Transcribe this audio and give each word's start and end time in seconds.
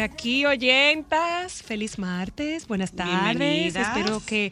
Por 0.00 0.10
aquí, 0.10 0.46
oyentas. 0.46 1.62
Feliz 1.62 1.98
martes, 1.98 2.66
buenas 2.66 2.92
tardes. 2.92 3.76
Espero 3.76 4.22
que 4.24 4.50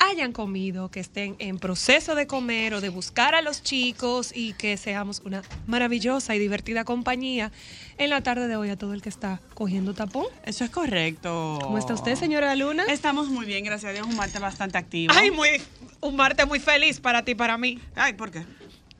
hayan 0.00 0.32
comido, 0.32 0.90
que 0.90 0.98
estén 0.98 1.36
en 1.38 1.60
proceso 1.60 2.16
de 2.16 2.26
comer 2.26 2.74
o 2.74 2.80
de 2.80 2.88
buscar 2.88 3.36
a 3.36 3.42
los 3.42 3.62
chicos 3.62 4.32
y 4.34 4.54
que 4.54 4.76
seamos 4.76 5.22
una 5.24 5.42
maravillosa 5.68 6.34
y 6.34 6.40
divertida 6.40 6.82
compañía 6.82 7.52
en 7.96 8.10
la 8.10 8.22
tarde 8.22 8.48
de 8.48 8.56
hoy 8.56 8.70
a 8.70 8.76
todo 8.76 8.92
el 8.92 9.00
que 9.00 9.08
está 9.08 9.40
cogiendo 9.54 9.94
tapón. 9.94 10.26
Eso 10.44 10.64
es 10.64 10.70
correcto. 10.70 11.60
¿Cómo 11.62 11.78
está 11.78 11.94
usted, 11.94 12.16
señora 12.16 12.56
Luna? 12.56 12.84
Estamos 12.88 13.28
muy 13.28 13.46
bien, 13.46 13.64
gracias 13.64 13.90
a 13.90 13.92
Dios. 13.94 14.04
Un 14.04 14.16
martes 14.16 14.40
bastante 14.40 14.78
activo. 14.78 15.14
Ay, 15.16 15.30
muy, 15.30 15.62
un 16.00 16.16
martes 16.16 16.44
muy 16.48 16.58
feliz 16.58 16.98
para 16.98 17.24
ti, 17.24 17.32
y 17.32 17.34
para 17.36 17.56
mí. 17.56 17.78
Ay, 17.94 18.14
¿por 18.14 18.32
qué? 18.32 18.42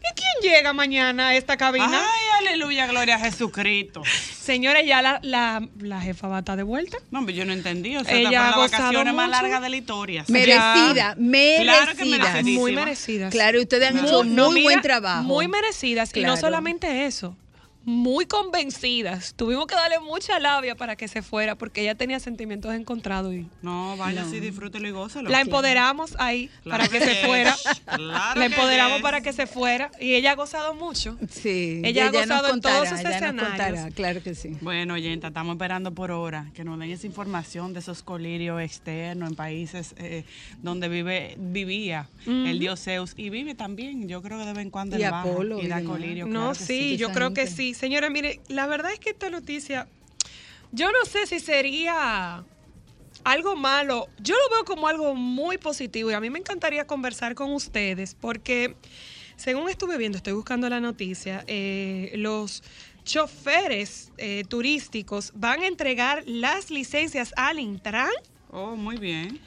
¿Y 0.01 0.15
quién 0.15 0.53
llega 0.55 0.73
mañana 0.73 1.29
a 1.29 1.37
esta 1.37 1.57
cabina? 1.57 1.91
Ay, 2.05 2.47
aleluya, 2.47 2.87
gloria 2.87 3.17
a 3.17 3.19
Jesucristo. 3.19 4.03
Señores, 4.41 4.87
ya 4.87 5.03
la, 5.03 5.19
la, 5.23 5.67
la 5.81 6.01
jefa 6.01 6.29
va 6.29 6.37
a 6.37 6.39
estar 6.41 6.57
de 6.57 6.63
vuelta. 6.63 6.99
No, 7.11 7.25
pero 7.27 7.37
yo 7.37 7.45
no 7.45 7.53
entendí. 7.53 7.97
O 7.97 8.05
sea, 8.05 8.15
Ella 8.15 8.29
ha 8.29 8.31
fue 8.31 8.51
la 8.51 8.57
gozado 8.57 8.83
vacaciones 8.85 9.15
más 9.15 9.27
mucho. 9.29 9.43
larga 9.43 9.61
de 9.61 9.69
la 9.69 9.77
historia. 9.77 10.25
Merecida, 10.29 11.15
merecida. 11.19 11.63
Claro 11.63 11.97
que 11.97 12.05
merecidísima. 12.05 12.61
Muy 12.61 12.73
merecidas. 12.73 13.33
Claro, 13.33 13.61
ustedes 13.61 13.89
han 13.89 13.97
Muy- 13.97 14.07
hecho 14.07 14.25
muy 14.25 14.35
no, 14.35 14.51
mira, 14.53 14.65
buen 14.65 14.81
trabajo. 14.83 15.23
Muy 15.25 15.49
merecidas. 15.49 16.11
Y 16.15 16.21
no 16.23 16.37
solamente 16.37 17.05
eso, 17.07 17.37
muy 17.89 18.27
convencidas. 18.27 19.33
Tuvimos 19.34 19.67
que 19.67 19.75
darle 19.75 19.98
mucha 20.00 20.39
labia 20.39 20.75
para 20.77 20.94
que 20.94 21.08
se 21.08 21.22
fuera 21.22 21.56
porque 21.56 21.81
ella 21.81 21.94
tenía 21.94 22.20
sentimientos 22.20 22.75
encontrados 22.75 23.33
y 23.33 23.47
No, 23.62 23.97
vaya 23.97 24.22
así, 24.25 24.41
disfrútelo 24.41 24.86
y 24.86 24.91
gózalo. 24.91 25.31
la 25.31 25.41
empoderamos 25.41 26.14
ahí 26.19 26.50
Claro 26.64 26.84
para 26.84 26.89
que 26.89 27.00
se 27.00 27.14
fuera. 27.27 27.56
claro 27.86 28.39
la 28.41 28.44
empoderamos 28.47 29.00
para 29.00 29.22
que 29.22 29.33
se 29.33 29.47
fuera 29.47 29.91
y 29.98 30.12
ella 30.14 30.33
ha 30.33 30.34
gozado 30.34 30.75
mucho. 30.75 31.16
Sí, 31.31 31.81
Ella 31.83 32.09
ha 32.09 32.11
gozado 32.11 32.53
en 32.53 32.61
todos 32.61 32.91
sus 32.91 32.98
escenarios. 33.00 33.48
contará, 33.48 33.91
claro 33.92 34.22
que 34.22 34.34
sí. 34.34 34.56
Bueno, 34.61 34.93
oyenta, 34.94 35.28
estamos 35.28 35.54
esperando 35.54 35.93
por 35.94 36.10
hora 36.10 36.50
que 36.53 36.65
nos 36.65 36.78
den 36.78 36.91
esa 36.91 37.06
información 37.06 37.72
de 37.72 37.81
esos 37.81 38.03
colirios 38.03 38.60
externos 38.60 39.31
en 39.31 39.34
países 39.34 39.94
eh, 39.97 40.25
donde 40.62 40.91
vive 40.91 41.37
vivía 41.38 42.09
el 42.27 42.59
dios 42.59 42.81
Zeus 42.84 43.15
y 43.16 43.31
vive 43.31 43.54
también. 43.54 44.09
Yo 44.09 44.21
creo 44.21 44.38
que 44.38 44.44
de 44.44 44.53
vez 44.53 44.62
en 44.65 44.71
cuando 44.71 44.98
Y 44.98 45.03
baja 45.04 45.22
Apolo 45.22 45.59
y 45.62 45.65
y 45.65 45.69
da 45.69 45.82
colirio. 45.82 46.27
No, 46.27 46.53
claro 46.53 46.53
que 46.59 46.65
sí, 46.65 46.97
yo 46.98 47.12
creo 47.12 47.32
que 47.32 47.47
sí. 47.47 47.75
Señora, 47.78 48.11
mire, 48.11 48.41
la 48.49 48.66
verdad 48.66 48.93
es 48.93 48.99
que 48.99 49.11
esta 49.11 49.31
noticia, 49.31 49.87
yo 50.72 50.91
no 50.91 51.05
sé 51.05 51.28
si 51.28 51.39
sería 51.39 52.44
algo 53.22 53.55
malo. 53.55 54.09
Yo 54.19 54.34
lo 54.34 54.56
veo 54.56 54.65
como 54.65 54.89
algo 54.89 55.15
muy 55.15 55.59
positivo 55.59 56.11
y 56.11 56.15
a 56.15 56.19
mí 56.19 56.28
me 56.28 56.41
encantaría 56.41 56.89
conversar 56.89 57.37
con 57.37 57.53
ustedes 57.53 58.16
porque, 58.21 58.75
según 59.37 59.69
estuve 59.69 59.97
viendo, 59.97 60.19
estoy 60.19 60.33
buscando 60.33 60.69
la 60.69 60.81
noticia, 60.81 61.44
eh, 61.47 62.11
los 62.16 62.65
choferes 63.05 64.10
eh, 64.16 64.43
turísticos 64.49 65.31
van 65.37 65.62
a 65.62 65.69
entregar 65.69 66.25
las 66.27 66.72
licencias 66.72 67.33
al 67.37 67.60
Intran 67.60 68.10
Oh, 68.50 68.75
muy 68.75 68.97
bien. 68.97 69.39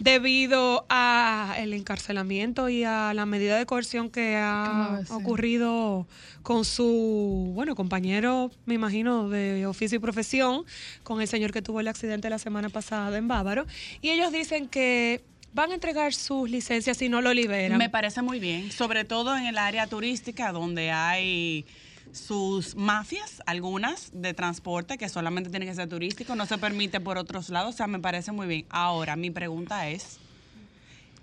Debido 0.00 0.86
a 0.88 1.54
el 1.58 1.74
encarcelamiento 1.74 2.70
y 2.70 2.84
a 2.84 3.12
la 3.14 3.26
medida 3.26 3.58
de 3.58 3.66
coerción 3.66 4.10
que 4.10 4.32
¿Cómo 4.32 4.98
ha 5.08 5.16
ocurrido 5.16 6.06
con 6.42 6.64
su 6.64 7.52
bueno 7.54 7.76
compañero 7.76 8.50
me 8.64 8.74
imagino 8.74 9.28
de 9.28 9.66
oficio 9.66 9.96
y 9.96 9.98
profesión 10.00 10.64
con 11.02 11.20
el 11.20 11.28
señor 11.28 11.52
que 11.52 11.60
tuvo 11.60 11.80
el 11.80 11.88
accidente 11.88 12.30
la 12.30 12.38
semana 12.38 12.70
pasada 12.70 13.16
en 13.18 13.28
Bávaro. 13.28 13.66
Y 14.00 14.08
ellos 14.08 14.32
dicen 14.32 14.68
que 14.68 15.22
van 15.52 15.70
a 15.70 15.74
entregar 15.74 16.14
sus 16.14 16.48
licencias 16.48 16.96
si 16.96 17.10
no 17.10 17.20
lo 17.20 17.34
liberan. 17.34 17.76
Me 17.76 17.90
parece 17.90 18.22
muy 18.22 18.40
bien, 18.40 18.72
sobre 18.72 19.04
todo 19.04 19.36
en 19.36 19.44
el 19.44 19.58
área 19.58 19.86
turística 19.86 20.50
donde 20.52 20.90
hay 20.90 21.66
sus 22.12 22.76
mafias, 22.76 23.42
algunas 23.46 24.10
de 24.12 24.34
transporte 24.34 24.98
que 24.98 25.08
solamente 25.08 25.50
tienen 25.50 25.68
que 25.68 25.74
ser 25.74 25.88
turístico, 25.88 26.34
no 26.34 26.46
se 26.46 26.58
permite 26.58 27.00
por 27.00 27.18
otros 27.18 27.48
lados, 27.48 27.74
o 27.74 27.76
sea, 27.76 27.86
me 27.86 27.98
parece 27.98 28.32
muy 28.32 28.46
bien. 28.46 28.66
Ahora, 28.70 29.16
mi 29.16 29.30
pregunta 29.30 29.88
es, 29.88 30.18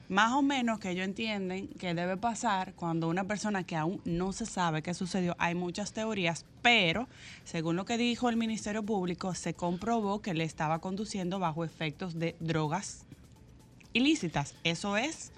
más 0.09 0.31
o 0.33 0.41
menos 0.41 0.79
que 0.79 0.91
ellos 0.91 1.05
entienden 1.05 1.67
que 1.67 1.93
debe 1.93 2.15
pasar 2.15 2.73
cuando 2.73 3.09
una 3.09 3.25
persona 3.25 3.63
que 3.63 3.75
aún 3.75 4.01
no 4.05 4.31
se 4.31 4.45
sabe 4.45 4.81
qué 4.81 4.93
sucedió, 4.93 5.35
hay 5.37 5.53
muchas 5.53 5.91
teorías, 5.91 6.45
pero 6.61 7.07
según 7.43 7.75
lo 7.75 7.85
que 7.85 7.97
dijo 7.97 8.29
el 8.29 8.37
Ministerio 8.37 8.83
Público, 8.83 9.35
se 9.35 9.53
comprobó 9.53 10.21
que 10.21 10.33
le 10.33 10.45
estaba 10.45 10.79
conduciendo 10.79 11.39
bajo 11.39 11.65
efectos 11.65 12.17
de 12.17 12.35
drogas 12.39 13.05
ilícitas. 13.91 14.55
Eso 14.63 14.95
es, 14.95 15.31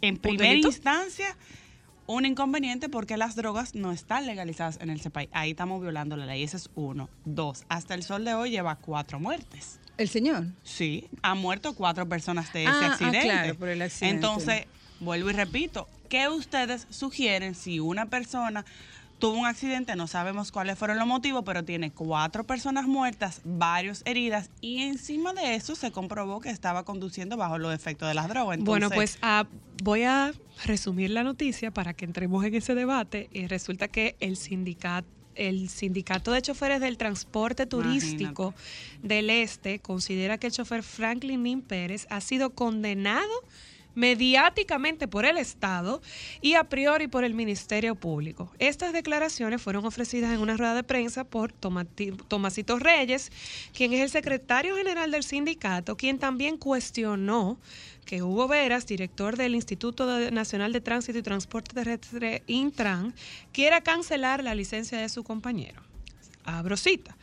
en 0.00 0.16
primera 0.16 0.54
instancia, 0.54 1.36
un 2.10 2.26
inconveniente 2.26 2.88
porque 2.88 3.16
las 3.16 3.36
drogas 3.36 3.74
no 3.74 3.92
están 3.92 4.26
legalizadas 4.26 4.78
en 4.80 4.90
ese 4.90 5.10
país. 5.10 5.28
Ahí 5.32 5.50
estamos 5.50 5.80
violando 5.80 6.16
la 6.16 6.26
ley. 6.26 6.42
Ese 6.42 6.56
es 6.56 6.68
uno. 6.74 7.08
Dos, 7.24 7.64
hasta 7.68 7.94
el 7.94 8.02
sol 8.02 8.24
de 8.24 8.34
hoy 8.34 8.50
lleva 8.50 8.76
cuatro 8.76 9.20
muertes. 9.20 9.78
¿El 9.96 10.08
señor? 10.08 10.46
Sí, 10.64 11.06
han 11.22 11.38
muerto 11.38 11.74
cuatro 11.74 12.08
personas 12.08 12.52
de 12.52 12.64
ese 12.64 12.72
Ah, 12.72 12.80
ah, 12.82 12.92
accidente. 12.92 13.20
claro, 13.22 13.54
por 13.56 13.68
el 13.68 13.82
accidente. 13.82 14.14
Entonces, 14.16 14.64
vuelvo 14.98 15.30
y 15.30 15.34
repito, 15.34 15.88
¿qué 16.08 16.28
ustedes 16.28 16.86
sugieren 16.90 17.54
si 17.54 17.78
una 17.80 18.06
persona 18.06 18.64
tuvo 19.20 19.38
un 19.38 19.46
accidente, 19.46 19.94
no 19.94 20.08
sabemos 20.08 20.50
cuáles 20.50 20.76
fueron 20.78 20.98
los 20.98 21.06
motivos, 21.06 21.44
pero 21.46 21.64
tiene 21.64 21.92
cuatro 21.92 22.44
personas 22.44 22.86
muertas, 22.86 23.42
varios 23.44 24.02
heridas 24.04 24.50
y 24.60 24.82
encima 24.82 25.32
de 25.32 25.54
eso 25.54 25.76
se 25.76 25.92
comprobó 25.92 26.40
que 26.40 26.50
estaba 26.50 26.84
conduciendo 26.84 27.36
bajo 27.36 27.58
los 27.58 27.72
efectos 27.72 28.08
de 28.08 28.14
las 28.14 28.28
drogas? 28.28 28.58
bueno 28.58 28.90
pues 28.90 29.18
ah, 29.22 29.46
voy 29.82 30.02
a 30.02 30.32
resumir 30.64 31.10
la 31.10 31.22
noticia 31.22 31.70
para 31.70 31.94
que 31.94 32.04
entremos 32.04 32.44
en 32.44 32.54
ese 32.54 32.74
debate 32.74 33.28
y 33.32 33.46
resulta 33.46 33.86
que 33.86 34.16
el 34.18 34.36
sindicato 34.36 35.06
el 35.36 35.68
sindicato 35.68 36.32
de 36.32 36.42
choferes 36.42 36.80
del 36.80 36.98
transporte 36.98 37.64
turístico 37.64 38.52
del 39.02 39.30
este 39.30 39.78
considera 39.78 40.38
que 40.38 40.48
el 40.48 40.52
chofer 40.52 40.82
Franklin 40.82 41.44
Nin 41.44 41.62
Pérez 41.62 42.06
ha 42.10 42.20
sido 42.20 42.50
condenado 42.50 43.30
mediáticamente 43.94 45.08
por 45.08 45.24
el 45.24 45.36
Estado 45.38 46.00
y 46.40 46.54
a 46.54 46.64
priori 46.64 47.08
por 47.08 47.24
el 47.24 47.34
Ministerio 47.34 47.94
Público. 47.94 48.52
Estas 48.58 48.92
declaraciones 48.92 49.60
fueron 49.60 49.84
ofrecidas 49.84 50.32
en 50.32 50.40
una 50.40 50.56
rueda 50.56 50.74
de 50.74 50.82
prensa 50.82 51.24
por 51.24 51.52
Tomasito 51.52 52.78
Reyes, 52.78 53.30
quien 53.72 53.92
es 53.92 54.00
el 54.00 54.10
secretario 54.10 54.76
general 54.76 55.10
del 55.10 55.22
sindicato, 55.22 55.96
quien 55.96 56.18
también 56.18 56.56
cuestionó 56.56 57.58
que 58.04 58.22
Hugo 58.22 58.48
Veras, 58.48 58.86
director 58.86 59.36
del 59.36 59.54
Instituto 59.54 60.30
Nacional 60.30 60.72
de 60.72 60.80
Tránsito 60.80 61.18
y 61.18 61.22
Transporte 61.22 61.74
Terrestre 61.74 62.42
Intran, 62.46 63.14
quiera 63.52 63.82
cancelar 63.82 64.42
la 64.42 64.54
licencia 64.54 64.98
de 64.98 65.08
su 65.08 65.22
compañero. 65.22 65.80
Abro 66.44 66.76
cita. 66.76 67.16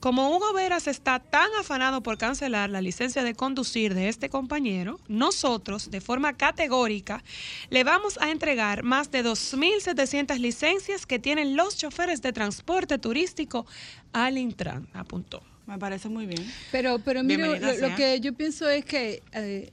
Como 0.00 0.34
Hugo 0.34 0.54
Veras 0.54 0.86
está 0.86 1.18
tan 1.18 1.50
afanado 1.60 2.02
por 2.02 2.16
cancelar 2.16 2.70
la 2.70 2.80
licencia 2.80 3.22
de 3.22 3.34
conducir 3.34 3.94
de 3.94 4.08
este 4.08 4.30
compañero, 4.30 4.98
nosotros, 5.08 5.90
de 5.90 6.00
forma 6.00 6.38
categórica, 6.38 7.22
le 7.68 7.84
vamos 7.84 8.18
a 8.18 8.30
entregar 8.30 8.82
más 8.82 9.10
de 9.10 9.22
2.700 9.22 10.38
licencias 10.38 11.04
que 11.04 11.18
tienen 11.18 11.54
los 11.54 11.76
choferes 11.76 12.22
de 12.22 12.32
transporte 12.32 12.96
turístico 12.96 13.66
al 14.14 14.38
Intran, 14.38 14.88
apuntó. 14.94 15.42
me 15.66 15.78
parece 15.78 16.08
muy 16.08 16.24
bien. 16.24 16.50
Pero, 16.72 16.98
pero 17.00 17.22
mire, 17.22 17.60
lo, 17.60 17.94
que 17.94 18.20
yo 18.20 18.32
pienso 18.32 18.70
es 18.70 18.86
que, 18.86 19.22
eh, 19.32 19.70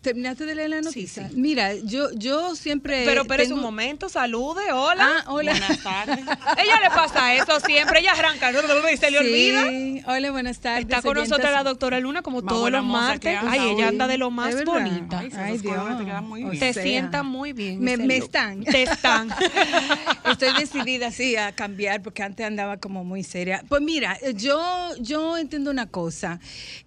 ¿Terminaste 0.00 0.46
de 0.46 0.54
leer 0.54 0.70
la 0.70 0.80
noticia? 0.80 1.28
Mira, 1.34 1.74
yo, 1.74 2.10
yo 2.12 2.54
siempre. 2.56 3.02
Pero 3.04 3.22
espérese 3.22 3.48
tengo- 3.50 3.58
un 3.58 3.62
momento, 3.62 4.08
salude, 4.08 4.72
hola. 4.72 5.06
Ah, 5.18 5.24
hola. 5.30 5.52
Buenas 5.52 5.82
tardes. 5.82 6.18
Ella 6.20 6.80
le 6.82 6.88
pasa 6.88 7.34
eso 7.34 7.60
siempre, 7.60 8.00
ella 8.00 8.12
arranca 8.12 8.50
y 8.50 8.96
se 8.96 9.10
le 9.10 9.18
olvida. 9.18 9.68
Sí, 9.68 10.02
Hola, 10.06 10.30
buenas 10.30 10.58
tardes. 10.60 10.84
Está 10.84 11.02
con 11.02 11.14
nosotros 11.16 11.50
la 11.52 11.62
doctora 11.62 12.00
Luna 12.00 12.22
como 12.22 12.40
Más 12.40 12.48
todos 12.48 12.70
los 12.70 12.82
martes. 12.82 13.38
Ay, 13.46 13.60
ella 13.74 13.88
anda 13.88 14.06
de 14.08 14.16
lo 14.16 14.30
más 14.30 14.54
Es 14.54 14.64
bonita. 14.64 15.18
Ay, 15.18 15.30
Ay, 15.36 15.58
Dios. 15.58 15.98
te 15.98 16.04
quedan 16.06 16.24
muy 16.26 16.44
bien. 16.44 16.58
Te 16.58 16.72
sientan 16.72 17.26
muy 17.26 17.52
bien. 17.52 17.80
Me, 17.80 17.98
me 17.98 18.16
están. 18.16 18.64
Te 18.64 18.84
están. 18.84 19.28
Estoy 20.30 20.54
decidida 20.58 21.08
así 21.08 21.36
a 21.36 21.52
cambiar 21.52 22.02
porque 22.02 22.22
antes 22.22 22.46
andaba 22.46 22.78
como 22.78 23.04
muy 23.04 23.22
seria. 23.22 23.62
Pues 23.68 23.82
mira, 23.82 24.16
yo, 24.34 24.90
yo 24.98 25.36
entiendo 25.36 25.70
una 25.70 25.86
cosa 25.86 26.40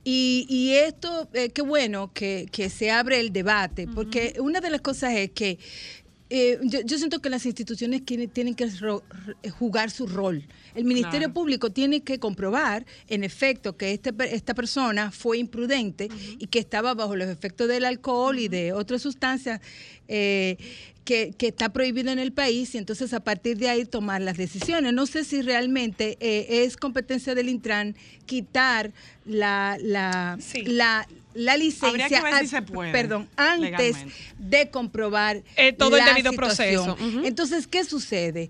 y, 0.03 0.45
y 0.49 0.73
esto, 0.75 1.29
eh, 1.33 1.49
qué 1.51 1.61
bueno 1.61 2.11
que, 2.13 2.47
que 2.51 2.69
se 2.69 2.89
abre 3.03 3.19
el 3.19 3.31
debate, 3.33 3.85
porque 3.93 4.35
una 4.39 4.59
de 4.61 4.69
las 4.69 4.81
cosas 4.81 5.13
es 5.15 5.31
que 5.31 5.59
eh, 6.29 6.57
yo, 6.63 6.79
yo 6.81 6.97
siento 6.97 7.19
que 7.21 7.29
las 7.29 7.45
instituciones 7.45 8.03
tienen, 8.05 8.29
tienen 8.29 8.55
que 8.55 8.65
ro- 8.79 9.03
jugar 9.59 9.91
su 9.91 10.07
rol. 10.07 10.43
El 10.73 10.85
Ministerio 10.85 11.27
Claro. 11.27 11.33
Público 11.33 11.69
tiene 11.69 12.01
que 12.01 12.17
comprobar, 12.17 12.85
en 13.07 13.23
efecto, 13.23 13.77
que 13.77 13.91
este, 13.91 14.11
esta 14.33 14.53
persona 14.55 15.11
fue 15.11 15.37
imprudente 15.37 16.07
y 16.39 16.47
que 16.47 16.57
estaba 16.59 16.93
bajo 16.95 17.15
los 17.15 17.27
efectos 17.27 17.67
del 17.67 17.85
alcohol 17.85 18.39
y 18.39 18.47
de 18.47 18.73
otras 18.73 19.01
sustancias 19.03 19.59
eh, 20.07 20.57
que, 21.03 21.33
que 21.37 21.47
está 21.49 21.69
prohibida 21.69 22.11
en 22.13 22.19
el 22.19 22.31
país 22.31 22.73
y 22.73 22.77
entonces 22.79 23.13
a 23.13 23.19
partir 23.19 23.57
de 23.57 23.69
ahí 23.69 23.85
tomar 23.85 24.21
las 24.21 24.37
decisiones. 24.37 24.93
No 24.93 25.05
sé 25.05 25.25
si 25.25 25.41
realmente 25.43 26.17
eh, 26.19 26.63
es 26.63 26.77
competencia 26.77 27.35
del 27.35 27.49
Intran 27.49 27.95
quitar 28.25 28.91
la, 29.25 29.77
la, 29.81 30.37
Sí. 30.39 30.63
la, 30.63 31.05
la 31.33 31.57
licencia, 31.57 31.87
Habría 31.89 32.09
que 32.09 32.21
ver 32.21 32.39
si 32.41 32.47
se 32.47 32.61
puede, 32.61 32.91
perdón, 32.91 33.27
antes 33.35 33.61
legalmente. 33.71 34.13
de 34.37 34.69
comprobar 34.69 35.41
Eh, 35.55 35.73
todo 35.73 35.95
el 35.97 36.03
la 36.05 36.09
debido 36.13 36.31
situación. 36.31 36.95
proceso. 36.95 37.21
Entonces, 37.25 37.67
¿qué 37.67 37.83
sucede? 37.83 38.49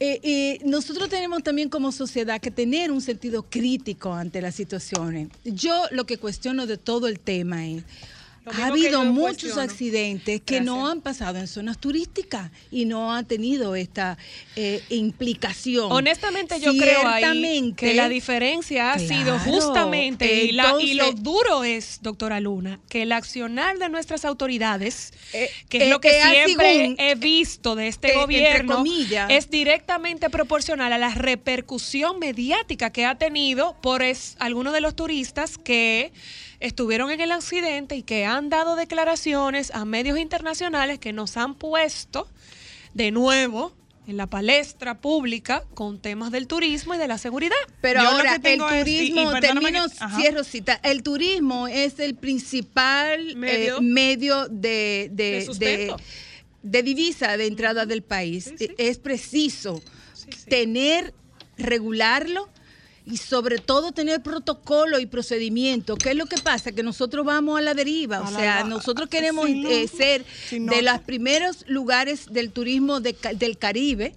Eh, 0.00 0.20
eh, 0.22 0.58
nosotros 0.64 1.08
tenemos 1.08 1.42
también 1.42 1.68
como 1.68 1.90
sociedad 1.92 2.40
que 2.40 2.50
tener 2.50 2.90
un 2.90 3.00
sentido 3.00 3.42
crítico 3.48 4.12
ante 4.12 4.40
las 4.42 4.54
situaciones. 4.54 5.28
Yo 5.44 5.84
lo 5.90 6.04
que 6.06 6.18
cuestiono 6.18 6.66
de 6.66 6.76
todo 6.76 7.08
el 7.08 7.18
tema 7.18 7.66
es, 7.66 7.82
Ha 8.50 8.56
que 8.56 8.62
habido 8.62 9.04
muchos 9.04 9.52
cuestiono. 9.52 9.60
accidentes 9.62 10.40
que 10.42 10.60
no 10.60 10.88
han 10.88 11.00
pasado 11.00 11.38
en 11.38 11.46
zonas 11.48 11.78
turísticas 11.78 12.50
y 12.70 12.84
no 12.84 13.12
han 13.12 13.26
tenido 13.26 13.74
esta 13.74 14.16
eh, 14.56 14.82
implicación. 14.88 15.90
Honestamente, 15.92 16.60
yo 16.60 16.72
creo 16.76 17.06
ahí 17.06 17.72
que 17.76 17.94
la 17.94 18.08
diferencia 18.08 18.92
ha 18.92 18.98
sido 18.98 19.38
justamente, 19.40 20.44
y, 20.44 20.52
la- 20.52 20.74
y 20.80 20.94
lo 20.94 21.12
duro 21.12 21.64
es, 21.64 21.98
doctora 22.02 22.40
Luna, 22.40 22.80
que 22.88 23.02
el 23.02 23.12
accionar 23.12 23.78
de 23.78 23.88
nuestras 23.88 24.24
autoridades, 24.24 25.12
Eh, 25.32 25.50
que 25.68 25.78
es 25.78 25.84
eh, 25.84 25.90
lo 25.90 26.00
que 26.00 26.10
eh, 26.10 26.20
ah, 26.22 26.30
siempre 26.30 26.76
según, 26.76 26.96
he 26.98 27.14
visto 27.14 27.74
de 27.74 27.88
este 27.88 28.14
gobierno, 28.14 28.76
comillas. 28.76 29.30
es 29.30 29.50
directamente 29.50 30.30
proporcional 30.30 30.92
a 30.92 30.98
la 30.98 31.14
repercusión 31.14 32.18
mediática 32.18 32.90
que 32.90 33.04
ha 33.04 33.16
tenido 33.16 33.76
por 33.82 34.02
es- 34.02 34.36
algunos 34.38 34.72
de 34.72 34.80
los 34.80 34.94
turistas 34.96 35.58
que 35.58 36.12
estuvieron 36.60 37.10
en 37.10 37.20
el 37.20 37.32
accidente 37.32 37.96
y 37.96 38.02
que 38.02 38.24
han 38.26 38.48
dado 38.48 38.76
declaraciones 38.76 39.70
a 39.72 39.84
medios 39.84 40.18
internacionales 40.18 40.98
que 40.98 41.12
nos 41.12 41.36
han 41.36 41.54
puesto 41.54 42.28
de 42.94 43.10
nuevo 43.10 43.72
en 44.06 44.16
la 44.16 44.26
palestra 44.26 45.00
pública 45.00 45.64
con 45.74 46.00
temas 46.00 46.32
del 46.32 46.46
turismo 46.46 46.94
y 46.94 46.98
de 46.98 47.06
la 47.08 47.18
seguridad. 47.18 47.54
Pero 47.82 48.00
Yo 48.02 48.08
ahora 48.08 48.36
el 48.42 48.46
es- 48.46 48.88
y- 48.88 49.08
y 49.08 49.12
turismo, 49.12 49.38
termino, 49.40 49.84
que- 49.86 50.16
cierro 50.16 50.44
cita, 50.44 50.80
el 50.82 51.02
turismo 51.02 51.68
es 51.68 51.98
el 52.00 52.14
principal 52.14 53.36
Medio. 53.36 53.76
eh, 53.76 53.80
medio 53.82 54.48
de, 54.48 55.10
de, 55.12 55.46
De 55.58 55.94
de- 56.62 56.82
divisa 56.82 57.36
de 57.36 57.46
entrada 57.46 57.84
del 57.86 58.02
país. 58.02 58.44
Sí, 58.58 58.66
sí. 58.66 58.74
Es 58.78 58.98
preciso 58.98 59.82
sí. 60.14 60.26
tener, 60.48 61.12
regularlo 61.58 62.48
y 63.10 63.16
sobre 63.16 63.58
todo 63.58 63.92
tener 63.92 64.22
protocolo 64.22 64.98
y 64.98 65.06
procedimiento. 65.06 65.96
¿Qué 65.96 66.10
es 66.10 66.16
lo 66.16 66.26
que 66.26 66.36
pasa? 66.38 66.72
Que 66.72 66.82
nosotros 66.82 67.24
vamos 67.24 67.58
a 67.58 67.62
la 67.62 67.72
deriva. 67.74 68.18
A 68.18 68.22
O 68.22 68.30
sea, 68.30 68.64
nosotros 68.64 69.08
queremos 69.08 69.46
si 69.46 69.54
no- 69.60 69.68
eh, 69.70 69.88
ser 69.88 70.24
si 70.48 70.60
no- 70.60 70.72
de 70.72 70.82
los 70.82 70.98
primeros 71.00 71.64
lugares 71.68 72.26
del 72.30 72.50
turismo 72.52 73.00
de 73.00 73.16
del 73.34 73.56
Caribe. 73.58 74.14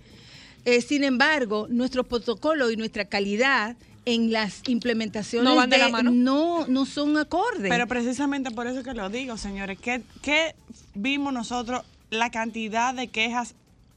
Eh, 0.66 0.82
sin 0.82 1.04
embargo, 1.04 1.68
nuestro 1.70 2.04
protocolo 2.04 2.70
y 2.70 2.76
nuestra 2.76 3.06
calidad 3.06 3.76
en 4.06 4.32
las 4.32 4.62
implementaciones 4.68 5.48
No 5.48 5.56
van 5.56 5.70
de 5.70 5.78
la 5.78 5.90
mano. 5.90 6.12
no, 6.12 6.66
no 6.68 6.86
son 6.86 7.18
acordes. 7.18 7.70
Pero 7.70 7.88
precisamente 7.88 8.52
por 8.52 8.68
eso 8.68 8.84
que 8.84 8.94
lo 8.94 9.10
digo, 9.10 9.38
señores, 9.38 9.80
que, 9.80 10.02
que 10.22 10.54
vimos 10.96 11.32
nosotros 11.34 11.84
la 12.10 12.30
cantidad 12.30 12.94
de 12.94 13.08
quejas 13.08 13.54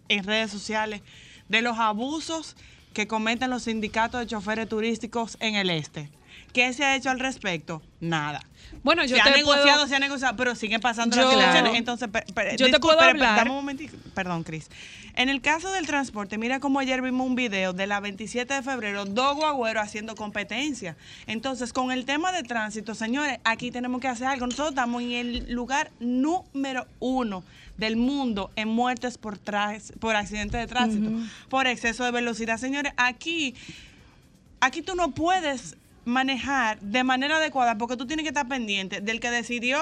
en 0.08 0.24
redes 0.24 0.50
sociales 0.52 1.00
de 1.48 1.62
los 1.62 1.78
abusos 1.78 2.54
que 2.94 3.06
cometen 3.06 3.50
los 3.50 3.64
sindicatos 3.64 4.20
de 4.20 4.26
choferes 4.26 4.68
turísticos 4.68 5.36
en 5.40 5.56
el 5.56 5.68
este. 5.68 6.08
¿Qué 6.52 6.72
se 6.72 6.84
ha 6.84 6.94
hecho 6.96 7.10
al 7.10 7.18
respecto? 7.18 7.82
Nada. 8.00 8.40
Bueno, 8.84 9.04
yo 9.04 9.16
se 9.16 9.22
ha 9.22 9.30
negociado, 9.30 9.64
puedo- 9.78 9.86
se 9.88 9.96
ha 9.96 9.98
negociado, 9.98 10.36
pero 10.36 10.54
siguen 10.54 10.80
pasando 10.80 11.16
Yo- 11.16 11.22
las 11.22 11.30
situaciones. 11.32 11.74
Entonces, 11.74 12.08
per- 12.08 12.24
per- 12.32 12.56
Yo 12.56 12.70
te 12.70 12.78
puedo 12.78 12.96
per- 12.98 13.10
hablar. 13.10 13.36
Dame 13.36 13.50
un 13.50 13.56
momentito. 13.56 13.96
Perdón, 14.14 14.44
Cris. 14.44 14.68
En 15.16 15.28
el 15.28 15.40
caso 15.40 15.70
del 15.72 15.86
transporte, 15.86 16.38
mira 16.38 16.60
como 16.60 16.78
ayer 16.80 17.02
vimos 17.02 17.26
un 17.26 17.34
video 17.34 17.72
de 17.72 17.86
la 17.86 18.00
27 18.00 18.54
de 18.54 18.62
febrero, 18.62 19.04
dos 19.04 19.36
guagüeros 19.36 19.82
haciendo 19.82 20.14
competencia. 20.16 20.96
Entonces, 21.26 21.72
con 21.72 21.90
el 21.92 22.04
tema 22.04 22.30
de 22.32 22.42
tránsito, 22.42 22.94
señores, 22.94 23.38
aquí 23.44 23.70
tenemos 23.70 24.00
que 24.00 24.08
hacer 24.08 24.26
algo. 24.28 24.46
Nosotros 24.46 24.70
estamos 24.70 25.02
en 25.02 25.12
el 25.12 25.52
lugar 25.52 25.90
número 26.00 26.86
uno 27.00 27.42
del 27.76 27.96
mundo 27.96 28.50
en 28.56 28.68
muertes 28.68 29.18
por, 29.18 29.38
por 30.00 30.16
accidentes 30.16 30.60
de 30.60 30.66
tránsito, 30.66 31.10
por 31.48 31.66
exceso 31.66 32.04
de 32.04 32.10
velocidad. 32.10 32.56
Señores, 32.58 32.92
aquí 32.96 33.54
aquí 34.60 34.82
tú 34.82 34.94
no 34.94 35.10
puedes 35.12 35.76
manejar 36.04 36.80
de 36.80 37.02
manera 37.04 37.36
adecuada 37.38 37.76
porque 37.78 37.96
tú 37.96 38.06
tienes 38.06 38.24
que 38.24 38.28
estar 38.28 38.46
pendiente 38.48 39.00
del 39.00 39.20
que 39.20 39.30
decidió 39.30 39.78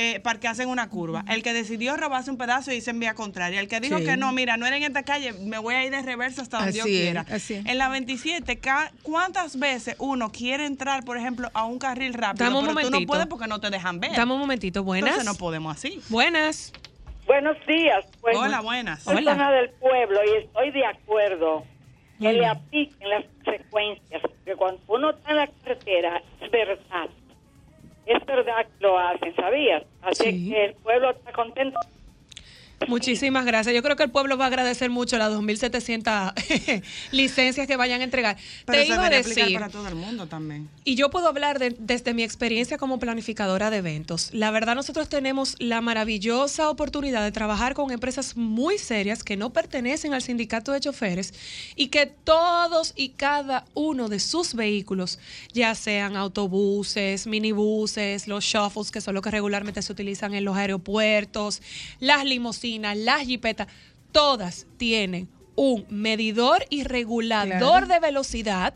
eh, 0.00 0.20
parquearse 0.20 0.62
en 0.62 0.68
una 0.68 0.88
curva, 0.88 1.24
el 1.28 1.42
que 1.42 1.52
decidió 1.52 1.96
robarse 1.96 2.30
un 2.30 2.36
pedazo 2.36 2.70
y 2.70 2.76
irse 2.76 2.90
en 2.90 3.00
vía 3.00 3.14
contraria, 3.14 3.58
el 3.58 3.66
que 3.66 3.80
dijo 3.80 3.98
Sí. 3.98 4.04
que 4.04 4.16
no, 4.16 4.30
mira, 4.32 4.56
no 4.56 4.64
era 4.64 4.76
en 4.76 4.84
esta 4.84 5.02
calle, 5.02 5.32
me 5.32 5.58
voy 5.58 5.74
a 5.74 5.84
ir 5.84 5.90
de 5.90 6.00
reversa 6.02 6.42
hasta 6.42 6.58
donde 6.58 6.72
yo 6.78 6.84
es, 6.84 6.88
quiera. 6.90 7.26
así 7.28 7.54
es. 7.54 7.66
En 7.66 7.78
la 7.78 7.88
27, 7.88 8.58
ca- 8.58 8.92
¿cuántas 9.02 9.58
veces 9.58 9.96
uno 9.98 10.30
quiere 10.30 10.66
entrar, 10.66 11.04
por 11.04 11.16
ejemplo, 11.18 11.50
a 11.52 11.64
un 11.64 11.80
carril 11.80 12.14
rápido, 12.14 12.44
Dame 12.44 12.58
un 12.58 12.64
pero 12.66 12.74
tú 12.74 12.78
no 12.82 12.90
momentito. 12.90 13.06
puedes 13.08 13.26
porque 13.26 13.48
no 13.48 13.58
te 13.60 13.70
dejan 13.70 13.98
ver? 13.98 14.12
Dame 14.14 14.34
un 14.34 14.38
momentito, 14.38 14.84
buenas. 14.84 15.10
Entonces 15.10 15.32
no 15.32 15.36
podemos 15.36 15.76
así. 15.76 16.00
Buenas. 16.08 16.72
Buenos 17.28 17.56
días. 17.66 18.06
Pues, 18.22 18.36
Hola, 18.36 18.60
buenas. 18.62 19.02
Soy 19.02 19.16
Hola. 19.18 19.32
persona 19.32 19.52
del 19.52 19.70
pueblo 19.72 20.20
y 20.24 20.44
estoy 20.44 20.70
de 20.72 20.86
acuerdo 20.86 21.64
que 22.18 22.32
le 22.32 22.46
apliquen 22.46 23.10
las 23.10 23.24
consecuencias. 23.44 24.22
Que 24.46 24.56
cuando 24.56 24.80
uno 24.88 25.10
está 25.10 25.30
en 25.30 25.36
la 25.36 25.46
carretera, 25.46 26.22
es 26.40 26.50
verdad. 26.50 27.08
Es 28.06 28.24
verdad 28.24 28.64
que 28.66 28.72
lo 28.82 28.98
hacen, 28.98 29.36
¿sabías? 29.36 29.82
Así 30.00 30.24
Sí. 30.24 30.50
que 30.50 30.64
el 30.64 30.74
pueblo 30.76 31.10
está 31.10 31.30
contento. 31.32 31.78
Muchísimas 32.88 33.44
gracias. 33.44 33.74
Yo 33.74 33.82
creo 33.82 33.96
que 33.96 34.02
el 34.02 34.10
pueblo 34.10 34.36
va 34.36 34.44
a 34.44 34.48
agradecer 34.48 34.90
mucho 34.90 35.18
las 35.18 35.30
2.700 35.32 36.82
licencias 37.12 37.66
que 37.66 37.76
vayan 37.76 38.00
a 38.00 38.04
entregar. 38.04 38.36
Pero 38.66 38.78
Te 38.80 38.86
se 38.86 38.92
iba 38.94 39.06
a 39.06 39.10
decir, 39.10 39.52
para 39.54 39.68
todo 39.68 39.86
el 39.88 39.94
mundo 39.94 40.26
también. 40.26 40.68
y 40.84 40.94
yo 40.94 41.10
puedo 41.10 41.28
hablar 41.28 41.58
de- 41.58 41.76
desde 41.78 42.14
mi 42.14 42.22
experiencia 42.22 42.78
como 42.78 42.98
planificadora 42.98 43.70
de 43.70 43.78
eventos. 43.78 44.30
La 44.32 44.50
verdad, 44.50 44.74
nosotros 44.74 45.08
tenemos 45.08 45.54
la 45.58 45.80
maravillosa 45.80 46.70
oportunidad 46.70 47.22
de 47.22 47.32
trabajar 47.32 47.74
con 47.74 47.90
empresas 47.90 48.36
muy 48.36 48.78
serias 48.78 49.22
que 49.22 49.36
no 49.36 49.50
pertenecen 49.52 50.14
al 50.14 50.22
sindicato 50.22 50.72
de 50.72 50.80
choferes 50.80 51.34
y 51.76 51.88
que 51.88 52.06
todos 52.06 52.94
y 52.96 53.10
cada 53.10 53.64
uno 53.74 54.08
de 54.08 54.18
sus 54.18 54.54
vehículos, 54.54 55.18
ya 55.52 55.74
sean 55.74 56.16
autobuses, 56.16 57.26
minibuses, 57.26 58.26
los 58.28 58.44
shuffles, 58.44 58.90
que 58.90 59.00
son 59.00 59.14
los 59.14 59.22
que 59.22 59.30
regularmente 59.30 59.82
se 59.82 59.92
utilizan 59.92 60.34
en 60.34 60.44
los 60.44 60.56
aeropuertos, 60.56 61.60
las 62.00 62.24
limusinas, 62.24 62.77
las 62.82 63.22
jipetas, 63.22 63.68
todas 64.12 64.66
tienen 64.76 65.28
un 65.54 65.84
medidor 65.90 66.64
y 66.70 66.84
regulador 66.84 67.58
Claro. 67.58 67.86
de 67.86 68.00
velocidad 68.00 68.74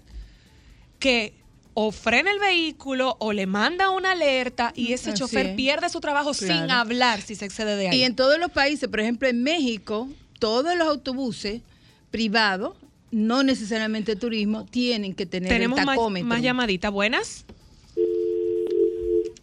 que 0.99 1.35
o 1.75 1.91
frena 1.91 2.31
el 2.31 2.39
vehículo 2.39 3.17
o 3.19 3.33
le 3.33 3.47
manda 3.47 3.91
una 3.91 4.13
alerta 4.13 4.73
y 4.77 4.93
ese 4.93 5.11
Así 5.11 5.21
chofer 5.21 5.47
es. 5.47 5.57
pierde 5.57 5.89
su 5.89 6.01
trabajo 6.01 6.35
sin 6.35 6.71
hablar 6.71 7.23
si 7.23 7.35
se 7.35 7.45
excede 7.47 7.77
de 7.77 7.89
ahí. 7.89 7.99
Y 7.99 8.03
en 8.03 8.15
todos 8.15 8.39
los 8.39 8.51
países, 8.51 8.89
por 8.89 9.01
ejemplo, 9.01 9.27
en 9.29 9.43
México, 9.43 10.09
todos 10.39 10.77
los 10.77 10.87
autobuses 10.87 11.63
privados, 12.11 12.77
no 13.11 13.43
necesariamente 13.43 14.17
turismo, 14.17 14.65
tienen 14.67 15.15
que 15.15 15.25
tener 15.25 15.49
Tenemos 15.49 15.79
el 15.79 15.87
más, 15.87 15.95
tacómetro. 15.97 16.29
más 16.29 16.43
llamaditas. 16.43 16.91
Buenas. 16.91 17.45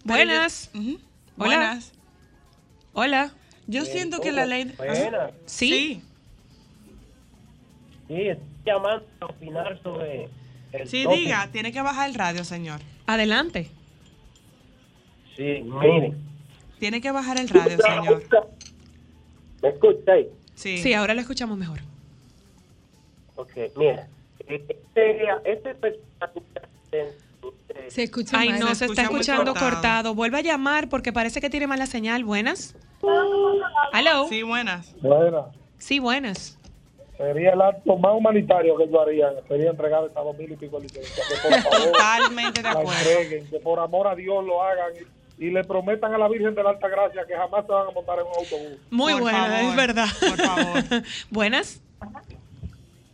Buenas. 0.04 0.70
Hola. 0.74 0.98
Buenas. 1.36 1.92
Hola. 2.94 3.34
Yo 3.70 3.86
siento 3.86 4.20
que 4.20 4.32
la 4.32 4.46
ley... 4.48 4.74
Buenas. 4.78 5.32
¿Sí? 5.46 5.70
Sí. 5.70 6.02
Sí, 8.08 8.16
estoy 8.28 8.48
llamando 8.66 9.06
a 9.20 9.26
opinar 9.28 9.80
sobre 9.84 10.28
el 10.72 10.88
Sí, 10.90 11.04
tope. 11.04 11.16
diga, 11.18 11.48
tiene 11.52 11.72
que 11.72 11.82
bajar 11.82 12.10
el 12.10 12.16
radio, 12.16 12.44
señor. 12.44 12.82
Adelante. 13.06 13.70
Sí, 15.38 15.62
miren, 15.64 16.18
Tiene 16.80 17.00
que 17.02 17.12
bajar 17.12 17.40
el 17.40 17.48
radio, 17.50 17.78
señor. 17.78 18.24
¿Me 19.62 19.70
escucháis? 19.70 20.28
Sí. 20.56 20.78
Sí, 20.80 20.94
ahora 20.94 21.14
lo 21.14 21.22
escuchamos 21.22 21.56
mejor. 21.58 21.80
Ok, 23.36 23.52
mira. 23.78 24.08
Este, 24.48 24.80
este 25.46 25.76
personaje, 25.76 27.14
Se 27.90 28.04
escucha 28.04 28.40
Ay, 28.40 28.50
mal. 28.50 28.60
no, 28.62 28.68
se 28.70 28.76
se 28.76 28.86
está 28.86 29.04
escucha 29.04 29.34
escuchando 29.34 29.52
cortado. 29.54 29.72
cortado. 29.72 30.16
Vuelve 30.16 30.40
a 30.40 30.42
llamar 30.42 30.90
porque 30.90 31.14
parece 31.14 31.40
que 31.40 31.50
tiene 31.52 31.68
mala 31.68 31.86
señal. 31.86 32.24
Buenas. 32.24 32.76
¿Aló? 33.94 34.28
Sí, 34.28 34.44
buenas. 34.44 34.96
Bueno, 35.02 35.52
Sí, 35.78 36.00
buenas. 36.00 36.58
sería 37.18 37.52
el 37.54 37.62
acto 37.62 37.98
más 37.98 38.14
humanitario 38.16 38.76
que 38.78 38.90
yo 38.90 39.02
haría, 39.02 39.30
sería 39.48 39.70
entregar 39.72 40.04
estas 40.06 40.24
dos 40.24 40.38
mil 40.38 40.52
y 40.52 40.56
pico 40.56 40.80
licencias. 40.80 41.28
Que 41.28 41.50
por 41.50 41.62
favor 41.62 41.88
Totalmente 41.92 42.62
de 42.62 42.68
acuerdo. 42.68 42.92
entreguen, 42.92 43.50
que 43.50 43.60
por 43.60 43.80
amor 43.80 44.08
a 44.08 44.16
Dios 44.16 44.44
lo 44.46 44.62
hagan 44.64 44.92
y, 45.38 45.46
y 45.46 45.52
le 45.52 45.64
prometan 45.64 46.14
a 46.14 46.18
la 46.18 46.28
Virgen 46.28 46.54
de 46.56 46.64
la 46.64 46.72
Alta 46.72 46.88
Gracia 46.90 47.24
que 47.28 47.36
jamás 47.36 47.66
se 47.66 47.72
van 47.72 47.88
a 47.88 47.92
montar 47.92 48.20
en 48.20 48.26
un 48.26 48.32
autobús. 48.38 48.80
Muy 48.90 49.14
Por 49.14 49.22
buena, 49.22 49.46
favor, 49.46 49.60
es 49.70 49.76
verdad. 49.76 50.06
por 50.20 50.38
favor. 50.38 51.04
buenas. 51.30 51.82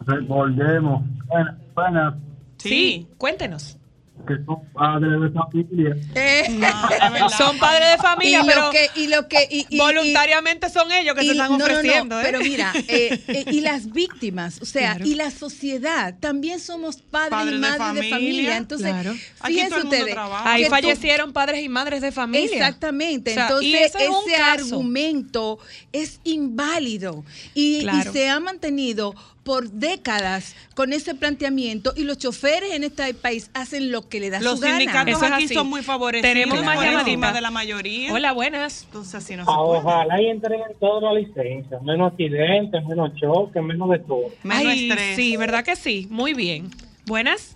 Recordemos, 0.05 1.01
bueno, 1.27 1.51
bueno, 1.73 2.15
Sí. 2.57 3.07
cuéntenos. 3.17 3.77
Que 4.25 4.35
son 4.45 4.65
padres 4.73 5.21
de 5.21 5.29
familia. 5.31 5.97
Eh, 6.15 6.43
No. 6.51 7.29
Son 7.37 7.57
padres 7.59 7.87
de 7.89 7.95
y 7.95 7.97
familia, 7.97 8.39
lo 8.39 8.45
pero 8.45 8.69
que 8.71 8.89
y 9.01 9.07
lo 9.07 9.27
que 9.27 9.47
y, 9.49 9.65
y- 9.69 9.77
voluntariamente 9.77 10.69
son 10.69 10.91
ellos 10.91 11.15
que 11.15 11.23
y- 11.23 11.27
se 11.27 11.31
están 11.33 11.51
no, 11.51 11.57
no, 11.57 11.67
no, 11.67 11.73
ofreciendo. 11.73 12.19
¿eh? 12.19 12.23
Pero 12.23 12.39
mira, 12.39 12.73
eh, 12.87 13.23
eh, 13.27 13.45
y 13.51 13.61
las 13.61 13.91
víctimas, 13.91 14.61
o 14.61 14.65
sea, 14.65 14.95
Claro. 14.95 15.05
y 15.09 15.15
la 15.15 15.31
sociedad, 15.31 16.15
también 16.19 16.59
somos 16.59 16.97
padres, 16.97 17.31
Padres 17.31 17.55
y 17.55 17.59
madres 17.59 17.79
de 17.79 17.85
familia. 17.85 18.15
familia. 18.15 18.57
Entonces, 18.57 18.87
Claro. 18.91 19.13
Fíjense 19.45 19.79
ustedes. 19.81 20.15
Ahí 20.17 20.63
tú- 20.65 20.69
fallecieron 20.69 21.33
padres 21.33 21.63
y 21.63 21.69
madres 21.69 22.01
de 22.01 22.11
familia. 22.11 22.53
Exactamente. 22.55 23.31
O 23.31 23.33
sea, 23.33 23.43
Entonces, 23.47 23.69
y 23.69 23.75
ese 23.75 24.35
argumento 24.35 25.59
es 25.91 26.19
inválido 26.23 27.23
y, 27.53 27.85
se 28.11 28.29
ha 28.29 28.39
mantenido 28.39 29.13
por 29.45 29.69
décadas 29.69 30.55
con 30.73 30.91
ese 30.91 31.13
planteamiento 31.13 31.93
y 31.95 32.03
los 32.03 32.17
choferes 32.17 32.73
en 32.73 32.83
este 32.83 33.13
país 33.13 33.51
hacen 33.53 33.91
lo 33.91 34.09
que 34.09 34.19
le 34.19 34.31
da 34.31 34.39
Los 34.41 34.55
su 34.55 34.61
gana. 34.61 34.79
sindicatos 34.79 35.13
Eso 35.17 35.25
es 35.27 35.31
aquí 35.31 35.43
así. 35.45 35.53
son 35.53 35.67
muy 35.67 35.83
favorecidos 35.83 36.33
Tenemos 36.33 36.57
por 36.57 36.65
más 36.65 36.75
encima 36.77 36.91
llamaditas. 37.03 37.33
de 37.35 37.41
la 37.41 37.51
mayoría. 37.51 38.11
Hola, 38.11 38.31
buenas. 38.33 38.83
Entonces 38.85 39.13
así 39.13 39.35
no 39.35 39.45
se 39.45 39.51
puede. 39.51 39.59
Ojalá 39.79 40.19
y 40.19 40.27
entreguen 40.29 40.67
todas 40.79 41.03
las 41.03 41.23
licencias, 41.23 41.79
menos 41.83 42.11
accidentes, 42.11 42.83
menos 42.85 43.13
choques, 43.15 43.61
menos 43.61 43.87
de 43.91 43.99
todo. 43.99 44.23
Menos 44.41 44.65
Ay, 44.65 44.89
estrés. 44.89 45.15
sí, 45.15 45.37
¿verdad 45.37 45.63
que 45.63 45.75
sí? 45.75 46.07
Muy 46.09 46.33
bien. 46.33 46.71
Buenas. 47.05 47.55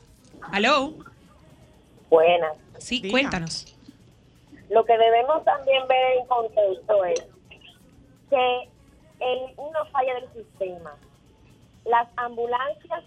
Aló. 0.51 0.93
Buenas. 2.12 2.53
Sí, 2.77 3.00
Diga. 3.01 3.12
cuéntanos. 3.12 3.75
Lo 4.69 4.86
que 4.86 4.93
debemos 4.96 5.43
también 5.43 5.81
ver 5.88 6.17
en 6.22 6.27
contexto 6.27 7.03
es 7.05 7.24
que 8.29 8.69
en 9.22 9.39
una 9.58 9.84
falla 9.91 10.13
del 10.13 10.25
sistema, 10.43 10.91
las 11.86 12.07
ambulancias 12.17 13.03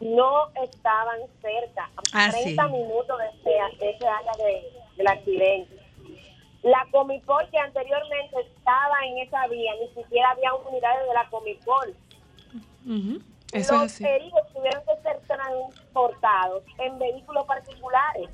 no 0.00 0.48
estaban 0.62 1.18
cerca, 1.42 1.84
a 2.12 2.26
Ah, 2.26 2.30
sí. 2.32 2.42
30 2.54 2.68
minutos 2.68 3.18
de 3.18 3.26
ese, 3.28 3.76
de 3.84 3.90
ese 3.90 4.06
área 4.08 4.32
de- 4.38 4.72
del 4.96 5.06
accidente. 5.08 5.78
La 6.62 6.86
Comipol 6.90 7.48
que 7.50 7.58
anteriormente 7.58 8.40
estaba 8.40 8.94
en 9.06 9.18
esa 9.18 9.46
vía, 9.48 9.72
ni 9.80 10.02
siquiera 10.02 10.30
había 10.30 10.54
unidades 10.54 11.06
de 11.06 11.14
la 11.14 11.28
Comipol. 11.28 11.94
Ujú, 12.86 13.22
Eso 13.52 13.74
Los 13.74 13.84
es 13.84 13.92
así. 13.94 14.04
heridos 14.06 14.40
tuvieron 14.52 14.82
que 14.84 14.96
ser 15.02 15.20
transportados 15.26 16.64
en 16.78 16.98
vehículos 16.98 17.46
particulares. 17.46 18.28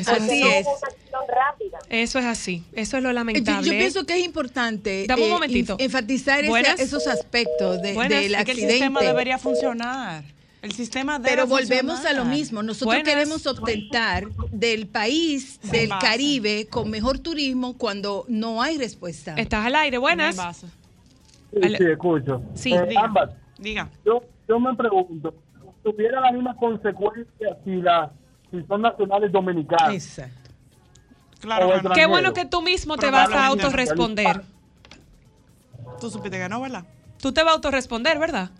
Eso 0.00 0.10
Así 0.12 0.42
es. 0.42 0.66
hubo 0.66 0.76
una 0.76 0.86
acción 0.88 1.22
rápida. 1.28 1.78
Eso 1.88 2.18
es 2.18 2.24
así. 2.24 2.64
Eso 2.72 2.96
es 2.96 3.02
lo 3.02 3.10
Yo, 3.10 3.14
lamentable. 3.14 3.66
yo 3.66 3.72
pienso 3.78 4.04
que 4.04 4.18
es 4.18 4.24
importante 4.24 5.04
Dame 5.06 5.22
un 5.22 5.28
eh, 5.28 5.32
momentito. 5.32 5.76
enf- 5.78 5.82
enfatizar 5.84 6.44
ese- 6.44 6.82
esos 6.82 7.06
aspectos 7.06 7.80
de- 7.82 7.94
Buenas. 7.94 8.22
del 8.22 8.44
que 8.44 8.50
el 8.52 8.56
sistema 8.58 8.86
accidente. 9.00 9.06
debería 9.06 9.38
funcionar. 9.38 10.24
El 10.62 10.72
sistema 10.72 11.18
debe 11.18 11.28
Pero 11.30 11.46
volvemos 11.46 11.96
funcionar. 11.96 12.20
a 12.22 12.24
lo 12.24 12.24
mismo. 12.24 12.62
Nosotros 12.62 12.86
Buenas. 12.86 13.04
queremos 13.04 13.46
ostentar 13.46 14.24
del 14.50 14.86
país, 14.86 15.60
del 15.70 15.88
base. 15.90 16.06
Caribe, 16.06 16.66
con 16.70 16.88
mejor 16.90 17.18
turismo 17.18 17.76
cuando 17.76 18.24
no 18.28 18.62
hay 18.62 18.78
respuesta. 18.78 19.34
Estás 19.36 19.66
al 19.66 19.74
aire. 19.74 19.98
Buenas. 19.98 20.36
Sí, 21.52 21.60
sí, 21.76 21.84
escucho. 21.84 22.42
Sí, 22.54 22.72
Eh, 22.72 22.82
diga. 22.88 23.02
ambas, 23.02 23.30
Diga. 23.58 23.88
yo, 24.04 24.22
yo 24.48 24.58
me 24.58 24.74
pregunto, 24.74 25.34
¿tuviera 25.84 26.20
la 26.20 26.32
misma 26.32 26.56
consecuencia 26.56 27.58
si, 27.64 27.76
la, 27.76 28.10
si 28.60 28.66
son 28.66 28.82
nacionales 28.82 29.32
dominicanos? 29.32 29.94
Exacto. 29.94 30.50
Claro 31.40 31.66
O 31.66 31.70
que 31.70 31.76
el 31.76 31.82
no. 31.84 31.90
Qué 31.90 32.06
bueno 32.06 32.32
que 32.32 32.44
tú 32.46 32.62
mismo 32.62 32.96
te 32.96 33.10
vas 33.10 33.30
a 33.30 33.46
autorresponder. 33.46 34.42
Tú 36.00 36.10
supiste 36.10 36.38
que 36.38 36.48
no, 36.48 36.60
¿verdad? 36.60 36.84
Tú 37.20 37.32
te 37.32 37.42
vas 37.42 37.52
a 37.52 37.54
autorresponder, 37.56 38.18
¿verdad? 38.18 38.50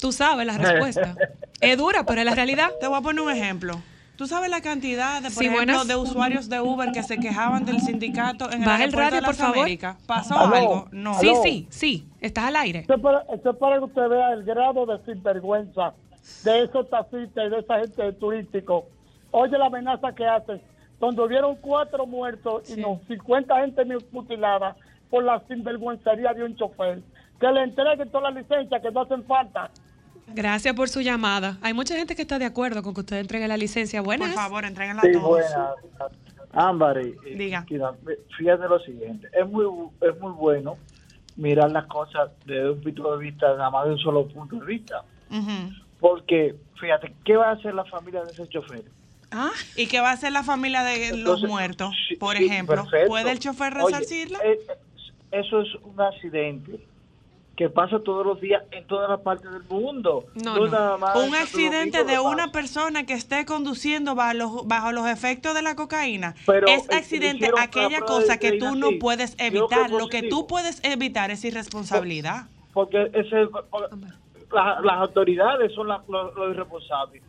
Tú 0.00 0.12
sabes 0.12 0.46
la 0.46 0.58
respuesta. 0.58 1.14
Es 1.60 1.78
dura, 1.78 2.04
pero 2.04 2.20
es 2.20 2.26
la 2.26 2.34
realidad. 2.34 2.68
Te 2.78 2.86
voy 2.88 2.98
a 2.98 3.00
poner 3.00 3.22
un 3.22 3.30
ejemplo. 3.30 3.80
¿Tú 4.16 4.26
sabes 4.26 4.50
la 4.50 4.60
cantidad 4.60 5.22
de, 5.22 5.30
por 5.30 5.38
Sí, 5.42 5.46
ejemplo, 5.46 5.84
de 5.86 5.96
usuarios 5.96 6.50
de 6.50 6.60
Uber 6.60 6.92
que 6.92 7.02
se 7.02 7.16
quejaban 7.16 7.64
del 7.64 7.80
sindicato 7.80 8.50
en 8.52 8.60
el 8.60 8.66
Baja 8.66 8.84
el 8.84 8.94
aeropuerto 8.94 9.00
radio, 9.00 9.14
de 9.14 9.20
las 9.22 9.36
por 9.36 9.94
favor. 9.94 9.96
¿Pasó 10.06 10.38
Aló. 10.38 10.54
algo? 10.54 10.88
No. 10.92 11.18
Sí, 11.20 11.28
Aló. 11.30 11.42
sí, 11.42 11.66
sí. 11.70 12.08
Estás 12.20 12.44
al 12.44 12.56
aire. 12.56 12.80
Esto 12.80 12.94
es, 12.96 13.00
para, 13.00 13.20
esto 13.32 13.50
es 13.50 13.56
para 13.56 13.78
que 13.78 13.84
usted 13.84 14.08
vea 14.08 14.32
el 14.34 14.44
grado 14.44 14.84
de 14.84 14.98
sinvergüenza 15.06 15.94
de 16.44 16.64
esos 16.64 16.90
taxistas 16.90 17.46
y 17.46 17.50
de 17.50 17.58
esa 17.58 17.78
gente 17.80 18.12
turístico. 18.14 18.86
Oye 19.36 19.58
la 19.58 19.66
amenaza 19.66 20.14
que 20.14 20.24
hacen, 20.24 20.62
donde 21.00 21.20
hubieron 21.20 21.56
cuatro 21.56 22.06
muertos 22.06 22.70
y 22.70 22.80
no 22.80 23.00
50 23.08 23.60
gente 23.62 23.84
mutilada 24.12 24.76
por 25.10 25.24
la 25.24 25.40
sinvergüencería 25.48 26.32
de 26.34 26.44
un 26.44 26.54
chofer. 26.54 27.00
Que 27.40 27.48
le 27.50 27.64
entreguen 27.64 28.08
todas 28.10 28.32
las 28.32 28.42
licencias 28.44 28.80
que 28.80 28.90
no 28.92 29.00
hacen 29.00 29.24
falta. 29.24 29.70
Gracias 30.28 30.72
por 30.76 30.88
su 30.88 31.00
llamada. 31.00 31.58
Hay 31.62 31.74
mucha 31.74 31.96
gente 31.96 32.14
que 32.14 32.22
está 32.22 32.38
de 32.38 32.44
acuerdo 32.44 32.84
con 32.84 32.94
que 32.94 33.00
usted 33.00 33.16
entregue 33.18 33.48
la 33.48 33.56
licencia. 33.56 34.00
Por 34.00 34.06
Buenas. 34.06 34.34
favor, 34.36 34.64
entréguenla 34.64 35.02
Sí, 35.02 35.12
todos. 35.12 35.28
buena. 35.28 35.70
Ámbar, 36.52 36.98
eh, 36.98 37.12
Diga. 37.36 37.66
Fíjate 38.38 38.68
lo 38.68 38.78
siguiente, 38.78 39.26
es 39.32 39.48
muy, 39.48 39.64
es 40.00 40.20
muy 40.20 40.30
bueno 40.30 40.76
mirar 41.36 41.72
las 41.72 41.86
cosas 41.86 42.30
desde 42.46 42.70
un 42.70 42.80
punto 42.80 43.16
de 43.16 43.24
vista, 43.24 43.48
nada 43.56 43.70
más 43.70 43.86
de 43.86 43.92
un 43.94 43.98
solo 43.98 44.28
punto 44.28 44.54
de 44.60 44.64
vista. 44.64 45.02
Porque, 45.98 46.54
fíjate, 46.80 47.12
¿qué 47.24 47.36
va 47.36 47.48
a 47.48 47.52
hacer 47.54 47.74
la 47.74 47.84
familia 47.86 48.22
de 48.24 48.30
ese 48.30 48.46
chofer? 48.48 48.84
Ah, 49.36 49.50
¿Y 49.76 49.86
qué 49.88 50.00
va 50.00 50.10
a 50.10 50.12
hacer 50.12 50.30
la 50.32 50.44
familia 50.44 50.84
de 50.84 51.08
los 51.08 51.18
Entonces, 51.18 51.48
muertos, 51.48 51.94
por 52.20 52.36
sí, 52.36 52.46
ejemplo? 52.46 52.76
perfecto. 52.84 53.08
¿Puede 53.08 53.30
el 53.32 53.40
chofer 53.40 53.74
resarcirla? 53.74 54.38
eh, 54.44 54.58
eh, 54.68 54.72
eso 55.32 55.60
es 55.60 55.68
un 55.82 56.00
accidente 56.00 56.78
que 57.56 57.68
pasa 57.68 57.98
todos 58.00 58.24
los 58.26 58.40
días 58.40 58.62
en 58.72 58.84
todas 58.86 59.08
las 59.10 59.20
partes 59.20 59.50
del 59.50 59.62
mundo. 59.64 60.26
No, 60.34 60.56
no. 60.56 60.66
nada 60.68 60.96
más 60.98 61.16
un 61.16 61.34
accidente 61.34 62.04
de 62.04 62.18
una 62.20 62.52
persona 62.52 63.06
que 63.06 63.12
esté 63.14 63.44
conduciendo 63.44 64.14
bajo 64.14 64.34
los, 64.34 64.66
bajo 64.68 64.92
los 64.92 65.06
efectos 65.08 65.54
de 65.54 65.62
la 65.62 65.74
cocaína 65.76 66.34
Pero, 66.46 66.66
es 66.68 66.82
eh, 66.84 66.96
accidente 66.96 67.50
aquella 67.56 68.00
cosa 68.02 68.38
que 68.38 68.52
tú 68.58 68.74
no 68.76 68.90
puedes 69.00 69.34
evitar. 69.38 69.90
Lo 69.90 70.08
que 70.08 70.22
tú 70.24 70.46
puedes 70.46 70.80
evitar 70.84 71.30
es 71.32 71.44
irresponsabilidad. 71.44 72.46
porque 72.72 73.10
ese, 73.12 73.46
la- 74.52 74.80
las 74.82 74.96
autoridades 74.98 75.72
son 75.74 75.88
la- 75.88 76.02
los, 76.08 76.34
los 76.34 76.50
irresponsables. 76.54 77.22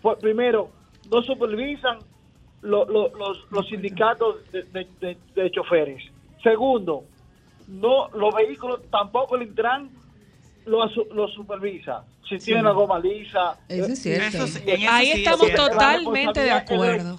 Pues, 0.00 0.18
primero, 0.18 0.70
no 1.10 1.22
supervisan 1.22 1.98
lo- 2.62 2.84
lo- 2.86 3.14
los, 3.16 3.38
los 3.50 3.66
sindicatos 3.68 4.36
de, 4.52 4.62
de- 4.64 4.86
de- 5.00 5.18
de 5.34 5.50
choferes. 5.50 6.02
Segundo, 6.42 7.04
no 7.68 8.08
los 8.10 8.34
vehículos 8.34 8.80
tampoco 8.90 9.36
el 9.36 9.42
Intran 9.42 9.90
lo, 10.66 10.82
asu- 10.84 11.08
lo 11.12 11.28
supervisa. 11.28 12.04
Si 12.28 12.38
tienen 12.38 12.64
la 12.64 12.70
goma 12.70 12.98
lisa. 12.98 13.58
eso 13.68 13.92
es 13.92 13.98
cierto. 14.02 14.38
Eso 14.38 14.46
sí, 14.46 14.62
en 14.66 14.82
eso 14.82 14.90
Ahí 14.92 15.06
sí 15.06 15.18
estamos 15.24 15.46
cierto. 15.46 15.68
totalmente 15.68 16.40
de 16.40 16.50
acuerdo. 16.52 17.16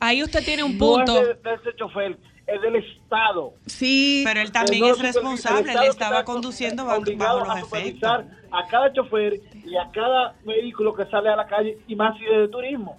Ahí 0.00 0.22
usted 0.22 0.44
tiene 0.44 0.64
un 0.64 0.76
No 0.76 0.78
punto. 0.78 1.20
es 1.20 1.28
de, 1.42 1.50
de 1.50 1.54
ese 1.54 1.76
chofer, 1.76 2.18
es 2.46 2.60
del 2.62 2.76
Estado. 2.76 3.54
Sí, 3.66 4.22
Pero 4.26 4.40
él 4.40 4.52
también 4.52 4.84
Eh, 4.84 4.88
no 4.88 4.94
es 4.94 4.98
responsable, 5.00 5.72
él 5.72 5.78
estaba 5.88 6.18
está 6.20 6.24
conduciendo 6.24 6.84
bajo, 6.84 7.00
obligado 7.00 7.40
bajo 7.40 7.50
a 7.50 7.54
los 7.60 7.64
supervisar 7.68 8.20
efectos. 8.20 8.48
a 8.52 8.66
cada 8.68 8.92
chofer 8.92 9.40
y 9.64 9.76
a 9.76 9.90
cada 9.92 10.34
vehículo 10.44 10.94
que 10.94 11.04
sale 11.06 11.28
a 11.28 11.36
la 11.36 11.46
calle 11.46 11.78
y 11.86 11.94
más 11.96 12.16
si 12.18 12.24
es 12.24 12.30
de 12.40 12.48
turismo. 12.48 12.98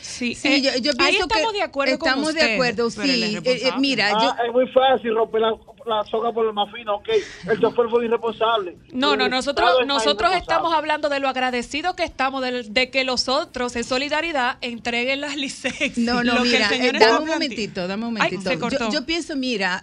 Sí, 0.00 0.34
sí, 0.34 0.48
eh, 0.48 0.60
yo, 0.62 0.70
yo 0.80 0.90
ahí 0.98 1.12
pienso 1.12 1.26
estamos 1.26 1.52
que 1.52 1.58
de 1.58 1.62
acuerdo 1.64 1.98
con 1.98 2.08
estamos 2.08 2.34
de 2.34 2.54
acuerdo, 2.54 2.90
sí. 2.90 3.40
Eh, 3.44 3.70
mira, 3.78 4.10
Ah, 4.14 4.36
yo, 4.38 4.44
es 4.46 4.52
muy 4.52 4.68
fácil 4.68 5.14
romper 5.14 5.40
la, 5.40 5.54
la 5.86 6.04
soga 6.04 6.32
por 6.32 6.46
el 6.46 6.52
más 6.52 6.70
fino, 6.72 6.96
ok, 6.96 7.08
el 7.50 7.60
chofer 7.60 7.88
fue 7.88 8.04
irresponsable. 8.04 8.76
No, 8.92 9.16
no, 9.16 9.26
el 9.26 9.30
nosotros, 9.30 9.70
nosotros 9.86 10.32
estamos 10.34 10.72
hablando 10.72 11.08
de 11.08 11.20
lo 11.20 11.28
agradecido 11.28 11.94
que 11.96 12.04
estamos 12.04 12.42
de, 12.42 12.64
de 12.64 12.90
que 12.90 13.04
los 13.04 13.28
otros 13.28 13.76
en 13.76 13.84
solidaridad 13.84 14.58
entreguen 14.60 15.20
las 15.20 15.36
licencias. 15.36 15.98
No, 15.98 16.22
no, 16.24 16.34
Lo 16.34 16.42
que 16.42 16.50
mira, 16.50 16.68
el 16.70 16.96
eh, 16.96 16.98
dame 16.98 17.22
un 17.22 17.28
momentito, 17.28 17.86
dame 17.88 18.06
un 18.06 18.14
momentito. 18.14 18.68
yo, 18.68 18.90
yo 18.90 19.06
pienso, 19.06 19.36
mira, 19.36 19.82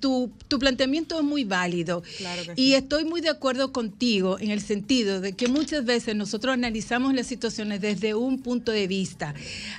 tu, 0.00 0.30
tu 0.48 0.58
planteamiento 0.58 1.18
es 1.18 1.24
muy 1.24 1.44
válido 1.44 2.02
Claro 2.16 2.42
que 2.42 2.60
y 2.60 2.74
estoy 2.74 3.04
muy 3.04 3.20
de 3.20 3.28
acuerdo 3.28 3.72
contigo 3.72 4.38
en 4.38 4.50
el 4.50 4.60
sentido 4.60 5.20
de 5.20 5.34
que 5.34 5.48
muchas 5.48 5.84
veces 5.84 6.16
nosotros 6.16 6.54
analizamos 6.54 7.14
las 7.14 7.26
situaciones 7.26 7.80
desde 7.80 8.14
un 8.14 8.42
punto 8.42 8.72
de 8.72 8.86
vista. 8.86 9.34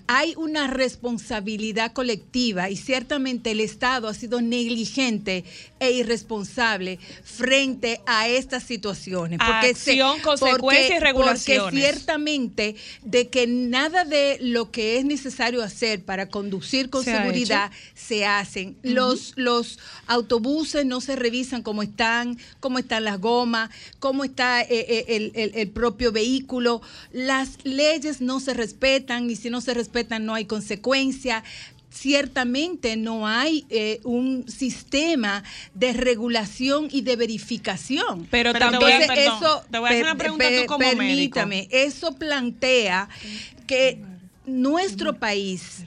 Hay 0.07 0.33
una 0.37 0.67
responsabilidad 0.67 1.93
colectiva 1.93 2.69
y 2.69 2.75
ciertamente 2.75 3.51
el 3.51 3.59
Estado 3.59 4.07
ha 4.07 4.13
sido 4.13 4.41
negligente 4.41 5.43
e 5.79 5.91
irresponsable 5.91 6.99
frente 7.23 8.01
a 8.05 8.27
estas 8.27 8.63
situaciones. 8.63 9.39
Porque 9.39 9.73
se- 9.75 9.91
Acción, 9.91 10.19
consecuencia 10.21 10.97
y 10.97 10.99
regulaciones. 10.99 11.61
Porque 11.63 11.77
ciertamente 11.79 12.75
de 13.03 13.29
que 13.29 13.47
nada 13.47 14.03
de 14.05 14.37
lo 14.41 14.71
que 14.71 14.97
es 14.97 15.05
necesario 15.05 15.63
hacer 15.63 16.03
para 16.03 16.27
conducir 16.29 16.89
con 16.89 17.03
Se 17.03 17.11
ha 17.13 17.21
seguridad 17.23 17.71
se 17.95 18.25
hacen. 18.25 18.77
Los, 18.83 19.33
los 19.37 19.79
autobuses 20.07 20.85
no 20.85 21.01
se 21.01 21.15
revisan 21.15 21.61
cómo 21.63 21.81
están, 21.83 22.37
cómo 22.59 22.79
están 22.79 23.03
las 23.03 23.19
gomas, 23.19 23.69
cómo 23.99 24.23
está 24.23 24.61
eh, 24.61 24.67
eh, 24.69 25.05
el, 25.09 25.31
el- 25.35 25.51
el 25.55 25.69
propio 25.69 26.11
vehículo. 26.11 26.81
Las 27.11 27.57
leyes 27.63 28.21
no 28.21 28.39
se 28.39 28.53
respetan 28.53 29.29
y 29.29 29.35
si 29.35 29.49
no 29.49 29.61
se 29.61 29.73
respetan 29.73 30.25
no 30.25 30.33
hay 30.35 30.45
consecuencia. 30.45 31.43
Ciertamente 31.91 32.95
no 32.97 33.27
hay 33.27 33.65
eh, 33.69 33.99
un 34.03 34.45
sistema 34.49 35.43
de 35.73 35.93
regulación 35.93 36.87
y 36.91 37.01
de 37.01 37.15
verificación. 37.15 38.27
Pero 38.29 38.53
Pero 38.53 38.53
te 38.53 38.59
también, 38.59 38.79
voy 38.81 38.91
a- 38.91 39.07
perdón, 39.07 39.37
eso, 39.43 39.63
te 39.69 39.79
voy 39.79 39.87
a 39.87 39.91
hacer 39.91 40.03
una 40.03 40.15
pregunta 40.15 40.45
tú 40.49 40.65
como 40.67 40.79
médico. 40.95 41.39
permítame, 41.39 41.67
eso 41.71 42.15
plantea 42.15 43.09
que 43.67 44.01
nuestro 44.45 45.13
país 45.15 45.83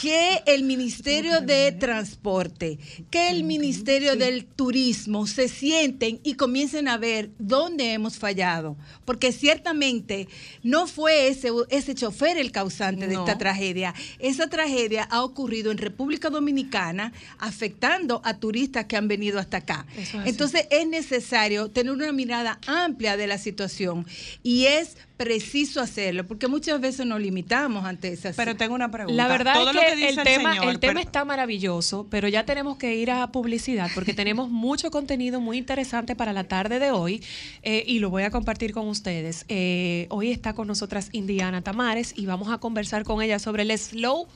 que 0.00 0.42
el 0.46 0.62
Ministerio 0.64 1.40
de 1.40 1.72
Transporte, 1.72 2.78
que 3.10 3.28
el 3.28 3.44
Ministerio 3.44 4.16
del 4.16 4.46
Turismo 4.46 5.26
se 5.26 5.48
sienten 5.48 6.20
y 6.22 6.34
comiencen 6.34 6.88
a 6.88 6.96
ver 6.96 7.30
dónde 7.38 7.92
hemos 7.92 8.18
fallado, 8.18 8.76
porque 9.04 9.30
ciertamente 9.32 10.26
no 10.62 10.86
fue 10.86 11.28
ese, 11.28 11.50
ese 11.68 11.94
chofer 11.94 12.38
el 12.38 12.50
causante 12.50 13.06
de 13.06 13.14
No. 13.14 13.26
esta 13.26 13.36
tragedia. 13.36 13.94
Esa 14.18 14.48
tragedia 14.48 15.04
ha 15.04 15.22
ocurrido 15.22 15.70
en 15.70 15.78
República 15.78 16.30
Dominicana, 16.30 17.12
afectando 17.38 18.22
a 18.24 18.38
turistas 18.38 18.86
que 18.86 18.96
han 18.96 19.08
venido 19.08 19.38
hasta 19.38 19.58
acá. 19.58 19.86
Es. 19.96 20.14
Entonces 20.24 20.66
es 20.70 20.86
necesario 20.88 21.68
tener 21.70 21.92
una 21.92 22.12
mirada 22.12 22.58
amplia 22.66 23.16
de 23.16 23.26
la 23.26 23.36
situación 23.36 24.06
y 24.42 24.64
es 24.64 24.96
preciso 25.20 25.82
hacerlo, 25.82 26.26
porque 26.26 26.48
muchas 26.48 26.80
veces 26.80 27.04
nos 27.04 27.20
limitamos 27.20 27.84
ante 27.84 28.08
esas 28.08 28.34
Pero 28.36 28.56
tengo 28.56 28.74
una 28.74 28.90
pregunta. 28.90 29.22
La 29.22 29.28
verdad 29.28 29.52
Todo 29.52 29.68
es 29.68 29.76
lo 29.76 29.82
que, 29.82 29.94
dice 29.94 30.08
el, 30.08 30.24
tema, 30.24 30.54
señor, 30.54 30.70
el 30.70 30.80
tema 30.80 30.94
pero- 30.94 31.04
está 31.04 31.26
maravilloso, 31.26 32.06
pero 32.08 32.26
ya 32.26 32.46
tenemos 32.46 32.78
que 32.78 32.96
ir 32.96 33.10
a 33.10 33.30
publicidad 33.30 33.90
porque 33.94 34.14
tenemos 34.14 34.48
mucho 34.50 34.90
contenido 34.90 35.38
muy 35.38 35.58
interesante 35.58 36.16
para 36.16 36.32
la 36.32 36.44
tarde 36.44 36.78
de 36.78 36.90
hoy 36.90 37.22
eh, 37.62 37.84
y 37.86 37.98
lo 37.98 38.08
voy 38.08 38.22
a 38.22 38.30
compartir 38.30 38.72
con 38.72 38.88
ustedes. 38.88 39.44
Eh, 39.48 40.06
hoy 40.08 40.30
está 40.30 40.54
con 40.54 40.66
nosotras 40.66 41.10
Indiana 41.12 41.60
Tamares 41.60 42.14
y 42.16 42.24
vamos 42.24 42.48
a 42.50 42.56
conversar 42.56 43.04
con 43.04 43.20
ella 43.20 43.38
sobre 43.38 43.64
el 43.64 43.76
slow 43.76 44.26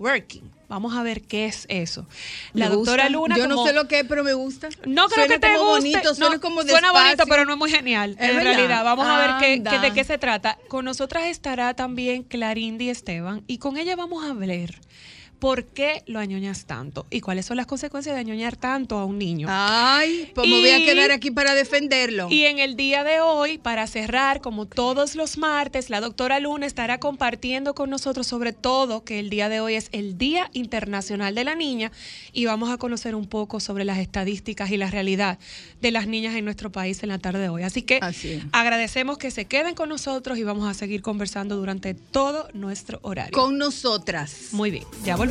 working. 0.00 0.50
Vamos 0.68 0.94
a 0.96 1.02
ver 1.02 1.22
qué 1.22 1.46
es 1.46 1.66
eso. 1.68 2.06
La 2.52 2.68
Me 2.68 2.76
doctora 2.76 3.04
gusta. 3.08 3.10
Luna. 3.18 3.36
Yo 3.36 3.48
no 3.48 3.66
sé 3.66 3.72
lo 3.72 3.88
que 3.88 4.00
es, 4.00 4.06
pero 4.08 4.22
me 4.22 4.34
gusta. 4.34 4.68
no 4.86 5.08
creo 5.08 5.26
Suena 5.26 5.34
que 5.34 5.38
te 5.40 5.46
como 5.56 5.70
guste. 5.70 5.90
bonito, 5.90 6.14
suena 6.14 6.34
No, 6.36 6.40
como 6.40 6.62
suena 6.62 6.92
bonito, 6.92 7.08
despacio. 7.08 7.30
pero 7.32 7.44
no 7.44 7.52
es 7.54 7.58
muy 7.58 7.70
genial. 7.72 8.16
¿Es 8.20 8.28
en 8.30 8.36
verdad? 8.36 8.54
realidad, 8.54 8.84
vamos 8.84 9.06
a 9.06 9.18
ver 9.18 9.30
qué, 9.40 9.62
qué- 9.68 9.78
de 9.80 9.92
qué 9.92 10.04
se 10.04 10.16
trata. 10.18 10.58
Con 10.68 10.84
nosotras 10.84 11.24
estará 11.26 11.74
también 11.74 12.22
Clarindi 12.22 12.88
Esteban 12.88 13.42
y 13.48 13.58
con 13.58 13.76
ella 13.78 13.96
vamos 13.96 14.24
a 14.24 14.30
hablar 14.30 14.70
por 15.40 15.64
qué 15.64 16.02
lo 16.06 16.20
añoñas 16.20 16.66
tanto 16.66 17.06
y 17.10 17.20
cuáles 17.20 17.46
son 17.46 17.56
las 17.56 17.66
consecuencias 17.66 18.14
de 18.14 18.20
añoñar 18.20 18.56
tanto 18.56 18.98
a 18.98 19.04
un 19.04 19.18
niño. 19.18 19.48
Ay, 19.50 20.30
pues 20.34 20.48
me 20.48 20.60
voy 20.60 20.70
a 20.70 20.78
quedar 20.78 21.10
aquí 21.10 21.30
para 21.30 21.54
defenderlo. 21.54 22.28
Y 22.30 22.44
en 22.44 22.58
el 22.58 22.76
día 22.76 23.02
de 23.02 23.20
hoy, 23.20 23.58
para 23.58 23.86
cerrar, 23.86 24.40
como 24.40 24.66
todos 24.66 25.16
los 25.16 25.38
martes, 25.38 25.90
la 25.90 26.00
doctora 26.00 26.38
Luna 26.40 26.66
estará 26.66 27.00
compartiendo 27.00 27.74
con 27.74 27.90
nosotros 27.90 28.26
sobre 28.26 28.52
todo 28.52 29.02
que 29.02 29.18
el 29.18 29.30
día 29.30 29.48
de 29.48 29.60
hoy 29.60 29.74
es 29.74 29.88
el 29.92 30.18
Día 30.18 30.50
Internacional 30.52 31.34
de 31.34 31.44
la 31.44 31.54
Niña 31.54 31.90
y 32.32 32.44
vamos 32.44 32.70
a 32.70 32.76
conocer 32.76 33.14
un 33.14 33.26
poco 33.26 33.60
sobre 33.60 33.84
las 33.84 33.98
estadísticas 33.98 34.70
y 34.70 34.76
la 34.76 34.90
realidad 34.90 35.38
de 35.80 35.90
las 35.90 36.06
niñas 36.06 36.34
en 36.34 36.44
nuestro 36.44 36.70
país 36.70 37.02
en 37.02 37.08
la 37.08 37.18
tarde 37.18 37.40
de 37.40 37.48
hoy. 37.48 37.62
Así 37.62 37.82
que 37.82 37.98
Así 38.02 38.42
agradecemos 38.52 39.16
que 39.16 39.30
se 39.30 39.46
queden 39.46 39.74
con 39.74 39.88
nosotros 39.88 40.38
y 40.38 40.42
vamos 40.42 40.68
a 40.68 40.74
seguir 40.74 41.00
conversando 41.00 41.56
durante 41.56 41.94
todo 41.94 42.48
nuestro 42.52 42.98
horario. 43.02 43.32
Con 43.32 43.56
nosotras. 43.56 44.48
Muy 44.52 44.70
bien, 44.70 44.84
ya 45.04 45.16
volvemos. 45.16 45.29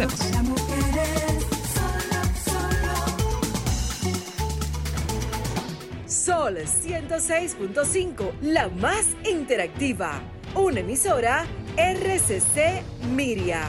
Sol 6.07 6.55
106.5, 6.55 8.31
la 8.41 8.69
más 8.69 9.07
interactiva. 9.29 10.21
Una 10.55 10.79
emisora 10.79 11.45
RCC 11.75 12.81
Miria. 13.13 13.67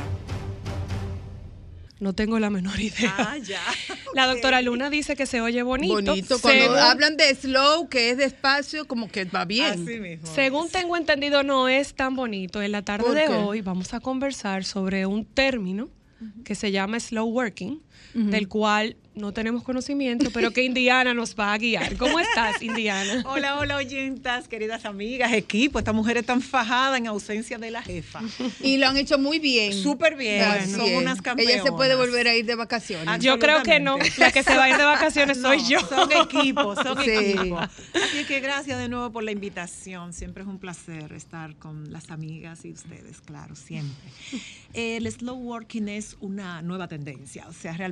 No 1.99 2.13
tengo 2.13 2.39
la 2.39 2.49
menor 2.49 2.79
idea. 2.79 3.13
Ah, 3.19 3.37
ya. 3.39 3.61
La 4.15 4.27
doctora 4.27 4.63
Luna 4.63 4.89
dice 4.89 5.17
que 5.17 5.27
se 5.27 5.41
oye 5.41 5.63
bonito. 5.63 5.95
Bonito. 5.95 6.39
Cuando 6.41 6.63
Según- 6.63 6.79
hablan 6.79 7.17
de 7.17 7.35
slow, 7.35 7.89
que 7.89 8.11
es 8.11 8.17
despacio, 8.17 8.87
como 8.87 9.09
que 9.09 9.25
va 9.25 9.45
bien. 9.45 9.83
Así 9.83 9.99
mismo. 10.01 10.27
Según 10.33 10.71
tengo 10.71 10.97
entendido, 10.97 11.43
no 11.43 11.69
es 11.69 11.95
tan 11.95 12.15
bonito. 12.15 12.63
En 12.63 12.73
la 12.73 12.83
tarde 12.83 13.05
¿Por 13.05 13.15
de 13.15 13.29
hoy 13.29 13.61
vamos 13.61 13.95
a 13.95 14.01
conversar 14.01 14.65
sobre 14.65 15.07
un 15.07 15.25
término 15.25 15.91
que 16.45 16.55
se 16.55 16.71
llama 16.73 17.01
slow 17.01 17.27
working, 17.27 17.81
del 18.15 18.49
cual 18.49 18.97
no 19.15 19.33
tenemos 19.33 19.63
conocimiento, 19.65 20.31
pero 20.33 20.53
que 20.53 20.63
Indiana 20.65 21.13
nos 21.15 21.35
va 21.39 21.53
a 21.53 21.59
guiar. 21.59 21.97
¿Cómo 21.97 22.19
estás, 22.21 22.63
Indiana? 22.63 23.23
Hola, 23.27 23.59
hola, 23.59 23.77
oyentas, 23.77 24.49
queridas 24.49 24.85
amigas, 24.85 25.33
equipo. 25.33 25.79
Estas 25.79 25.95
mujeres 25.95 26.23
están 26.23 26.41
fajadas 26.41 26.99
en 26.99 27.07
ausencia 27.07 27.59
de 27.59 27.71
la 27.71 27.83
jefa. 27.83 28.21
Y 28.63 28.79
lo 28.79 28.87
han 28.89 28.97
hecho 28.97 29.19
muy 29.19 29.39
bien. 29.39 29.73
Súper 29.73 30.17
bien. 30.17 30.43
Así 30.43 30.73
Son 30.73 30.87
es. 30.87 30.97
unas 30.99 31.21
campeonas. 31.23 31.55
Ella 31.55 31.63
se 31.65 31.73
puede 31.73 31.95
volver 31.97 32.29
a 32.29 32.37
ir 32.37 32.47
de 32.47 32.55
vacaciones. 32.55 33.21
Yo 33.21 33.39
creo 33.39 33.63
que 33.63 33.79
no. 33.81 33.99
La 34.17 34.31
que 34.33 34.43
se 34.43 34.55
va 34.57 34.65
a 34.65 34.71
ir 34.71 34.77
de 34.77 34.85
vacaciones 34.85 35.39
soy 35.41 35.59
No, 35.63 35.69
yo. 35.69 35.81
Son 35.81 36.11
equipos, 36.13 36.79
son 36.83 37.03
Sí. 37.05 37.11
equipos. 37.11 37.63
Así 37.95 38.25
que 38.27 38.41
gracias 38.41 38.79
de 38.79 38.89
nuevo 38.89 39.11
por 39.13 39.23
la 39.25 39.33
invitación. 39.33 40.13
Siempre 40.13 40.43
es 40.45 40.49
un 40.49 40.59
placer 40.59 41.13
estar 41.13 41.57
con 41.57 41.93
las 41.93 42.11
amigas 42.11 42.65
y 42.65 42.73
ustedes, 42.73 43.21
claro, 43.21 43.55
siempre. 43.57 44.09
El 44.73 45.11
slow 45.11 45.37
working 45.37 45.89
es 45.89 46.17
una 46.21 46.63
nueva 46.63 46.87
tendencia. 46.89 47.47
O 47.49 47.53
sea, 47.53 47.73
realmente, 47.73 47.90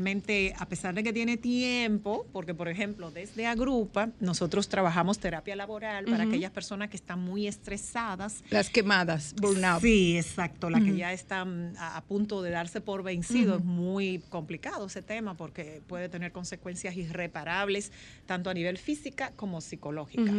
a 0.57 0.69
pesar 0.69 0.95
de 0.95 1.03
que 1.03 1.13
tiene 1.13 1.37
tiempo, 1.37 2.27
porque 2.33 2.55
por 2.55 2.69
ejemplo, 2.69 3.11
desde 3.11 3.47
Agrupa, 3.47 4.11
nosotros 4.21 4.69
trabajamos 4.69 5.19
terapia 5.19 5.57
laboral 5.57 6.05
para 6.07 6.25
Ujú. 6.25 6.29
aquellas 6.29 6.51
personas 6.51 6.89
que 6.91 6.97
están 6.97 7.21
muy 7.21 7.47
estresadas 7.47 8.43
Las 8.51 8.71
quemadas, 8.71 9.35
burnout. 9.41 9.83
Sí, 9.83 10.17
exacto. 10.17 10.71
La 10.71 10.81
que 10.81 10.91
Ujú. 10.91 10.99
ya 10.99 11.13
están 11.13 11.75
a, 11.79 11.97
a 11.97 12.03
punto 12.03 12.43
de 12.43 12.51
darse 12.51 12.81
por 12.81 13.03
vencido. 13.03 13.57
Es 13.57 13.65
muy 13.65 14.23
complicado 14.29 14.87
ese 14.87 15.03
tema 15.03 15.35
porque 15.35 15.83
puede 15.87 16.09
tener 16.09 16.33
consecuencias 16.33 16.97
irreparables, 16.97 17.93
tanto 18.27 18.51
a 18.51 18.55
nivel 18.55 18.79
física 18.79 19.33
como 19.37 19.61
psicológica. 19.61 20.33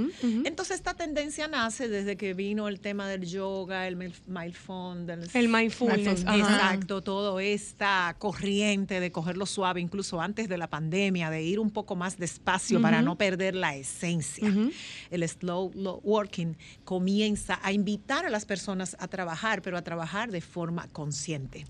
Entonces, 0.43 0.77
esta 0.77 0.93
tendencia 0.93 1.47
nace 1.47 1.87
desde 1.87 2.17
que 2.17 2.33
vino 2.33 2.67
el 2.67 2.79
tema 2.79 3.07
del 3.07 3.25
yoga, 3.25 3.87
el 3.87 3.95
mindfulness. 4.27 5.35
El 5.35 5.49
mindfulness, 5.49 6.25
ajá. 6.25 6.37
Exacto, 6.37 7.01
toda 7.01 7.41
esta 7.43 8.15
corriente 8.17 8.99
de 8.99 9.11
cogerlo 9.39 9.45
suave, 9.45 9.79
incluso 9.81 10.19
antes 10.21 10.47
de 10.49 10.57
la 10.57 10.67
pandemia, 10.67 11.29
de 11.29 11.41
ir 11.41 11.59
un 11.59 11.69
poco 11.71 11.95
más 11.95 12.17
despacio 12.17 12.81
para 12.81 13.01
no 13.01 13.15
perder 13.17 13.55
la 13.55 13.75
esencia. 13.75 14.47
El 15.09 15.23
slow 15.27 15.71
lo- 15.75 15.99
working 16.03 16.55
comienza 16.83 17.59
a 17.63 17.71
invitar 17.71 18.25
a 18.25 18.29
las 18.29 18.45
personas 18.45 18.95
a 18.99 19.07
trabajar, 19.07 19.61
pero 19.61 19.77
a 19.77 19.81
trabajar 19.81 20.29
de 20.31 20.41
forma 20.41 20.87
consciente. 20.91 21.65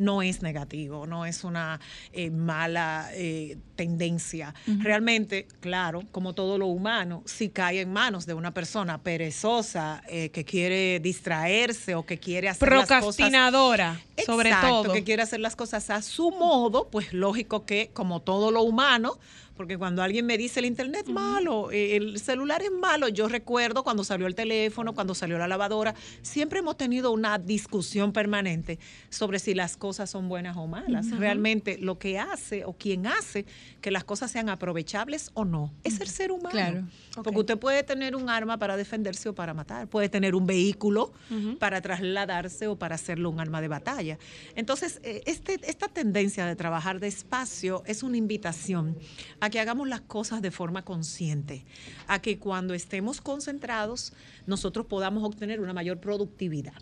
No 0.00 0.22
es 0.22 0.42
negativo, 0.42 1.06
no 1.06 1.26
es 1.26 1.44
una 1.44 1.78
eh, 2.12 2.30
mala 2.30 3.10
eh, 3.12 3.58
tendencia. 3.76 4.54
Realmente, 4.66 5.46
claro, 5.60 6.02
como 6.10 6.34
todo 6.34 6.58
lo 6.58 6.66
humano, 6.66 7.22
si 7.26 7.50
cae 7.50 7.82
en 7.82 7.92
manos 7.92 8.26
de 8.26 8.34
una 8.34 8.52
persona 8.52 9.02
perezosa 9.02 10.02
eh, 10.08 10.30
que 10.30 10.44
quiere 10.44 11.00
distraerse 11.00 11.94
o 11.94 12.04
que 12.04 12.18
quiere 12.18 12.48
hacer 12.48 12.68
las 12.70 12.80
cosas 12.80 13.04
Procrastinadora, 13.04 14.00
sobre 14.24 14.48
Exacto, 14.48 14.82
todo. 14.82 14.92
que 14.94 15.04
quiere 15.04 15.22
hacer 15.22 15.40
las 15.40 15.54
cosas 15.54 15.90
a 15.90 16.02
su 16.02 16.30
modo, 16.30 16.88
pues 16.88 17.12
lógico 17.12 17.66
que 17.66 17.90
como 17.92 18.20
todo 18.20 18.50
lo 18.50 18.62
humano, 18.62 19.18
porque 19.56 19.76
cuando 19.76 20.02
alguien 20.02 20.26
me 20.26 20.38
dice 20.38 20.60
el 20.60 20.66
internet 20.66 21.04
es 21.06 21.12
malo, 21.12 21.70
eh, 21.70 21.96
el 21.96 22.18
celular 22.18 22.62
es 22.62 22.70
malo, 22.70 23.08
yo 23.08 23.28
recuerdo 23.28 23.82
cuando 23.84 24.04
salió 24.04 24.26
el 24.26 24.34
teléfono, 24.34 24.94
cuando 24.94 25.14
salió 25.14 25.38
la 25.38 25.48
lavadora, 25.48 25.94
siempre 26.22 26.60
hemos 26.60 26.76
tenido 26.76 27.12
una 27.12 27.38
discusión 27.38 28.12
permanente 28.12 28.78
sobre 29.10 29.38
si 29.38 29.54
las 29.54 29.76
cosas 29.76 30.08
son 30.08 30.28
buenas 30.28 30.56
o 30.56 30.66
malas. 30.66 31.10
Realmente 31.10 31.76
lo 31.78 31.98
que 31.98 32.18
hace 32.18 32.64
o 32.64 32.72
quien 32.72 33.06
hace 33.06 33.44
que 33.80 33.90
las 33.90 34.04
cosas 34.04 34.30
sean 34.30 34.48
aprovechables 34.48 35.30
o 35.34 35.44
no 35.44 35.72
es 35.84 36.00
el 36.00 36.08
ser 36.08 36.32
humano. 36.32 36.50
Claro. 36.50 36.84
Porque 37.22 37.40
usted 37.40 37.58
puede 37.58 37.82
tener 37.82 38.16
un 38.16 38.30
arma 38.30 38.58
para 38.58 38.76
defenderse 38.76 39.28
o 39.28 39.34
para 39.34 39.52
matar, 39.52 39.88
puede 39.88 40.08
tener 40.08 40.34
un 40.34 40.46
vehículo 40.46 41.12
para 41.58 41.80
trasladarse 41.80 42.66
o 42.66 42.76
para 42.76 42.94
hacerlo 42.94 43.30
un 43.30 43.40
arma 43.40 43.60
de 43.60 43.68
batalla. 43.68 44.18
Entonces, 44.54 45.00
eh, 45.02 45.22
este, 45.26 45.58
esta 45.64 45.88
tendencia 45.88 46.46
de 46.46 46.56
trabajar 46.56 47.00
despacio 47.00 47.82
es 47.86 48.02
una 48.02 48.16
invitación 48.16 48.96
a 49.40 49.49
que 49.50 49.60
hagamos 49.60 49.88
las 49.88 50.00
cosas 50.00 50.42
de 50.42 50.50
forma 50.50 50.84
consciente, 50.84 51.64
a 52.06 52.20
que 52.20 52.38
cuando 52.38 52.74
estemos 52.74 53.20
concentrados 53.20 54.12
nosotros 54.46 54.86
podamos 54.86 55.24
obtener 55.24 55.60
una 55.60 55.72
mayor 55.72 56.00
productividad. 56.00 56.80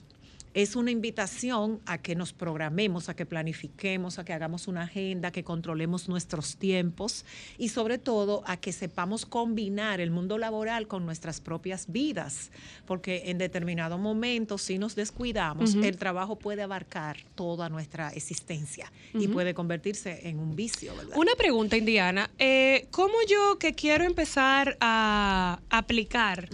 Es 0.54 0.76
una 0.76 0.90
invitación 0.90 1.80
a 1.86 1.98
que 1.98 2.14
nos 2.14 2.32
programemos, 2.32 3.08
a 3.08 3.14
que 3.14 3.26
planifiquemos, 3.26 4.18
a 4.18 4.24
que 4.24 4.32
hagamos 4.32 4.68
una 4.68 4.82
agenda, 4.82 5.30
que 5.30 5.44
controlemos 5.44 6.08
nuestros 6.08 6.56
tiempos 6.56 7.24
y 7.58 7.68
sobre 7.68 7.98
todo 7.98 8.42
a 8.46 8.56
que 8.56 8.72
sepamos 8.72 9.26
combinar 9.26 10.00
el 10.00 10.10
mundo 10.10 10.38
laboral 10.38 10.86
con 10.86 11.04
nuestras 11.06 11.40
propias 11.40 11.90
vidas, 11.90 12.50
porque 12.86 13.24
en 13.26 13.38
determinado 13.38 13.98
momento 13.98 14.58
si 14.58 14.78
nos 14.78 14.94
descuidamos, 14.94 15.74
el 15.74 15.96
trabajo 15.96 16.36
puede 16.36 16.62
abarcar 16.62 17.18
toda 17.34 17.68
nuestra 17.68 18.10
existencia 18.10 18.90
y 19.14 19.28
puede 19.28 19.54
convertirse 19.54 20.28
en 20.28 20.38
un 20.38 20.56
vicio, 20.56 20.94
¿verdad? 20.96 21.16
Una 21.16 21.34
pregunta, 21.36 21.76
Indiana. 21.76 22.30
Eh, 22.38 22.86
¿Cómo 22.90 23.14
yo 23.28 23.58
que 23.58 23.74
quiero 23.74 24.04
empezar 24.04 24.76
a 24.80 25.60
aplicar 25.70 26.48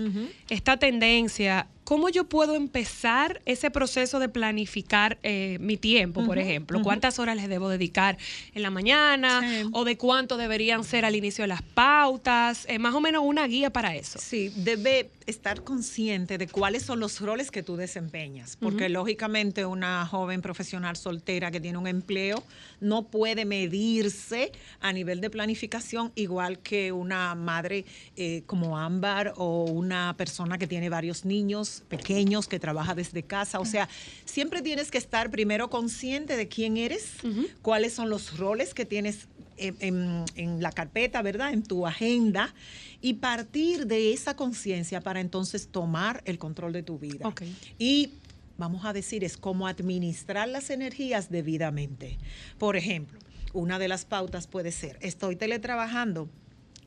esta 0.48 0.76
tendencia, 0.76 1.68
cómo 1.84 2.08
yo 2.08 2.24
puedo 2.24 2.56
empezar 2.56 3.40
ese 3.44 3.70
proceso 3.70 4.18
de 4.18 4.28
planificar 4.28 5.18
eh, 5.22 5.58
mi 5.60 5.76
tiempo, 5.76 6.24
por 6.24 6.38
ejemplo? 6.38 6.82
¿Cuántas 6.82 7.18
horas 7.18 7.36
les 7.36 7.48
debo 7.48 7.68
dedicar 7.68 8.18
en 8.54 8.62
la 8.62 8.70
mañana? 8.70 9.42
¿O 9.72 9.84
de 9.84 9.96
cuánto 9.96 10.36
deberían 10.36 10.84
ser 10.84 11.04
al 11.04 11.14
inicio 11.14 11.42
de 11.42 11.48
las 11.48 11.62
pautas? 11.62 12.66
Eh, 12.68 12.78
más 12.78 12.94
o 12.94 13.00
menos 13.00 13.22
una 13.24 13.46
guía 13.46 13.70
para 13.70 13.94
eso. 13.94 14.18
Sí, 14.18 14.50
debe 14.56 15.10
estar 15.26 15.64
consciente 15.64 16.38
de 16.38 16.48
cuáles 16.48 16.82
son 16.82 17.00
los 17.00 17.20
roles 17.20 17.50
que 17.50 17.62
tú 17.62 17.76
desempeñas, 17.76 18.56
porque 18.56 18.88
lógicamente 18.88 19.64
una 19.64 20.06
joven 20.06 20.42
profesional 20.42 20.96
soltera 20.96 21.50
que 21.50 21.60
tiene 21.60 21.78
un 21.78 21.86
empleo 21.86 22.42
no 22.80 23.04
puede 23.04 23.44
medirse 23.44 24.52
a 24.80 24.92
nivel 24.92 25.20
de 25.20 25.30
planificación 25.30 26.12
igual 26.14 26.58
que 26.58 26.92
una 26.92 27.34
madre 27.34 27.84
eh, 28.16 28.42
como 28.46 28.78
Ámbar 28.78 29.34
o 29.36 29.64
una 29.64 30.14
persona 30.16 30.58
que 30.58 30.66
tiene 30.66 30.88
varios 30.88 31.24
niños 31.24 31.84
pequeños 31.88 32.46
que 32.46 32.58
trabaja 32.58 32.94
desde 32.94 33.22
casa. 33.22 33.60
O 33.60 33.64
sea, 33.64 33.88
siempre 34.24 34.62
tienes 34.62 34.90
que 34.90 34.98
estar 34.98 35.30
primero 35.30 35.70
consciente 35.70 36.36
de 36.36 36.48
quién 36.48 36.76
eres, 36.76 37.14
cuáles 37.62 37.94
son 37.94 38.10
los 38.10 38.36
roles 38.38 38.74
que 38.74 38.84
tienes 38.84 39.28
en, 39.56 40.62
la 40.62 40.72
carpeta, 40.72 41.22
¿verdad? 41.22 41.52
En 41.52 41.62
tu 41.62 41.86
agenda 41.86 42.54
y 43.00 43.14
partir 43.14 43.86
de 43.86 44.12
esa 44.12 44.36
conciencia 44.36 45.00
para 45.00 45.20
entonces 45.20 45.68
tomar 45.68 46.22
el 46.24 46.38
control 46.38 46.72
de 46.72 46.82
tu 46.82 46.98
vida. 46.98 47.32
Y 47.78 48.10
vamos 48.56 48.84
a 48.84 48.92
decir, 48.92 49.24
es 49.24 49.36
cómo 49.36 49.66
administrar 49.66 50.48
las 50.48 50.70
energías 50.70 51.30
debidamente. 51.30 52.18
Por 52.58 52.76
ejemplo, 52.76 53.18
una 53.52 53.78
de 53.78 53.88
las 53.88 54.04
pautas 54.04 54.46
puede 54.46 54.72
ser, 54.72 54.98
estoy 55.00 55.36
teletrabajando. 55.36 56.28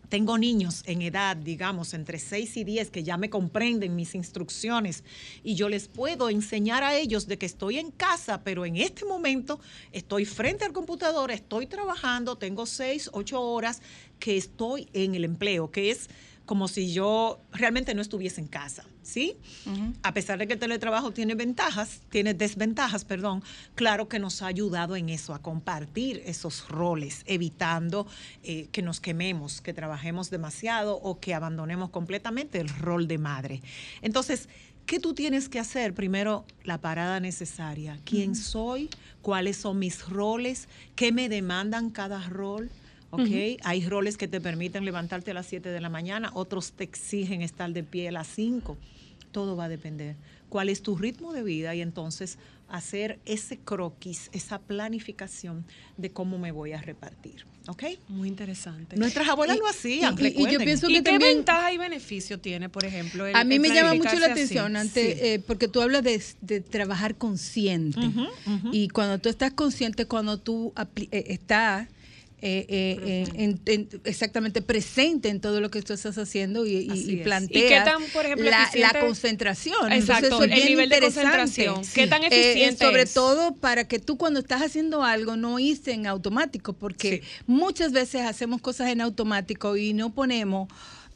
Tengo 0.09 0.37
niños 0.37 0.83
en 0.85 1.01
edad, 1.01 1.35
digamos, 1.35 1.93
entre 1.93 2.17
6 2.17 2.57
y 2.57 2.63
10 2.63 2.91
que 2.91 3.03
ya 3.03 3.17
me 3.17 3.29
comprenden 3.29 3.95
mis 3.95 4.15
instrucciones 4.15 5.03
y 5.43 5.55
yo 5.55 5.67
les 5.67 5.89
puedo 5.89 6.29
enseñar 6.29 6.83
a 6.83 6.95
ellos 6.95 7.27
de 7.27 7.37
que 7.37 7.45
estoy 7.45 7.77
en 7.77 7.91
casa, 7.91 8.41
pero 8.43 8.65
en 8.65 8.77
este 8.77 9.03
momento 9.03 9.59
estoy 9.91 10.25
frente 10.25 10.63
al 10.63 10.71
computador, 10.71 11.31
estoy 11.31 11.67
trabajando, 11.67 12.37
tengo 12.37 12.65
6, 12.65 13.09
8 13.11 13.41
horas 13.41 13.81
que 14.19 14.37
estoy 14.37 14.87
en 14.93 15.15
el 15.15 15.25
empleo, 15.25 15.71
que 15.71 15.91
es 15.91 16.09
como 16.47 16.69
si 16.69 16.93
yo 16.93 17.41
realmente 17.51 17.93
no 17.93 18.01
estuviese 18.01 18.39
en 18.39 18.47
casa, 18.47 18.85
¿sí? 19.03 19.37
A 20.01 20.13
pesar 20.13 20.39
de 20.39 20.47
que 20.47 20.53
el 20.53 20.59
teletrabajo 20.59 21.11
tiene 21.11 21.35
ventajas, 21.35 21.99
tiene 22.09 22.33
desventajas, 22.33 23.03
perdón, 23.03 23.43
claro 23.75 24.07
que 24.07 24.17
nos 24.17 24.41
ha 24.41 24.47
ayudado 24.47 24.95
en 24.95 25.09
eso, 25.09 25.33
a 25.33 25.41
compartir 25.41 26.23
esos 26.25 26.69
roles, 26.69 27.23
evitando 27.25 28.07
eh, 28.43 28.69
que 28.71 28.81
nos 28.81 29.01
quememos, 29.01 29.59
que 29.59 29.73
trabajemos 29.73 30.29
demasiado 30.29 30.95
o 30.95 31.19
que 31.19 31.33
abandonemos 31.33 31.89
completamente 31.89 32.61
el 32.61 32.69
rol 32.69 33.09
de 33.09 33.17
madre. 33.17 33.61
Entonces, 34.01 34.47
¿qué 34.85 35.01
tú 35.01 35.13
tienes 35.13 35.49
que 35.49 35.59
hacer? 35.59 35.93
Primero, 35.93 36.45
la 36.63 36.79
parada 36.79 37.19
necesaria. 37.19 37.99
¿Quién 38.05 38.35
soy? 38.35 38.89
¿Cuáles 39.21 39.57
son 39.57 39.79
mis 39.79 40.07
roles? 40.07 40.69
¿Qué 40.95 41.11
me 41.11 41.27
demandan 41.27 41.89
cada 41.89 42.23
rol? 42.29 42.71
¿Ok? 43.11 43.59
Hay 43.63 43.85
roles 43.87 44.17
que 44.17 44.27
te 44.27 44.41
permiten 44.41 44.85
levantarte 44.85 45.31
a 45.31 45.33
las 45.33 45.47
7 45.47 45.69
de 45.69 45.81
la 45.81 45.89
mañana, 45.89 46.31
otros 46.33 46.71
te 46.73 46.83
exigen 46.83 47.41
estar 47.41 47.71
de 47.71 47.83
pie 47.83 48.09
a 48.09 48.11
las 48.11 48.27
5. 48.27 48.77
Todo 49.31 49.55
va 49.55 49.65
a 49.65 49.69
depender. 49.69 50.15
¿Cuál 50.49 50.69
es 50.69 50.81
tu 50.81 50.95
ritmo 50.97 51.33
de 51.33 51.43
vida? 51.43 51.75
Y 51.75 51.81
entonces 51.81 52.37
hacer 52.69 53.19
ese 53.25 53.57
croquis, 53.57 54.29
esa 54.33 54.59
planificación 54.59 55.65
de 55.97 56.09
cómo 56.09 56.37
me 56.37 56.51
voy 56.51 56.73
a 56.73 56.81
repartir. 56.81 57.45
¿Ok? 57.67 57.83
Muy 58.07 58.29
interesante. 58.29 58.95
Nuestras 58.95 59.27
abuelas 59.27 59.57
Y- 59.57 59.59
lo 59.59 59.67
hacían. 59.67 60.15
y- 60.19 60.27
y- 60.27 60.47
y 60.47 60.51
yo 60.51 60.59
pienso 60.59 60.89
¿Y 60.89 60.93
que 60.95 61.03
qué 61.03 61.09
también- 61.11 61.37
ventaja 61.37 61.71
y 61.73 61.77
beneficio 61.77 62.39
tiene, 62.39 62.69
por 62.69 62.85
ejemplo? 62.85 63.25
el- 63.27 63.35
A 63.35 63.43
mí 63.43 63.55
el 63.55 63.61
me 63.61 63.69
llama 63.69 63.93
mucho 63.93 64.17
la 64.19 64.27
atención 64.27 64.73
eh, 64.95 65.39
porque 65.45 65.67
tú 65.67 65.81
hablas 65.81 66.03
de, 66.03 66.21
de 66.41 66.61
trabajar 66.61 67.15
consciente. 67.15 67.99
Y 68.71 68.87
cuando 68.89 69.17
tú 69.19 69.27
estás 69.29 69.51
consciente, 69.51 70.05
cuando 70.05 70.37
tú 70.37 70.71
apli- 70.75 71.09
eh, 71.11 71.25
estás 71.29 71.87
eh, 72.39 72.65
eh, 72.69 72.99
eh, 73.03 73.23
en- 73.35 73.59
en- 73.65 73.89
exactamente 74.03 74.61
presente 74.61 75.29
en 75.29 75.41
todo 75.41 75.59
lo 75.59 75.71
que 75.71 75.81
tú 75.81 75.93
estás 75.93 76.17
haciendo 76.19 76.67
y, 76.67 76.73
y- 76.77 76.89
Así 76.91 77.11
y 77.13 77.17
es. 77.17 77.23
planteas 77.23 77.65
¿Y 77.65 77.67
qué 77.67 77.81
tan, 77.81 78.03
por 78.13 78.25
ejemplo, 78.25 78.49
la, 78.49 78.69
la 78.75 78.99
concentración. 78.99 79.91
Exacto, 79.91 80.25
Entonces, 80.27 80.49
eso 80.51 80.55
es 80.57 80.63
el 80.63 80.69
nivel 80.69 80.89
de 80.89 80.99
concentración. 80.99 81.81
¿Qué 81.95 82.05
tan 82.05 82.21
Eh, 82.23 82.27
eficiente 82.29 82.85
sobre 82.85 83.01
es? 83.03 83.13
todo 83.15 83.55
para 83.55 83.87
que 83.87 83.97
tú 83.97 84.17
cuando 84.17 84.39
estás 84.39 84.61
haciendo 84.61 85.03
algo 85.03 85.35
no 85.35 85.57
hice 85.57 85.93
en 85.93 86.05
automático, 86.05 86.73
porque 86.73 87.23
muchas 87.47 87.91
veces 87.91 88.21
hacemos 88.21 88.61
cosas 88.61 88.89
en 88.91 89.01
automático 89.01 89.75
y 89.75 89.93
no 89.93 90.13
ponemos 90.13 90.69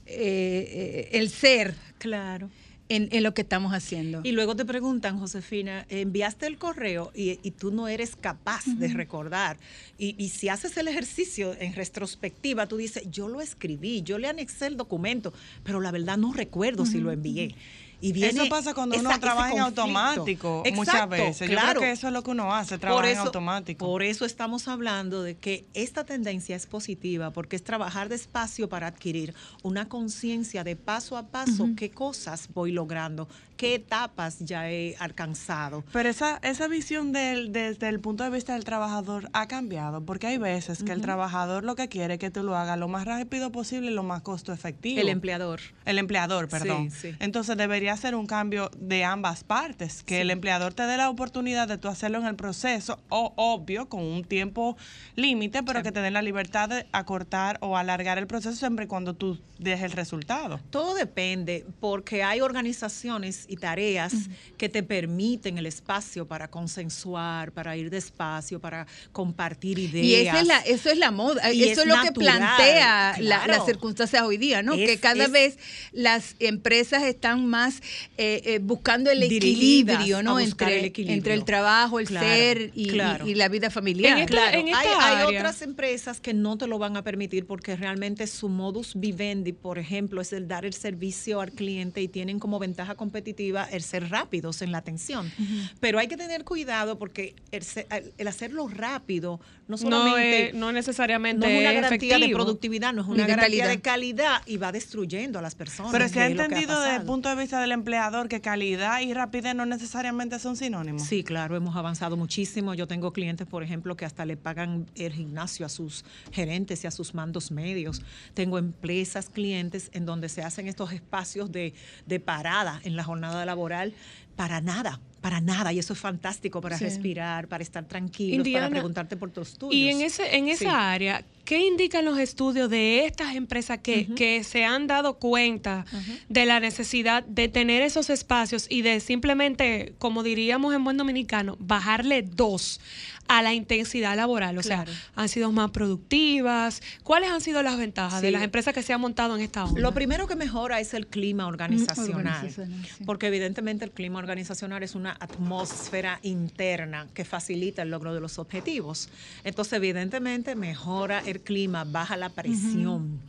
eh, 0.08 1.08
eh, 1.14 1.20
el 1.20 1.30
ser 1.30 1.76
Claro. 2.00 2.50
En, 2.92 3.08
en 3.12 3.24
lo 3.24 3.34
que 3.34 3.42
estamos 3.44 3.74
haciendo. 3.74 4.20
Y 4.24 4.34
luego 4.34 4.56
te 4.56 4.66
preguntan, 4.66 5.18
Josefina, 5.18 5.86
enviaste 5.88 6.46
el 6.46 6.58
correo 6.58 7.12
y, 7.16 7.40
y 7.42 7.52
tú 7.52 7.72
no 7.72 7.88
eres 7.88 8.18
capaz 8.18 8.66
de 8.66 8.90
recordar. 8.90 9.58
Y, 9.98 10.16
y 10.18 10.28
si 10.30 10.50
haces 10.50 10.76
el 10.76 10.90
ejercicio 10.90 11.56
en 11.58 11.74
retrospectiva, 11.74 12.68
tú 12.68 12.76
dices, 12.76 13.04
yo 13.10 13.30
lo 13.30 13.40
escribí, 13.40 14.02
yo 14.02 14.18
le 14.18 14.28
anexé 14.28 14.68
el 14.68 14.76
documento, 14.76 15.34
pero 15.64 15.80
la 15.80 15.92
verdad 15.92 16.18
no 16.18 16.34
recuerdo 16.34 16.86
si 16.86 17.00
lo 17.00 17.12
envié. 17.14 17.56
Y 18.02 18.12
viene 18.14 18.42
eso 18.42 18.50
pasa 18.50 18.74
cuando 18.74 18.98
uno 18.98 19.10
esa- 19.12 19.20
trabaja 19.20 19.52
en 19.54 19.60
automático 19.60 20.64
muchas 20.74 21.08
veces. 21.08 21.50
Yo 21.50 21.56
claro. 21.56 21.80
creo 21.80 21.82
que 21.82 21.92
eso 21.92 22.08
es 22.08 22.14
lo 22.14 22.24
que 22.24 22.32
uno 22.32 22.54
hace, 22.54 22.78
trabajar 22.78 23.04
por 23.04 23.12
en 23.12 23.18
automático. 23.20 23.86
Por 23.86 24.04
eso 24.04 24.26
estamos 24.26 24.68
hablando 24.68 25.22
de 25.24 25.36
que 25.36 25.66
esta 25.74 26.04
tendencia 26.04 26.56
es 26.56 26.66
positiva, 26.66 27.32
porque 27.32 27.56
es 27.56 27.64
trabajar 27.64 28.10
despacio 28.10 28.68
para 28.70 28.88
adquirir 28.88 29.34
una 29.64 29.88
conciencia 29.88 30.64
de 30.64 30.76
paso 30.76 31.16
a 31.18 31.28
paso, 31.28 31.70
qué 31.78 31.92
cosas 31.92 32.50
voy 32.54 32.72
logrando, 32.72 33.28
qué 33.56 33.76
etapas 33.76 34.40
ya 34.40 34.70
he 34.72 34.96
alcanzado. 34.98 35.84
Pero 35.94 36.10
esa, 36.10 36.40
esa 36.44 36.68
visión 36.68 37.12
del, 37.12 37.52
desde 37.52 37.88
el 37.90 38.00
punto 38.00 38.24
de 38.24 38.32
vista 38.32 38.54
del 38.54 38.64
trabajador 38.64 39.30
ha 39.34 39.48
cambiado, 39.48 40.04
porque 40.04 40.28
hay 40.28 40.38
veces 40.38 40.84
que 40.84 40.92
el 40.92 41.02
trabajador 41.02 41.64
lo 41.64 41.76
que 41.76 41.88
quiere 41.88 42.16
es 42.16 42.20
que 42.20 42.32
tú 42.32 42.42
lo 42.44 42.56
hagas 42.56 42.80
lo 42.80 42.88
más 42.88 43.06
rápido 43.06 43.52
posible 43.52 43.92
lo 43.92 44.04
más 44.04 44.22
costo 44.24 44.52
efectivo. 44.54 45.00
El 45.00 45.10
empleador. 45.10 45.60
El 45.86 46.00
empleador, 46.00 46.50
perdón. 46.50 46.90
Sí, 46.92 47.12
sí. 47.12 47.16
Entonces 47.20 47.56
debería 47.58 47.91
ser 47.98 48.16
un 48.16 48.28
cambio 48.28 48.70
de 48.78 49.04
ambas 49.04 49.44
partes, 49.44 50.04
que 50.04 50.22
el 50.22 50.30
empleador 50.32 50.74
te 50.74 50.84
dé 50.84 50.98
la 50.98 51.10
oportunidad 51.10 51.68
de 51.68 51.78
tú 51.78 51.88
hacerlo 51.88 52.18
en 52.20 52.26
el 52.26 52.36
proceso, 52.36 53.00
o 53.10 53.34
obvio, 53.36 53.88
con 53.90 54.02
un 54.04 54.24
tiempo 54.24 54.78
límite, 55.16 55.64
pero 55.64 55.84
que 55.84 55.92
te 55.92 56.02
den 56.02 56.14
la 56.14 56.22
libertad 56.22 56.70
de 56.70 56.86
acortar 56.92 57.58
o 57.62 57.78
alargar 57.78 58.18
el 58.18 58.28
proceso 58.28 58.56
siempre 58.56 58.86
y 58.86 58.88
cuando 58.88 59.14
tú 59.14 59.40
des 59.60 59.82
el 59.82 59.92
resultado. 59.92 60.60
Todo 60.72 60.96
depende, 60.96 61.66
porque 61.80 62.24
hay 62.24 62.42
organizaciones 62.42 63.46
y 63.48 63.58
tareas 63.58 64.14
que 64.58 64.70
te 64.70 64.82
permiten 64.84 65.58
el 65.58 65.66
espacio 65.68 66.28
para 66.28 66.50
consensuar, 66.50 67.52
para 67.52 67.78
ir 67.78 67.90
despacio, 67.90 68.60
para 68.60 68.88
compartir 69.12 69.78
ideas. 69.80 70.04
Y 70.04 70.16
esa 70.28 70.40
es 70.42 70.48
la, 70.48 70.58
eso 70.60 70.90
es 70.90 70.98
la 70.98 71.12
moda, 71.12 71.52
Y 71.54 71.64
eso 71.64 71.82
es, 71.82 71.88
lo 71.88 72.02
que 72.02 72.12
plantea 72.12 73.16
la- 73.20 73.48
las 73.48 73.66
circunstancias 73.66 74.24
hoy 74.24 74.38
día, 74.38 74.64
¿no? 74.64 74.74
Es- 74.74 74.90
que 74.90 74.98
cada 75.00 75.28
vez 75.28 75.58
las 75.92 76.36
empresas 76.40 77.04
están 77.04 77.46
más 77.46 77.81
eh, 78.18 78.42
eh, 78.46 78.60
buscando 78.62 79.10
el 79.12 79.24
equilibrio, 79.24 80.24
¿no? 80.24 80.40
Entre 80.40 80.80
el 80.80 80.86
equilibrio. 80.86 81.18
entre 81.18 81.34
el 81.34 81.46
trabajo, 81.46 82.00
el 82.00 82.08
Claro, 82.08 82.28
ser 82.28 82.72
y, 82.76 82.88
claro. 82.88 83.28
y- 83.28 83.32
y 83.32 83.36
la 83.36 83.48
vida 83.50 83.70
familiar. 83.70 84.18
En 84.18 84.24
esta- 84.24 84.32
Claro, 84.32 84.58
en 84.60 84.68
esta 84.68 85.18
hay, 85.28 85.36
otras 85.36 85.62
empresas 85.62 86.20
que 86.20 86.34
no 86.34 86.58
te 86.58 86.68
lo 86.68 86.78
van 86.80 86.98
a 86.98 87.04
permitir 87.04 87.46
porque 87.46 87.76
realmente 87.76 88.28
su 88.28 88.50
modus 88.50 88.94
vivendi, 88.96 89.54
por 89.54 89.78
ejemplo, 89.80 90.22
es 90.22 90.34
el 90.34 90.48
dar 90.48 90.66
el 90.66 90.74
servicio 90.74 91.42
al 91.42 91.52
cliente 91.52 92.02
y 92.02 92.08
tienen 92.08 92.40
como 92.40 92.60
ventaja 92.60 92.96
competitiva 92.96 93.64
el 93.72 93.82
ser 93.82 94.10
rápidos 94.10 94.62
en 94.62 94.72
la 94.72 94.80
atención. 94.80 95.32
Pero 95.80 96.00
hay 96.00 96.08
que 96.08 96.18
tener 96.18 96.44
cuidado 96.44 96.98
porque 96.98 97.36
el, 97.52 97.64
se- 97.64 97.88
el- 98.18 98.28
hacerlo 98.28 98.68
rápido 98.68 99.40
no 99.68 99.76
No, 99.76 99.78
solamente 99.78 100.48
es- 100.50 100.54
no 100.54 100.72
necesariamente 100.72 101.46
no 101.46 101.52
es 101.52 101.60
una 101.60 101.70
es 101.74 101.82
garantía 101.82 102.20
de 102.20 102.30
productividad, 102.30 102.94
no 102.94 103.02
es 103.04 103.08
una 103.08 103.24
de 103.24 103.30
garantía 103.30 103.64
calidad. 103.64 103.70
de 103.70 103.82
calidad 103.82 104.42
y 104.46 104.58
va 104.58 104.72
destruyendo 104.72 105.40
a 105.40 105.42
las 105.42 105.56
personas. 105.56 105.92
Pero 105.92 106.08
se 106.10 106.20
ha 106.20 106.26
es 106.26 106.32
entendido 106.32 106.80
desde 106.82 106.96
el 106.98 107.04
punto 107.04 107.30
de 107.30 107.36
vista 107.36 107.62
del 107.72 107.80
empleador 107.80 108.28
que 108.28 108.42
calidad 108.42 109.00
y 109.02 109.14
rapidez 109.14 109.56
no 109.56 109.66
necesariamente 109.66 110.38
son 110.40 110.56
sinónimos. 110.58 111.04
Sí, 111.04 111.24
claro, 111.24 111.56
hemos 111.56 111.76
avanzado 111.76 112.18
muchísimo. 112.18 112.74
Yo 112.74 112.86
tengo 112.88 113.14
clientes, 113.14 113.48
por 113.48 113.64
ejemplo, 113.64 113.96
que 113.96 114.06
hasta 114.06 114.26
le 114.26 114.36
pagan 114.38 114.86
el 114.96 115.14
gimnasio 115.14 115.66
a 115.66 115.70
sus 115.70 116.04
gerentes 116.32 116.84
y 116.84 116.88
a 116.88 116.92
sus 116.92 117.14
mandos 117.14 117.50
medios. 117.52 118.02
Tengo 118.34 118.58
empresas, 118.58 119.30
clientes 119.30 119.90
en 119.94 120.06
donde 120.06 120.28
se 120.30 120.44
hacen 120.44 120.68
estos 120.68 120.92
espacios 120.92 121.52
de, 121.52 121.74
de 122.06 122.20
parada 122.20 122.82
en 122.84 122.96
la 122.96 123.04
jornada 123.04 123.46
laboral 123.46 123.94
para 124.36 124.60
nada, 124.62 125.00
para 125.22 125.40
nada. 125.40 125.72
Y 125.72 125.80
eso 125.80 125.94
es 125.94 126.00
fantástico 126.00 126.62
para 126.62 126.78
Sí. 126.78 126.84
respirar, 126.86 127.48
para 127.48 127.64
estar 127.64 127.86
tranquilos, 127.86 128.38
Indiana, 128.38 128.68
para 128.68 128.72
preguntarte 128.72 129.16
por 129.18 129.32
tus 129.32 129.50
estudios. 129.50 129.74
Y 129.76 129.90
en, 129.90 130.02
ese, 130.02 130.36
en 130.36 130.48
esa 130.50 130.60
Sí. 130.60 130.68
área, 130.70 131.24
¿qué 131.46 131.60
indican 131.66 132.06
los 132.06 132.18
estudios 132.20 132.70
de 132.70 133.06
estas 133.06 133.36
empresas 133.36 133.80
que, 133.80 134.08
que 134.16 134.44
se 134.44 134.64
han 134.66 134.88
dado 134.88 135.20
cuenta 135.20 135.86
de 136.30 136.46
la 136.46 136.60
necesidad 136.60 137.24
de 137.24 137.48
tener 137.48 137.82
esos 137.82 138.10
espacios 138.10 138.68
y 138.70 138.82
de 138.82 139.00
simplemente, 139.00 139.94
como 139.98 140.24
diríamos 140.24 140.74
en 140.74 140.84
buen 140.84 140.98
dominicano, 140.98 141.58
bajarle 141.60 142.22
dos 142.24 142.80
a 143.28 143.42
la 143.42 143.54
intensidad 143.54 144.16
laboral? 144.18 144.58
O 144.58 144.62
Claro. 144.62 144.92
sea, 144.92 145.02
han 145.16 145.30
sido 145.30 145.52
más 145.52 145.72
productivas. 145.72 146.82
¿Cuáles 147.04 147.30
han 147.30 147.40
sido 147.42 147.64
las 147.64 147.78
ventajas 147.78 148.22
de 148.22 148.32
las 148.32 148.44
empresas 148.44 148.74
que 148.74 148.84
se 148.84 148.92
han 148.94 149.00
montado 149.02 149.36
en 149.36 149.42
esta 149.42 149.66
onda? 149.66 149.80
Lo 149.80 149.94
primero 149.94 150.28
que 150.28 150.36
mejora 150.36 150.80
es 150.80 150.94
el 150.94 151.08
clima 151.08 151.48
organizacional, 151.48 152.16
organizacional, 152.28 152.84
sí. 152.98 153.04
porque 153.06 153.28
evidentemente 153.28 153.86
el 153.86 153.92
clima 153.92 154.20
organizacional 154.20 154.84
es 154.84 154.96
una 154.96 155.16
atmósfera 155.20 156.20
interna 156.24 157.08
que 157.14 157.24
facilita 157.26 157.82
el 157.84 157.90
logro 157.92 158.14
de 158.14 158.20
los 158.22 158.38
objetivos. 158.40 159.10
Entonces, 159.44 159.74
evidentemente 159.74 160.56
mejora 160.56 161.22
el 161.26 161.31
clima, 161.40 161.86
baja 161.86 162.18
la 162.18 162.28
presión. 162.30 163.22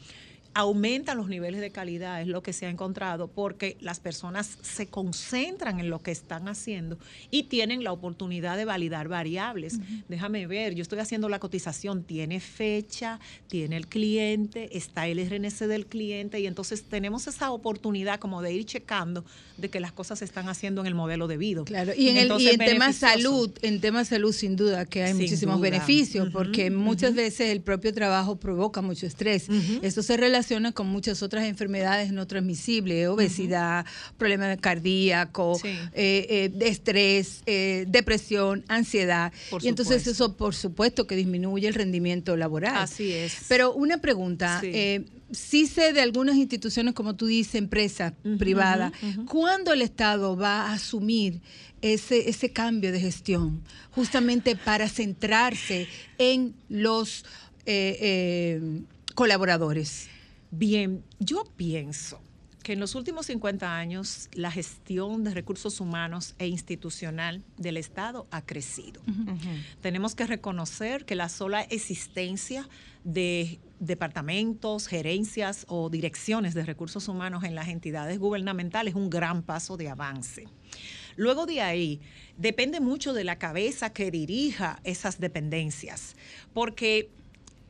Aumenta 0.55 1.15
los 1.15 1.29
niveles 1.29 1.61
de 1.63 1.71
calidad, 1.71 2.21
es 2.21 2.29
lo 2.29 2.43
que 2.43 2.53
se 2.53 2.67
ha 2.67 2.69
encontrado, 2.71 3.29
porque 3.29 3.79
las 3.81 4.01
personas 4.01 4.59
se 4.61 4.87
concentran 4.87 5.81
en 5.81 5.89
lo 5.89 6.01
que 6.03 6.11
están 6.11 6.47
haciendo 6.47 6.99
y 7.31 7.45
tienen 7.45 7.83
la 7.83 7.93
oportunidad 7.93 8.59
de 8.59 8.67
validar 8.67 9.09
variables. 9.09 9.79
Déjame 10.09 10.47
ver, 10.47 10.75
yo 10.75 10.83
estoy 10.83 10.99
haciendo 10.99 11.31
la 11.31 11.39
cotización, 11.39 12.05
tiene 12.05 12.39
fecha, 12.39 13.19
tiene 13.49 13.79
el 13.79 13.87
cliente, 13.87 14.77
está 14.77 15.07
el 15.07 15.19
RNC 15.27 15.67
del 15.69 15.87
cliente 15.87 16.39
y 16.39 16.47
entonces 16.47 16.83
tenemos 16.85 17.27
esa 17.27 17.51
oportunidad 17.51 18.21
como 18.21 18.43
de 18.43 18.53
ir 18.53 18.67
checando 18.67 19.25
de 19.57 19.71
que 19.71 19.81
las 19.81 19.93
cosas 19.93 20.19
se 20.19 20.27
están 20.27 20.51
haciendo 20.51 20.83
en 20.83 20.87
el 20.87 20.95
modelo 20.95 21.29
debido. 21.29 21.65
Claro, 21.65 21.93
y 21.97 22.09
en, 22.09 22.17
el, 22.19 22.23
y 22.23 22.23
Entonces, 22.23 22.53
en 22.53 22.59
beneficioso. 22.59 22.99
salud, 23.07 23.51
en 23.63 23.81
temas 23.81 24.09
salud 24.09 24.33
sin 24.33 24.57
duda 24.57 24.85
que 24.85 25.03
hay 25.03 25.13
Sin 25.13 25.23
muchísimos 25.23 25.57
duda. 25.57 25.71
beneficios, 25.71 26.29
porque 26.31 26.71
muchas 26.71 27.15
veces 27.15 27.49
el 27.51 27.63
propio 27.63 27.95
trabajo 27.95 28.37
provoca 28.37 28.83
mucho 28.83 29.07
estrés. 29.07 29.47
Esto 29.81 30.03
se 30.03 30.17
relaciona 30.19 30.42
con 30.75 30.87
muchas 30.89 31.23
otras 31.23 31.45
enfermedades 31.45 32.13
no 32.13 32.27
transmisibles, 32.27 33.09
obesidad, 33.09 33.85
problemas 34.19 34.59
cardíacos, 34.61 35.61
Sí. 35.61 35.69
eh, 35.69 36.27
eh, 36.29 36.53
estrés, 36.61 37.43
eh, 37.47 37.85
depresión, 37.89 38.65
ansiedad. 38.69 39.33
Por 39.51 39.65
y 39.65 39.69
entonces 39.69 40.03
supuesto. 40.03 40.25
eso, 40.25 40.37
por 40.37 40.55
supuesto, 40.55 41.07
que 41.07 41.17
disminuye 41.17 41.69
el 41.69 41.75
rendimiento 41.75 42.37
laboral. 42.37 42.77
Así 42.77 43.13
es. 43.13 43.37
Pero 43.49 43.73
una 43.75 43.99
pregunta, 43.99 44.59
Sí. 44.61 44.71
eh, 44.73 45.05
sí 45.31 45.67
sé 45.67 45.93
de 45.93 46.01
algunas 46.03 46.37
instituciones, 46.37 46.95
como 46.95 47.15
tú 47.17 47.27
dices, 47.27 47.55
empresas 47.55 48.13
privadas, 48.39 48.93
¿cuándo 49.27 49.73
el 49.73 49.81
Estado 49.83 50.37
va 50.37 50.69
a 50.69 50.75
asumir 50.75 51.41
ese, 51.81 52.29
ese 52.29 52.53
cambio 52.53 52.93
de 52.93 53.01
gestión? 53.01 53.63
Justamente 53.93 54.57
para 54.57 54.89
centrarse 54.89 55.87
en 56.19 56.55
los 56.69 57.25
eh, 57.65 57.97
eh, 58.01 58.83
colaboradores. 59.15 60.09
Bien, 60.55 61.03
yo 61.19 61.45
pienso 61.57 62.21
que 62.63 62.75
en 62.75 62.81
los 62.81 62.95
últimos 62.95 63.25
50 63.25 63.75
años 63.75 64.29
la 64.35 64.51
gestión 64.51 65.25
de 65.25 65.33
recursos 65.33 65.81
humanos 65.81 66.35
e 66.39 66.47
institucional 66.47 67.43
del 67.57 67.79
Estado 67.79 68.27
ha 68.31 68.43
crecido. 68.43 69.01
Tenemos 69.81 70.15
que 70.15 70.27
reconocer 70.27 71.07
que 71.07 71.15
la 71.15 71.31
sola 71.31 71.63
existencia 71.63 72.69
de 73.03 73.61
departamentos, 73.81 74.89
gerencias 74.89 75.65
o 75.69 75.89
direcciones 75.89 76.53
de 76.53 76.67
recursos 76.67 77.09
humanos 77.09 77.45
en 77.45 77.55
las 77.55 77.69
entidades 77.69 78.19
gubernamentales 78.19 78.93
es 78.93 79.01
un 79.01 79.09
gran 79.09 79.43
paso 79.43 79.79
de 79.79 79.89
avance. 79.89 80.49
Luego 81.17 81.47
de 81.47 81.63
ahí, 81.63 82.01
depende 82.37 82.81
mucho 82.81 83.15
de 83.15 83.25
la 83.25 83.39
cabeza 83.39 83.91
que 83.95 84.11
dirija 84.11 84.81
esas 84.85 85.19
dependencias, 85.19 86.15
porque 86.53 87.11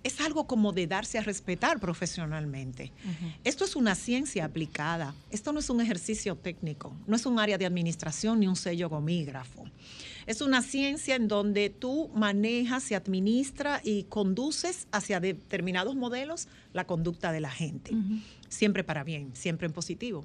es 0.03 0.21
algo 0.21 0.47
como 0.47 0.73
de 0.73 0.87
darse 0.87 1.19
a 1.19 1.23
respetar 1.23 1.79
profesionalmente. 1.79 2.93
Esto 3.45 3.65
es 3.65 3.77
una 3.77 3.95
ciencia 3.95 4.45
aplicada, 4.45 5.15
esto 5.31 5.53
no 5.53 5.61
es 5.61 5.71
un 5.71 5.81
ejercicio 5.81 6.37
técnico, 6.37 6.95
no 7.07 7.17
es 7.17 7.27
un 7.27 7.39
área 7.39 7.59
de 7.59 7.67
administración 7.67 8.41
ni 8.41 8.49
un 8.49 8.57
sello 8.57 8.89
gomígrafo. 8.89 9.65
Es 10.27 10.41
una 10.41 10.63
ciencia 10.63 11.17
en 11.17 11.29
donde 11.29 11.71
tú 11.71 12.11
manejas 12.15 12.91
y 12.91 12.95
administras 12.95 13.81
y 13.85 14.05
conduces 14.05 14.87
hacia 14.93 15.21
determinados 15.21 15.97
modelos 15.97 16.49
la 16.73 16.87
conducta 16.87 17.33
de 17.33 17.41
la 17.41 17.51
gente. 17.51 17.93
Siempre 18.49 18.85
para 18.85 19.05
bien, 19.05 19.31
siempre 19.35 19.67
en 19.67 19.73
positivo. 19.73 20.25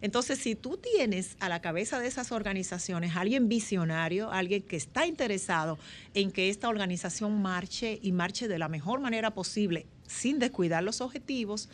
Entonces, 0.00 0.38
si 0.38 0.54
tú 0.56 0.78
tienes 0.78 1.36
a 1.38 1.48
la 1.48 1.60
cabeza 1.60 2.00
de 2.00 2.08
esas 2.08 2.32
organizaciones 2.32 3.16
alguien 3.16 3.48
visionario, 3.48 4.32
alguien 4.32 4.62
que 4.62 4.76
está 4.76 5.06
interesado 5.06 5.78
en 6.14 6.32
que 6.32 6.50
esta 6.50 6.68
organización 6.68 7.40
marche 7.40 8.00
y 8.02 8.12
marche 8.12 8.48
de 8.48 8.58
la 8.58 8.68
mejor 8.68 9.00
manera 9.00 9.32
posible, 9.32 9.86
sin 10.06 10.38
descuidar 10.38 10.82
los 10.82 11.00
objetivos, 11.00 11.68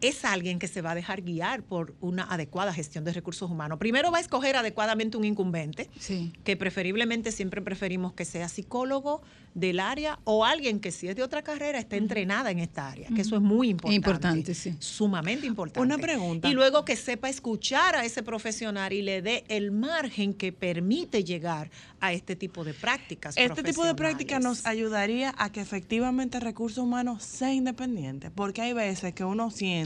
es 0.00 0.24
alguien 0.24 0.58
que 0.58 0.68
se 0.68 0.82
va 0.82 0.90
a 0.90 0.94
dejar 0.94 1.22
guiar 1.22 1.62
por 1.62 1.94
una 2.00 2.24
adecuada 2.24 2.72
gestión 2.72 3.04
de 3.04 3.12
recursos 3.12 3.50
humanos. 3.50 3.78
Primero 3.78 4.10
va 4.10 4.18
a 4.18 4.20
escoger 4.20 4.56
adecuadamente 4.56 5.16
un 5.16 5.24
incumbente, 5.24 5.88
Sí. 5.98 6.32
que 6.44 6.56
preferiblemente 6.56 7.32
siempre 7.32 7.62
preferimos 7.62 8.12
que 8.12 8.24
sea 8.24 8.48
psicólogo 8.48 9.22
del 9.54 9.80
área 9.80 10.18
o 10.24 10.44
alguien 10.44 10.80
que 10.80 10.92
si 10.92 11.08
es 11.08 11.16
de 11.16 11.22
otra 11.22 11.42
carrera 11.42 11.78
esté 11.78 11.96
entrenada 11.96 12.50
en 12.50 12.58
esta 12.58 12.88
área, 12.88 13.08
que 13.08 13.22
eso 13.22 13.36
es 13.36 13.42
muy 13.42 13.70
importante. 13.70 13.96
Importante, 13.96 14.54
sí. 14.54 14.74
Sumamente 14.80 15.46
importante. 15.46 15.80
Una 15.80 15.96
pregunta. 15.96 16.46
Y 16.48 16.52
luego 16.52 16.84
que 16.84 16.94
sepa 16.94 17.30
escuchar 17.30 17.96
a 17.96 18.04
ese 18.04 18.22
profesional 18.22 18.92
y 18.92 19.00
le 19.00 19.22
dé 19.22 19.44
el 19.48 19.72
margen 19.72 20.34
que 20.34 20.52
permite 20.52 21.24
llegar 21.24 21.70
a 22.00 22.12
este 22.12 22.36
tipo 22.36 22.64
de 22.64 22.74
prácticas. 22.74 23.34
Este 23.38 23.62
tipo 23.62 23.84
de 23.86 23.94
práctica 23.94 24.38
nos 24.40 24.66
ayudaría 24.66 25.34
a 25.38 25.50
que 25.50 25.62
efectivamente 25.62 26.38
recursos 26.38 26.84
humanos 26.84 27.22
sea 27.22 27.54
independiente, 27.54 28.30
porque 28.30 28.60
hay 28.60 28.74
veces 28.74 29.14
que 29.14 29.24
uno 29.24 29.50
siente 29.50 29.85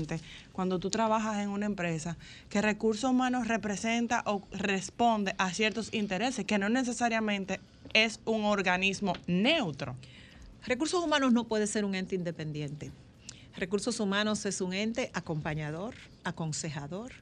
cuando 0.53 0.79
tú 0.79 0.91
trabajas 0.91 1.39
en 1.39 1.49
una 1.51 1.67
empresa 1.67 2.17
que 2.49 2.63
recursos 2.63 3.11
humanos 3.11 3.49
representa 3.49 4.23
o 4.27 4.43
responde 4.53 5.35
a 5.39 5.53
ciertos 5.53 5.93
intereses, 5.93 6.45
que 6.45 6.59
no 6.59 6.69
necesariamente 6.69 7.61
es 7.93 8.21
un 8.25 8.45
organismo 8.45 9.15
neutro. 9.27 9.97
Recursos 10.67 11.03
humanos 11.03 11.33
no 11.33 11.45
puede 11.45 11.67
ser 11.67 11.85
un 11.85 11.95
ente 11.95 12.15
independiente. 12.15 12.93
Recursos 13.57 13.99
humanos 14.01 14.47
es 14.47 14.61
un 14.61 14.73
ente 14.73 15.11
acompañador, 15.15 15.95
aconsejador, 16.25 17.13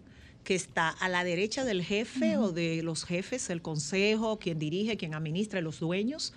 que 0.44 0.54
está 0.54 0.88
a 0.88 1.08
la 1.08 1.24
derecha 1.24 1.64
del 1.64 1.82
jefe 1.82 2.36
o 2.36 2.52
de 2.52 2.82
los 2.82 3.04
jefes, 3.04 3.50
el 3.50 3.62
consejo, 3.62 4.38
quien 4.38 4.58
dirige, 4.58 4.96
quien 4.96 5.14
administra, 5.14 5.60
los 5.60 5.80
dueños, 5.80 6.32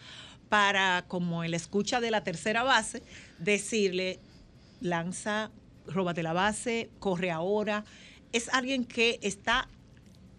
para, 0.50 1.06
como 1.08 1.44
el 1.44 1.54
escucha 1.54 2.02
de 2.02 2.12
la 2.12 2.24
tercera 2.24 2.64
base, 2.64 3.02
decirle, 3.40 4.20
lanza, 4.82 5.50
róbate 5.88 6.24
la 6.24 6.34
base, 6.34 6.90
corre 7.00 7.32
ahora. 7.32 7.84
Es 8.32 8.50
alguien 8.50 8.86
que 8.86 9.20
está 9.22 9.68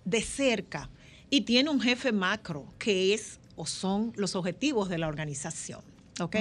de 0.04 0.22
cerca 0.22 0.90
y 1.30 1.42
tiene 1.42 1.70
un 1.70 1.80
jefe 1.80 2.12
macro 2.12 2.66
que 2.78 3.14
es 3.14 3.40
o 3.56 3.66
son 3.66 4.12
los 4.16 4.34
objetivos 4.34 4.88
de 4.88 4.98
la 4.98 5.08
organización. 5.08 5.82
¿ok? 6.20 6.36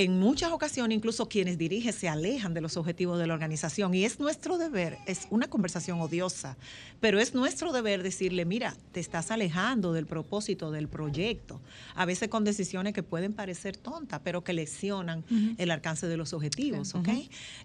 En 0.00 0.20
muchas 0.20 0.52
ocasiones, 0.52 0.94
incluso 0.94 1.28
quienes 1.28 1.58
dirigen 1.58 1.92
se 1.92 2.08
alejan 2.08 2.54
de 2.54 2.60
los 2.60 2.76
objetivos 2.76 3.18
de 3.18 3.26
la 3.26 3.34
organización 3.34 3.92
y 3.94 4.04
es 4.04 4.20
nuestro 4.20 4.56
deber, 4.56 4.96
es 5.06 5.26
una 5.28 5.50
conversación 5.50 6.00
odiosa, 6.00 6.56
pero 7.00 7.18
es 7.18 7.34
nuestro 7.34 7.72
deber 7.72 8.04
decirle, 8.04 8.44
mira, 8.44 8.76
te 8.92 9.00
estás 9.00 9.32
alejando 9.32 9.92
del 9.92 10.06
propósito 10.06 10.70
del 10.70 10.86
proyecto, 10.86 11.60
a 11.96 12.04
veces 12.04 12.28
con 12.28 12.44
decisiones 12.44 12.92
que 12.92 13.02
pueden 13.02 13.32
parecer 13.32 13.76
tontas, 13.76 14.20
pero 14.22 14.44
que 14.44 14.52
lesionan 14.52 15.24
el 15.58 15.72
alcance 15.72 16.06
de 16.06 16.16
los 16.16 16.32
objetivos, 16.32 16.94
¿ok? 16.94 17.08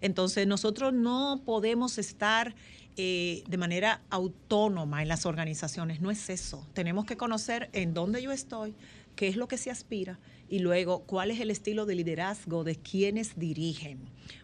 Entonces, 0.02 0.48
nosotros 0.48 0.92
no 0.92 1.40
podemos 1.46 2.00
estar 2.00 2.56
eh, 2.98 3.44
de 3.48 3.58
manera 3.58 4.02
autónoma 4.10 5.04
en 5.04 5.08
las 5.08 5.28
organizaciones. 5.28 6.02
No 6.02 6.10
es 6.10 6.32
eso. 6.32 6.66
Tenemos 6.74 7.06
que 7.06 7.16
conocer 7.16 7.70
en 7.74 7.94
dónde 7.94 8.24
yo 8.24 8.32
estoy, 8.32 8.74
qué 9.16 9.28
es 9.28 9.36
lo 9.36 9.48
que 9.48 9.60
se 9.60 9.70
aspira 9.70 10.18
y 10.54 10.60
luego 10.60 11.00
cuál 11.00 11.32
es 11.32 11.40
el 11.40 11.50
estilo 11.50 11.88
de 11.88 11.96
liderazgo 11.96 12.64
de 12.64 12.76
quienes 12.76 13.40
dirigen 13.40 13.98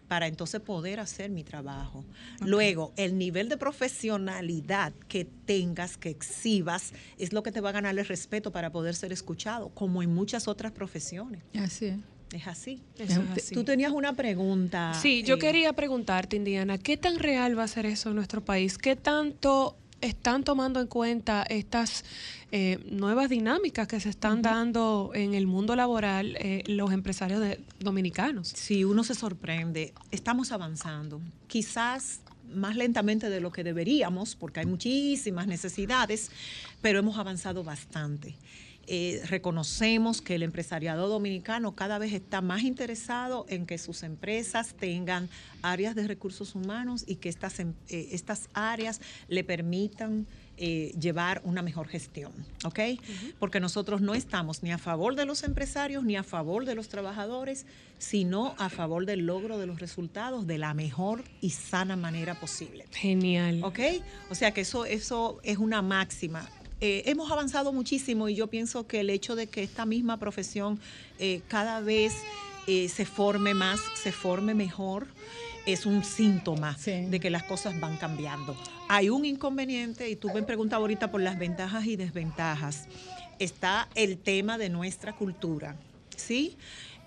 para 0.08 0.26
entonces 0.26 0.60
poder 0.60 0.98
hacer 0.98 1.30
mi 1.30 1.44
trabajo. 1.44 2.04
Luego, 2.44 2.92
el 2.96 3.16
nivel 3.16 3.48
de 3.48 3.56
profesionalidad 3.56 4.92
que 5.06 5.24
tengas, 5.24 5.96
que 5.96 6.10
exhibas, 6.10 6.94
es 7.16 7.32
lo 7.32 7.44
que 7.44 7.52
te 7.52 7.60
va 7.60 7.68
a 7.68 7.72
ganar 7.72 7.96
el 7.96 8.04
respeto 8.04 8.50
para 8.50 8.72
poder 8.72 8.96
ser 8.96 9.12
escuchado, 9.12 9.68
como 9.68 10.02
en 10.02 10.12
muchas 10.12 10.48
otras 10.48 10.72
profesiones. 10.72 11.44
Así 11.54 11.86
es. 11.86 11.98
Es 12.32 12.48
así. 12.48 12.82
Eso 12.98 13.22
es 13.22 13.30
así. 13.30 13.54
Tú 13.54 13.62
tenías 13.62 13.92
una 13.92 14.16
pregunta. 14.16 14.94
Sí, 15.00 15.22
yo 15.22 15.36
eh, 15.36 15.38
quería 15.38 15.74
preguntarte, 15.74 16.34
Indiana, 16.34 16.76
¿qué 16.76 16.96
tan 16.96 17.20
real 17.20 17.56
va 17.56 17.62
a 17.62 17.68
ser 17.68 17.86
eso 17.86 18.08
en 18.08 18.16
nuestro 18.16 18.44
país? 18.44 18.78
¿Qué 18.78 18.96
tanto 18.96 19.76
están 20.00 20.44
tomando 20.44 20.80
en 20.80 20.86
cuenta 20.86 21.42
estas 21.48 22.04
eh, 22.52 22.78
nuevas 22.90 23.28
dinámicas 23.28 23.86
que 23.86 24.00
se 24.00 24.08
están 24.08 24.42
dando 24.42 25.12
en 25.14 25.34
el 25.34 25.46
mundo 25.46 25.76
laboral 25.76 26.36
eh, 26.40 26.62
los 26.66 26.92
empresarios 26.92 27.40
de- 27.40 27.60
dominicanos? 27.78 28.48
Sí, 28.48 28.84
uno 28.84 29.04
se 29.04 29.14
sorprende. 29.14 29.92
Estamos 30.10 30.52
avanzando. 30.52 31.20
Quizás 31.46 32.20
más 32.52 32.74
lentamente 32.76 33.30
de 33.30 33.40
lo 33.40 33.52
que 33.52 33.62
deberíamos, 33.62 34.34
porque 34.34 34.60
hay 34.60 34.66
muchísimas 34.66 35.46
necesidades, 35.46 36.30
pero 36.82 36.98
hemos 36.98 37.16
avanzado 37.16 37.62
bastante. 37.62 38.34
Eh, 38.92 39.22
reconocemos 39.28 40.20
que 40.20 40.34
el 40.34 40.42
empresariado 40.42 41.08
dominicano 41.08 41.76
cada 41.76 41.98
vez 42.00 42.12
está 42.12 42.40
más 42.40 42.62
interesado 42.62 43.46
en 43.48 43.64
que 43.64 43.78
sus 43.78 44.02
empresas 44.02 44.74
tengan 44.74 45.28
áreas 45.62 45.94
de 45.94 46.08
recursos 46.08 46.56
humanos 46.56 47.04
y 47.06 47.14
que 47.14 47.28
estas, 47.28 47.60
em- 47.60 47.74
eh, 47.88 48.08
estas 48.10 48.48
áreas 48.52 49.00
le 49.28 49.44
permitan 49.44 50.26
eh, 50.56 50.92
llevar 51.00 51.40
una 51.44 51.62
mejor 51.62 51.86
gestión, 51.86 52.32
¿ok? 52.64 52.80
Porque 53.38 53.60
nosotros 53.60 54.00
no 54.00 54.14
estamos 54.14 54.64
ni 54.64 54.72
a 54.72 54.78
favor 54.78 55.14
de 55.14 55.24
los 55.24 55.44
empresarios 55.44 56.02
ni 56.02 56.16
a 56.16 56.24
favor 56.24 56.64
de 56.64 56.74
los 56.74 56.88
trabajadores, 56.88 57.66
sino 57.98 58.56
a 58.58 58.70
favor 58.70 59.06
del 59.06 59.24
logro 59.24 59.56
de 59.56 59.66
los 59.66 59.78
resultados 59.78 60.48
de 60.48 60.58
la 60.58 60.74
mejor 60.74 61.22
y 61.40 61.50
sana 61.50 61.94
manera 61.94 62.34
posible. 62.40 62.86
Genial. 62.90 63.60
¿Ok? 63.62 63.78
O 64.30 64.34
sea 64.34 64.50
que 64.50 64.62
eso, 64.62 64.84
eso 64.84 65.38
es 65.44 65.58
una 65.58 65.80
máxima. 65.80 66.46
Eh, 66.82 67.02
hemos 67.06 67.30
avanzado 67.30 67.74
muchísimo 67.74 68.30
y 68.30 68.34
yo 68.34 68.46
pienso 68.46 68.86
que 68.86 69.00
el 69.00 69.10
hecho 69.10 69.36
de 69.36 69.48
que 69.48 69.62
esta 69.62 69.84
misma 69.84 70.16
profesión 70.16 70.80
eh, 71.18 71.42
cada 71.46 71.80
vez 71.80 72.14
eh, 72.66 72.88
se 72.88 73.04
forme 73.04 73.52
más, 73.52 73.80
se 73.94 74.12
forme 74.12 74.54
mejor, 74.54 75.06
es 75.66 75.84
un 75.84 76.04
síntoma 76.04 76.76
de 76.84 77.20
que 77.20 77.28
las 77.28 77.42
cosas 77.42 77.78
van 77.78 77.98
cambiando. 77.98 78.56
Hay 78.88 79.10
un 79.10 79.26
inconveniente, 79.26 80.08
y 80.08 80.16
tú 80.16 80.30
me 80.32 80.42
preguntabas 80.42 80.80
ahorita 80.80 81.10
por 81.10 81.20
las 81.20 81.38
ventajas 81.38 81.84
y 81.84 81.96
desventajas. 81.96 82.88
Está 83.38 83.88
el 83.94 84.16
tema 84.16 84.56
de 84.56 84.70
nuestra 84.70 85.14
cultura, 85.14 85.76
¿sí? 86.16 86.56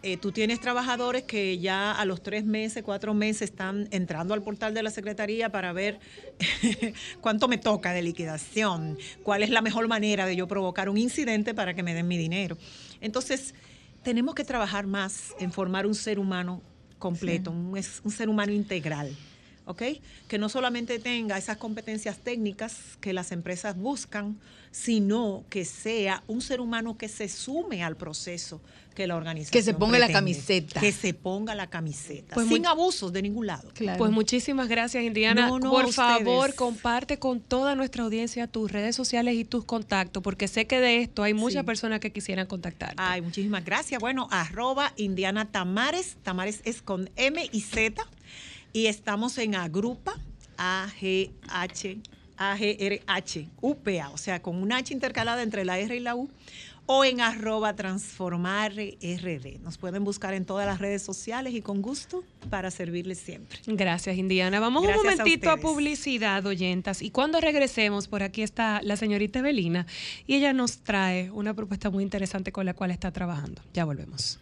Eh, 0.06 0.18
tú 0.18 0.34
tienes 0.34 0.60
trabajadores 0.60 1.24
que 1.24 1.60
ya 1.60 1.94
a 1.94 2.04
los 2.04 2.22
tres 2.22 2.44
meses, 2.44 2.84
cuatro 2.84 3.14
meses 3.14 3.52
están 3.52 3.88
entrando 3.90 4.34
al 4.34 4.44
portal 4.44 4.74
de 4.74 4.84
la 4.84 4.92
Secretaría 4.92 5.50
para 5.50 5.72
ver 5.72 5.98
cuánto 7.22 7.48
me 7.48 7.58
toca 7.58 7.94
de 7.94 8.02
liquidación, 8.02 8.98
cuál 9.24 9.44
es 9.44 9.50
la 9.50 9.62
mejor 9.62 9.88
manera 9.88 10.26
de 10.26 10.36
yo 10.36 10.46
provocar 10.46 10.90
un 10.90 10.98
incidente 10.98 11.54
para 11.54 11.74
que 11.74 11.84
me 11.84 11.94
den 11.94 12.10
mi 12.10 12.18
dinero. 12.18 12.58
Entonces, 13.00 13.56
tenemos 14.04 14.36
que 14.36 14.44
trabajar 14.44 14.88
más 14.88 15.34
en 15.40 15.54
formar 15.54 15.88
un 15.88 15.96
ser 15.96 16.20
humano 16.20 16.62
completo, 17.00 17.52
un, 17.52 17.82
ser 18.12 18.28
humano 18.28 18.52
integral. 18.52 19.16
¿Ok? 19.66 19.82
Que 20.28 20.38
no 20.38 20.50
solamente 20.50 21.00
tenga 21.00 21.38
esas 21.38 21.58
competencias 21.58 22.18
técnicas 22.18 22.76
que 23.02 23.14
las 23.14 23.32
empresas 23.32 23.78
buscan, 23.78 24.38
sino 24.72 25.44
que 25.50 25.66
sea 25.66 26.24
un 26.28 26.42
ser 26.42 26.60
humano 26.60 26.98
que 26.98 27.08
se 27.08 27.30
sume 27.30 27.84
al 27.84 27.96
proceso 27.96 28.60
que 28.96 29.08
la 29.08 29.16
organización 29.16 29.60
Que 29.60 29.64
se 29.64 29.74
ponga 29.74 29.98
la 29.98 30.12
camiseta. 30.12 30.80
Que 30.80 30.92
se 30.92 31.14
ponga 31.16 31.56
la 31.56 31.68
camiseta. 31.68 32.36
Pues 32.36 32.48
sin 32.48 32.66
abusos 32.68 33.12
de 33.12 33.24
ningún 33.24 33.48
lado. 33.48 33.72
Pues 33.98 34.12
muchísimas 34.12 34.68
gracias, 34.68 35.04
Indiana. 35.04 35.48
No, 35.48 35.58
no, 35.60 35.72
Por 35.72 35.86
ustedes. 35.86 35.96
favor, 35.96 36.54
comparte 36.54 37.18
con 37.18 37.40
toda 37.40 37.74
nuestra 37.76 38.04
audiencia 38.04 38.46
tus 38.48 38.72
redes 38.72 38.96
sociales 38.96 39.36
y 39.36 39.46
tus 39.46 39.66
contactos, 39.66 40.22
porque 40.22 40.48
sé 40.48 40.68
que 40.68 40.80
de 40.80 41.02
esto 41.02 41.24
hay 41.24 41.34
muchas 41.34 41.62
Sí. 41.62 41.66
personas 41.66 42.00
que 42.02 42.12
quisieran 42.12 42.46
contactar. 42.46 42.94
Ay, 42.98 43.22
muchísimas 43.22 43.66
gracias. 43.66 44.00
Bueno, 44.00 44.28
arroba 44.32 44.94
Indiana 44.96 45.52
Tamares. 45.52 46.18
Tamares 46.22 46.62
es 46.64 46.82
con 46.84 47.10
M 47.16 47.50
y 47.52 47.62
Z. 47.62 48.04
Y 48.74 48.88
estamos 48.88 49.38
en 49.38 49.54
Agrupa, 49.54 50.16
A-G-H, 50.58 51.98
A-G-R-H, 52.38 53.48
UPA, 53.62 54.10
o 54.10 54.18
sea, 54.18 54.42
con 54.42 54.56
una 54.62 54.78
H 54.78 54.92
intercalada 54.94 55.44
entre 55.44 55.64
la 55.64 55.78
R 55.78 55.96
y 55.96 56.00
la 56.00 56.16
U. 56.16 56.30
O 56.86 57.06
en 57.06 57.22
arroba 57.22 57.74
transformar 57.78 58.74
RD. 58.74 59.62
Nos 59.64 59.78
pueden 59.78 60.04
buscar 60.04 60.34
en 60.34 60.44
todas 60.44 60.66
las 60.66 60.80
redes 60.80 61.02
sociales 61.02 61.54
y 61.54 61.62
con 61.62 61.82
gusto 61.82 62.26
para 62.50 62.72
servirles 62.72 63.20
siempre. 63.20 63.58
Gracias, 63.68 64.18
Indiana. 64.18 64.60
Vamos 64.60 64.84
Gracias 64.84 65.02
un 65.02 65.08
a 65.08 65.12
momentito 65.16 65.50
a, 65.50 65.54
ustedes. 65.54 65.72
publicidad, 65.72 66.46
oyentas. 66.46 67.02
Y 67.02 67.10
cuando 67.10 67.40
regresemos, 67.40 68.10
por 68.10 68.22
aquí 68.22 68.42
está 68.42 68.82
la 68.84 68.98
señorita 68.98 69.40
Evelina 69.40 69.88
y 70.28 70.36
ella 70.36 70.52
nos 70.52 70.80
trae 70.80 71.32
una 71.32 71.54
propuesta 71.54 71.90
muy 71.90 72.04
interesante 72.04 72.52
con 72.52 72.66
la 72.66 72.74
cual 72.74 72.92
está 72.92 73.12
trabajando. 73.12 73.62
Ya 73.74 73.86
volvemos. 73.86 74.40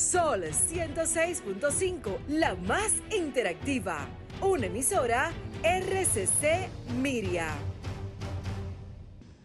Sol 0.00 0.44
106.5, 0.44 2.26
la 2.28 2.54
más 2.54 2.90
interactiva. 3.14 4.08
Una 4.40 4.66
emisora 4.66 5.30
RCC 5.62 6.70
Miria. 6.96 7.48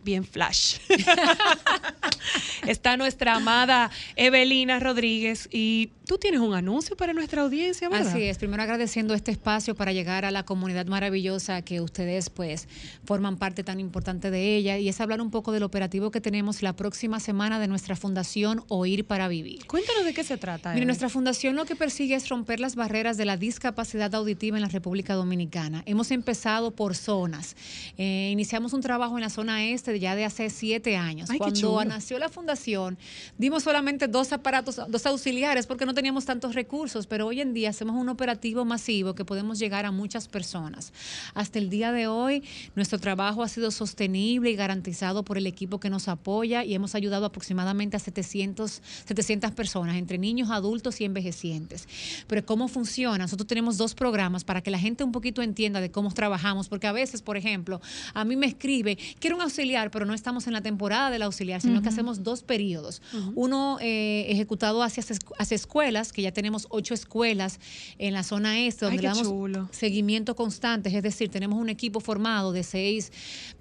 Bien 0.01 0.23
flash. 0.23 0.77
está 2.67 2.95
nuestra 2.95 3.35
amada 3.35 3.91
Evelina 4.15 4.79
Rodríguez 4.79 5.49
y 5.51 5.91
tú 6.05 6.17
tienes 6.17 6.39
un 6.39 6.53
anuncio 6.53 6.95
para 6.95 7.13
nuestra 7.13 7.41
audiencia, 7.41 7.89
¿verdad? 7.89 8.07
Así 8.07 8.23
es, 8.23 8.37
primero 8.37 8.63
agradeciendo 8.63 9.13
este 9.13 9.31
espacio 9.31 9.75
para 9.75 9.91
llegar 9.91 10.25
a 10.25 10.31
la 10.31 10.43
comunidad 10.43 10.85
maravillosa 10.85 11.61
que 11.61 11.81
ustedes 11.81 12.29
pues 12.29 12.67
forman 13.05 13.37
parte 13.37 13.63
tan 13.63 13.79
importante 13.79 14.31
de 14.31 14.55
ella 14.55 14.77
y 14.77 14.89
es 14.89 15.01
hablar 15.01 15.21
un 15.21 15.31
poco 15.31 15.51
del 15.51 15.63
operativo 15.63 16.11
que 16.11 16.21
tenemos 16.21 16.61
la 16.61 16.73
próxima 16.73 17.19
semana 17.19 17.59
de 17.59 17.67
nuestra 17.67 17.95
fundación 17.95 18.63
Oír 18.67 19.05
para 19.05 19.27
Vivir. 19.27 19.65
Cuéntanos 19.65 20.05
de 20.05 20.13
qué 20.13 20.23
se 20.23 20.37
trata. 20.37 20.75
Eve. 20.75 20.85
nuestra 20.85 21.09
fundación 21.09 21.55
lo 21.55 21.65
que 21.65 21.75
persigue 21.75 22.15
es 22.15 22.29
romper 22.29 22.59
las 22.59 22.75
barreras 22.75 23.17
de 23.17 23.25
la 23.25 23.37
discapacidad 23.37 24.13
auditiva 24.13 24.57
en 24.57 24.61
la 24.61 24.69
República 24.69 25.15
Dominicana. 25.15 25.83
Hemos 25.85 26.11
empezado 26.11 26.71
por 26.71 26.95
zonas. 26.95 27.55
Eh, 27.97 28.29
iniciamos 28.31 28.73
un 28.73 28.81
trabajo 28.81 29.17
en 29.17 29.21
la 29.21 29.29
zona 29.29 29.65
este 29.65 29.99
ya 29.99 30.15
de 30.15 30.25
hace 30.25 30.49
siete 30.49 30.97
años. 30.97 31.29
Ay, 31.29 31.39
Cuando 31.39 31.83
nació 31.85 32.19
la 32.19 32.29
fundación, 32.29 32.97
dimos 33.37 33.63
solamente 33.63 34.07
dos 34.07 34.31
aparatos, 34.31 34.79
dos 34.87 35.05
auxiliares, 35.05 35.65
porque 35.65 35.85
no 35.85 35.94
teníamos 35.95 36.25
tantos 36.25 36.53
recursos, 36.53 37.07
pero 37.07 37.25
hoy 37.25 37.41
en 37.41 37.53
día 37.53 37.69
hacemos 37.71 37.95
un 37.95 38.09
operativo 38.09 38.65
masivo 38.65 39.15
que 39.15 39.25
podemos 39.25 39.57
llegar 39.57 39.85
a 39.85 39.91
muchas 39.91 40.27
personas. 40.27 40.93
Hasta 41.33 41.57
el 41.57 41.69
día 41.69 41.91
de 41.91 42.07
hoy, 42.07 42.43
nuestro 42.75 42.99
trabajo 42.99 43.41
ha 43.41 43.47
sido 43.47 43.71
sostenible 43.71 44.51
y 44.51 44.55
garantizado 44.55 45.23
por 45.23 45.37
el 45.37 45.47
equipo 45.47 45.79
que 45.79 45.89
nos 45.89 46.07
apoya 46.07 46.63
y 46.63 46.75
hemos 46.75 46.93
ayudado 46.93 47.25
aproximadamente 47.25 47.97
a 47.97 47.99
700, 47.99 48.81
700 49.05 49.51
personas, 49.51 49.95
entre 49.95 50.17
niños, 50.17 50.49
adultos 50.51 51.01
y 51.01 51.05
envejecientes. 51.05 51.87
Pero 52.27 52.45
¿cómo 52.45 52.67
funciona? 52.67 53.17
Nosotros 53.19 53.47
tenemos 53.47 53.77
dos 53.77 53.95
programas 53.95 54.43
para 54.43 54.61
que 54.61 54.71
la 54.71 54.79
gente 54.79 55.03
un 55.03 55.11
poquito 55.11 55.41
entienda 55.41 55.81
de 55.81 55.91
cómo 55.91 56.11
trabajamos, 56.13 56.67
porque 56.67 56.87
a 56.87 56.91
veces, 56.91 57.21
por 57.21 57.37
ejemplo, 57.37 57.81
a 58.13 58.25
mí 58.25 58.35
me 58.35 58.45
escribe, 58.47 58.97
quiero 59.19 59.37
un 59.37 59.41
auxiliar, 59.41 59.91
pero 59.91 60.05
no 60.05 60.13
estamos 60.13 60.47
en 60.47 60.53
la 60.53 60.61
temporada 60.61 61.09
del 61.09 61.21
auxiliar, 61.21 61.61
sino 61.61 61.75
que 61.81 61.87
Ujú. 61.87 61.95
hacemos 61.95 62.23
dos 62.23 62.43
periodos. 62.43 63.01
Uno 63.35 63.77
eh, 63.81 64.25
ejecutado 64.29 64.83
hacia, 64.83 65.03
hacia 65.37 65.55
escuelas, 65.55 65.84
que 66.13 66.21
ya 66.21 66.31
tenemos 66.31 66.67
ocho 66.69 66.93
escuelas 66.93 67.59
en 67.99 68.13
la 68.13 68.23
zona 68.23 68.59
este, 68.59 68.85
Ay, 68.85 68.91
donde 68.91 69.03
le 69.03 69.07
damos 69.09 69.27
chulo. 69.27 69.69
seguimiento 69.71 70.35
constante, 70.35 70.95
es 70.95 71.03
decir, 71.03 71.29
tenemos 71.29 71.59
un 71.59 71.69
equipo 71.69 71.99
formado 71.99 72.51
de 72.51 72.63
seis 72.63 73.11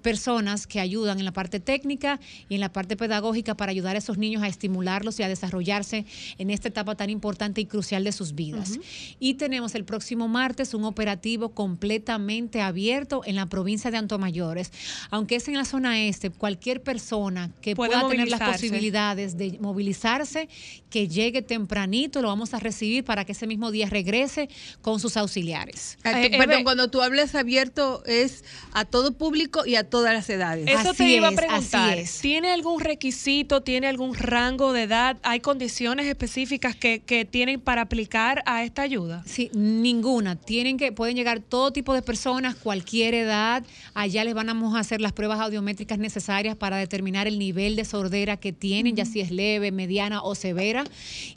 personas 0.01 0.65
que 0.65 0.79
ayudan 0.79 1.19
en 1.19 1.25
la 1.25 1.33
parte 1.33 1.59
técnica 1.59 2.19
y 2.49 2.55
en 2.55 2.61
la 2.61 2.73
parte 2.73 2.97
pedagógica 2.97 3.55
para 3.55 3.71
ayudar 3.71 3.95
a 3.95 3.99
esos 3.99 4.17
niños 4.17 4.41
a 4.41 4.47
estimularlos 4.47 5.19
y 5.19 5.23
a 5.23 5.27
desarrollarse 5.27 6.05
en 6.39 6.49
esta 6.49 6.69
etapa 6.69 6.95
tan 6.95 7.09
importante 7.09 7.61
y 7.61 7.65
crucial 7.65 8.03
de 8.03 8.11
sus 8.11 8.33
vidas. 8.33 8.79
Y 9.19 9.35
tenemos 9.35 9.75
el 9.75 9.85
próximo 9.85 10.27
martes 10.27 10.73
un 10.73 10.83
operativo 10.83 11.49
completamente 11.49 12.61
abierto 12.61 13.21
en 13.25 13.35
la 13.35 13.45
provincia 13.45 13.91
de 13.91 13.97
Antomayores. 13.97 14.71
Aunque 15.11 15.35
es 15.35 15.47
en 15.47 15.55
la 15.55 15.65
zona 15.65 16.03
este, 16.03 16.31
cualquier 16.31 16.81
persona 16.81 17.51
que 17.61 17.75
Puede 17.75 17.91
pueda 17.91 18.09
tener 18.09 18.29
la 18.29 18.37
las 18.37 18.51
posibilidades 18.51 19.37
de 19.37 19.57
movilizarse, 19.59 20.49
que 20.89 21.07
llegue 21.07 21.41
tempranito, 21.41 22.14
lo 22.21 22.27
vamos 22.27 22.53
a 22.53 22.59
recibir 22.59 23.03
para 23.03 23.25
que 23.25 23.31
ese 23.33 23.47
mismo 23.47 23.71
día 23.71 23.89
regrese 23.89 24.49
con 24.81 24.99
sus 24.99 25.17
auxiliares. 25.17 25.97
Ah, 26.03 26.21
Eh, 26.21 26.29
tú- 26.29 26.37
perdón, 26.37 26.63
cuando 26.63 26.89
tú 26.89 27.01
hablas 27.01 27.35
abierto 27.35 28.03
es 28.05 28.43
a 28.73 28.85
todo 28.85 29.13
público 29.17 29.65
y 29.65 29.75
a 29.75 29.83
todas 29.89 30.13
las 30.13 30.29
edades. 30.29 30.67
Eso 30.67 30.89
Así 30.89 30.97
te 30.97 31.09
iba 31.09 31.27
a 31.27 31.31
preguntar. 31.31 31.89
así 31.91 31.99
es. 32.01 32.19
¿Tiene 32.19 32.51
algún 32.51 32.79
requisito, 32.81 33.61
tiene 33.61 33.87
algún 33.87 34.13
rango 34.15 34.73
de 34.73 34.83
edad? 34.83 35.17
¿Hay 35.23 35.39
condiciones 35.39 36.05
específicas 36.07 36.75
que, 36.75 36.99
que 36.99 37.25
tienen 37.25 37.59
para 37.61 37.81
aplicar 37.83 38.43
a 38.45 38.63
esta 38.63 38.81
ayuda? 38.81 39.23
Sí, 39.25 39.49
ninguna. 39.53 40.35
Tienen 40.35 40.77
que, 40.77 40.91
pueden 40.91 41.15
llegar 41.15 41.39
todo 41.39 41.71
tipo 41.71 41.93
de 41.93 42.01
personas, 42.01 42.55
cualquier 42.55 43.13
edad. 43.13 43.63
Allá 43.93 44.23
les 44.23 44.33
vamos 44.33 44.75
a 44.75 44.79
hacer 44.79 45.01
las 45.01 45.11
pruebas 45.13 45.39
audiométricas 45.39 45.97
necesarias 45.99 46.55
para 46.55 46.77
determinar 46.77 47.27
el 47.27 47.39
nivel 47.39 47.75
de 47.75 47.85
sordera 47.85 48.37
que 48.37 48.53
tienen, 48.53 48.95
ya 48.95 49.05
si 49.05 49.21
es 49.21 49.31
leve, 49.31 49.71
mediana 49.71 50.21
o 50.21 50.35
severa. 50.35 50.83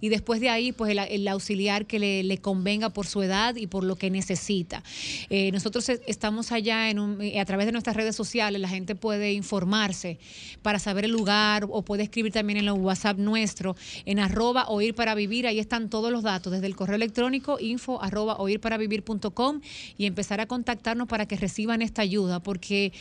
Y 0.00 0.08
después 0.08 0.40
de 0.40 0.50
ahí, 0.50 0.67
pues 0.72 0.96
el, 0.96 1.28
auxiliar 1.28 1.86
que 1.86 1.98
le, 1.98 2.38
convenga 2.38 2.90
por 2.90 3.06
su 3.06 3.22
edad 3.22 3.56
y 3.56 3.66
por 3.66 3.84
lo 3.84 3.96
que 3.96 4.10
necesita. 4.10 4.82
Eh, 5.30 5.50
nosotros 5.52 5.88
es- 5.88 6.00
estamos 6.06 6.52
allá 6.52 6.90
en 6.90 6.98
un- 6.98 7.20
eh, 7.20 7.40
a 7.40 7.44
través 7.44 7.66
de 7.66 7.72
nuestras 7.72 7.96
redes 7.96 8.14
sociales, 8.16 8.60
la 8.60 8.68
gente 8.68 8.94
puede 8.94 9.32
informarse 9.32 10.18
para 10.62 10.78
saber 10.78 11.04
el 11.04 11.10
lugar 11.10 11.66
o 11.70 11.82
puede 11.82 12.04
escribir 12.04 12.32
también 12.32 12.58
en 12.58 12.64
el 12.66 12.72
WhatsApp 12.72 13.18
nuestro, 13.18 13.76
en 14.06 14.18
arroba 14.18 14.68
oír 14.68 14.94
para 14.94 15.14
vivir, 15.14 15.46
ahí 15.46 15.58
están 15.58 15.90
todos 15.90 16.10
los 16.12 16.22
datos, 16.22 16.52
desde 16.52 16.66
el 16.66 16.76
correo 16.76 16.96
electrónico 16.96 17.58
info 17.60 18.00
arroba 18.02 18.36
oír 18.38 18.60
para 18.60 18.76
vivir.com 18.78 19.60
y 19.96 20.06
empezar 20.06 20.40
a 20.40 20.46
contactarnos 20.46 21.08
para 21.08 21.26
que 21.26 21.36
reciban 21.36 21.82
esta 21.82 22.02
ayuda, 22.02 22.40
porque 22.40 22.92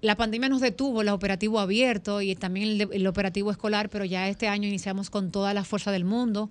la 0.00 0.16
pandemia 0.16 0.48
nos 0.48 0.60
detuvo 0.60 1.02
el 1.02 1.08
operativo 1.08 1.60
abierto 1.60 2.22
y 2.22 2.34
también 2.34 2.68
el, 2.68 2.88
el 2.92 3.06
operativo 3.06 3.50
escolar, 3.50 3.90
pero 3.90 4.04
ya 4.04 4.28
este 4.28 4.48
año 4.48 4.68
iniciamos 4.68 5.10
con 5.10 5.30
toda 5.30 5.54
la 5.54 5.64
fuerza 5.64 5.92
del 5.92 6.04
mundo 6.04 6.50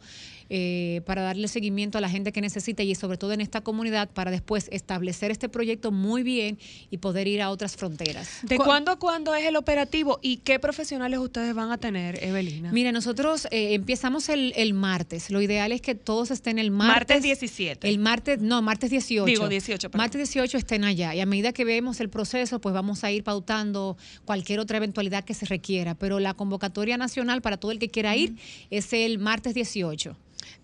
eh, 0.50 1.02
para 1.06 1.22
darle 1.22 1.48
seguimiento 1.48 1.98
a 1.98 2.02
la 2.02 2.10
gente 2.10 2.32
que 2.32 2.42
necesita 2.42 2.84
y 2.84 2.96
sobre 2.96 3.18
todo 3.18 3.34
en 3.34 3.42
esta 3.42 3.62
comunidad 3.62 4.10
para 4.10 4.32
después 4.32 4.68
establecer 4.72 5.32
este 5.32 5.50
proyecto 5.50 5.92
muy 5.92 6.24
bien 6.24 6.58
y 6.90 6.98
poder 6.98 7.28
ir 7.28 7.42
a 7.42 7.50
otras 7.50 7.76
fronteras. 7.76 8.40
¿De 8.44 8.58
cuándo 8.58 8.92
a 8.92 8.98
cuándo 8.98 9.36
es 9.36 9.46
el 9.46 9.56
operativo 9.56 10.20
y 10.22 10.38
qué 10.38 10.60
profesionales 10.60 11.20
ustedes 11.20 11.54
van 11.54 11.72
a 11.72 11.78
tener, 11.78 12.24
Evelina? 12.24 12.72
Mira, 12.72 12.92
nosotros 12.92 13.48
eh, 13.52 13.74
empezamos 13.74 14.30
el, 14.30 14.54
el 14.56 14.74
martes. 14.74 15.30
Lo 15.30 15.42
ideal 15.42 15.72
es 15.72 15.82
que 15.82 15.96
todos 15.96 16.32
estén 16.32 16.60
el 16.60 16.72
martes. 16.72 16.96
Martes 16.96 17.24
17. 17.24 17.88
El 17.88 18.00
martes, 18.00 18.40
no, 18.40 18.62
martes 18.62 18.90
18. 18.90 19.26
Digo, 19.26 19.48
18, 19.48 19.90
perdón. 19.90 20.04
Martes 20.04 20.18
18 20.18 20.58
estén 20.58 20.84
allá. 20.84 21.14
Y 21.14 21.20
a 21.20 21.26
medida 21.26 21.54
que 21.54 21.66
vemos 21.66 22.00
el 22.00 22.10
proceso, 22.10 22.60
pues 22.60 22.74
vamos 22.74 23.04
a 23.04 23.12
ir 23.12 23.24
pautando 23.24 23.98
cualquier 24.26 24.60
otra 24.60 24.78
eventualidad 24.78 25.24
que 25.24 25.34
se 25.34 25.46
requiera. 25.46 25.96
Pero 25.96 26.20
la 26.20 26.34
convocatoria 26.34 26.98
nacional 26.98 27.42
para 27.42 27.58
todo 27.58 27.72
el 27.72 27.80
que 27.80 27.90
quiera 27.90 28.16
ir 28.16 28.36
es 28.70 28.94
el 28.94 29.20
martes 29.20 29.54
18. 29.54 30.16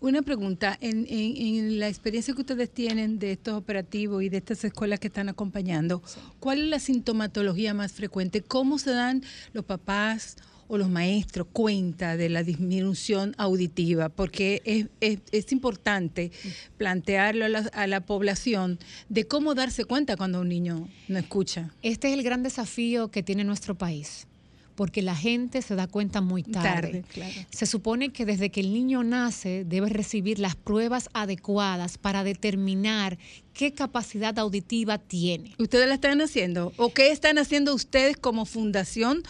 Una 0.02 0.22
pregunta, 0.22 0.78
en, 0.82 1.06
en- 1.10 1.38
en 1.38 1.80
la 1.80 1.88
experiencia 1.88 2.34
que 2.34 2.42
ustedes 2.42 2.70
tienen 2.74 3.18
de 3.20 3.32
estos 3.32 3.54
operativos 3.56 4.24
y 4.24 4.30
de 4.30 4.38
estas 4.38 4.64
escuelas 4.64 5.00
que 5.00 5.08
están 5.08 5.30
acompañando, 5.30 6.02
¿cuál 6.40 6.60
es 6.62 6.68
la 6.70 6.80
sintomatología 6.80 7.74
más 7.74 7.92
frecuente? 7.94 8.42
¿Cómo 8.42 8.78
se 8.80 8.92
dan 8.92 9.24
los 9.54 9.66
papás 9.66 10.36
o 10.68 10.78
los 10.80 10.90
maestros 10.90 11.46
cuenta 11.54 12.18
de 12.18 12.30
la 12.30 12.44
disminución 12.44 13.36
auditiva? 13.38 14.10
Porque 14.10 14.62
es, 14.66 14.88
es- 15.02 15.20
es 15.32 15.52
importante 15.52 16.32
plantearlo 16.78 17.46
a 17.46 17.50
la, 17.50 17.60
a 17.74 17.88
la 17.88 18.02
población 18.02 18.80
de 19.10 19.26
cómo 19.28 19.56
darse 19.56 19.86
cuenta 19.86 20.18
cuando 20.18 20.42
un 20.42 20.50
niño 20.50 20.88
no 21.08 21.20
escucha. 21.20 21.72
Este 21.82 22.08
es 22.10 22.14
el 22.18 22.24
gran 22.24 22.44
desafío 22.44 23.10
que 23.10 23.24
tiene 23.24 23.44
nuestro 23.44 23.76
país, 23.76 24.28
porque 24.76 25.02
la 25.02 25.16
gente 25.16 25.62
se 25.62 25.76
da 25.76 25.88
cuenta 25.88 26.22
muy 26.22 26.44
tarde. 26.44 26.64
Tarde, 26.64 27.04
claro. 27.12 27.34
Se 27.50 27.66
supone 27.66 28.10
que 28.10 28.26
desde 28.26 28.52
que 28.52 28.60
el 28.60 28.74
niño 28.74 29.04
nace 29.04 29.64
debe 29.66 29.90
recibir 29.90 30.40
las 30.40 30.56
pruebas 30.56 31.10
adecuadas 31.14 31.98
para 31.98 32.24
determinar 32.24 33.18
qué 33.54 33.74
capacidad 33.74 34.38
auditiva 34.38 34.98
tiene. 34.98 35.56
¿Ustedes 35.58 35.88
la 35.88 35.96
están 35.96 36.22
haciendo? 36.22 36.74
¿O 36.78 36.94
qué 36.94 37.12
están 37.12 37.38
haciendo 37.38 37.74
ustedes 37.74 38.18
como 38.18 38.46
fundación 38.46 39.24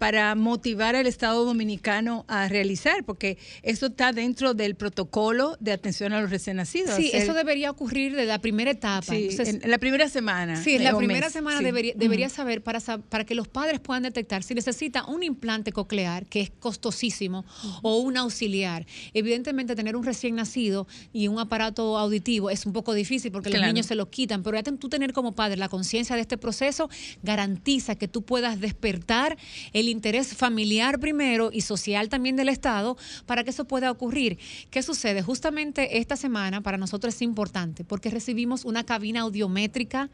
para 0.00 0.34
motivar 0.34 0.96
al 0.96 1.06
Estado 1.06 1.44
Dominicano 1.44 2.24
a 2.26 2.48
realizar? 2.48 3.04
Porque 3.04 3.36
eso 3.62 3.88
está 3.88 4.14
dentro 4.14 4.54
del 4.54 4.74
protocolo 4.74 5.58
de 5.60 5.72
atención 5.72 6.14
a 6.14 6.22
los 6.22 6.30
recién 6.30 6.56
nacidos. 6.56 6.96
Sí, 6.96 7.10
eso 7.12 7.34
debería 7.34 7.70
ocurrir 7.70 8.16
de 8.16 8.24
la 8.24 8.38
primera 8.38 8.70
etapa. 8.70 9.02
Sí, 9.12 9.28
Entonces, 9.30 9.62
en 9.62 9.70
la 9.70 9.76
primera 9.76 10.08
semana. 10.08 10.56
Sí, 10.56 10.76
en 10.76 10.84
la 10.84 10.96
primera 10.96 11.26
mes, 11.26 11.32
semana 11.34 11.58
sí. 11.58 11.64
debería, 11.64 11.92
debería 11.94 12.30
saber 12.30 12.62
para, 12.62 12.80
para 12.80 13.26
que 13.26 13.34
los 13.34 13.46
padres 13.46 13.78
puedan 13.78 14.02
detectar 14.02 14.42
si 14.42 14.54
necesita 14.54 15.04
un 15.04 15.22
implante 15.22 15.70
coclear, 15.70 16.24
que 16.24 16.40
es 16.40 16.50
costosísimo, 16.58 17.44
o 17.82 17.98
un 17.98 18.16
auxiliar. 18.16 18.86
Evidentemente, 19.12 19.76
tener 19.76 19.96
un 19.96 20.04
recién 20.04 20.34
nacido 20.36 20.86
y 21.12 21.28
un 21.28 21.38
aparato 21.38 21.98
auditivo 21.98 22.48
es 22.48 22.64
un 22.64 22.72
poco 22.72 22.94
difícil 22.94 23.30
porque 23.32 23.50
los 23.50 23.58
Claro. 23.58 23.70
niños 23.74 23.84
se 23.84 23.96
lo 23.96 24.08
quitan, 24.08 24.42
pero 24.42 24.56
ya 24.56 24.62
tú 24.62 24.88
tener 24.88 25.12
como 25.12 25.32
padre 25.32 25.58
la 25.58 25.68
conciencia 25.68 26.16
de 26.16 26.22
este 26.22 26.38
proceso 26.38 26.88
garantiza 27.22 27.96
que 27.96 28.08
tú 28.08 28.22
puedas 28.22 28.60
despertar 28.60 29.36
el 29.74 29.89
interés 29.90 30.34
familiar 30.34 30.98
primero 30.98 31.50
y 31.52 31.60
social 31.62 32.08
también 32.08 32.36
del 32.36 32.48
Estado 32.48 32.96
para 33.26 33.44
que 33.44 33.50
eso 33.50 33.64
pueda 33.64 33.90
ocurrir. 33.90 34.38
¿Qué 34.70 34.82
sucede? 34.82 35.22
Justamente 35.22 35.98
esta 35.98 36.16
semana 36.16 36.60
para 36.60 36.78
nosotros 36.78 37.14
es 37.14 37.22
importante 37.22 37.84
porque 37.84 38.10
recibimos 38.10 38.64
una 38.64 38.84
cabina 38.84 39.20
audiométrica 39.20 40.10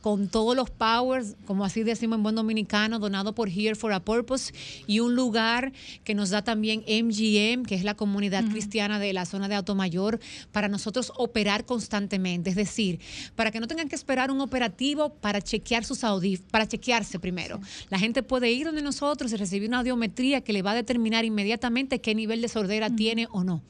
con 0.00 0.28
todos 0.28 0.56
los 0.56 0.70
powers, 0.70 1.36
como 1.46 1.64
así 1.64 1.82
decimos 1.82 2.16
en 2.16 2.22
buen 2.22 2.34
dominicano, 2.34 2.98
donado 2.98 3.34
por 3.34 3.48
Here 3.48 3.74
for 3.74 3.92
a 3.92 4.00
Purpose, 4.00 4.52
y 4.86 5.00
un 5.00 5.14
lugar 5.14 5.72
que 6.04 6.14
nos 6.14 6.30
da 6.30 6.42
también 6.42 6.80
MGM, 6.80 7.64
que 7.64 7.74
es 7.74 7.84
la 7.84 7.94
comunidad 7.94 8.44
cristiana 8.50 8.98
de 8.98 9.12
la 9.12 9.26
zona 9.26 9.48
de 9.48 9.54
Automayor, 9.54 10.20
para 10.52 10.68
nosotros 10.68 11.12
operar 11.16 11.64
constantemente. 11.64 12.50
Es 12.50 12.56
decir, 12.56 13.00
para 13.36 13.50
que 13.50 13.60
no 13.60 13.66
tengan 13.66 13.88
que 13.88 13.94
esperar 13.94 14.30
un 14.30 14.40
operativo 14.40 15.10
para 15.14 15.40
chequear 15.40 15.84
sus 15.84 16.04
audífonos, 16.04 16.50
para 16.50 16.66
chequearse 16.66 17.18
primero. 17.18 17.60
La 17.88 17.98
gente 17.98 18.22
puede 18.22 18.50
ir 18.50 18.66
donde 18.66 18.82
nosotros 18.82 19.32
y 19.32 19.36
recibir 19.36 19.68
una 19.68 19.78
audiometría 19.78 20.40
que 20.40 20.52
le 20.52 20.62
va 20.62 20.72
a 20.72 20.74
determinar 20.74 21.24
inmediatamente 21.24 22.00
qué 22.00 22.14
nivel 22.14 22.42
de 22.42 22.48
sordera 22.48 22.90
tiene 22.90 23.28
o 23.30 23.44
no. 23.44 23.62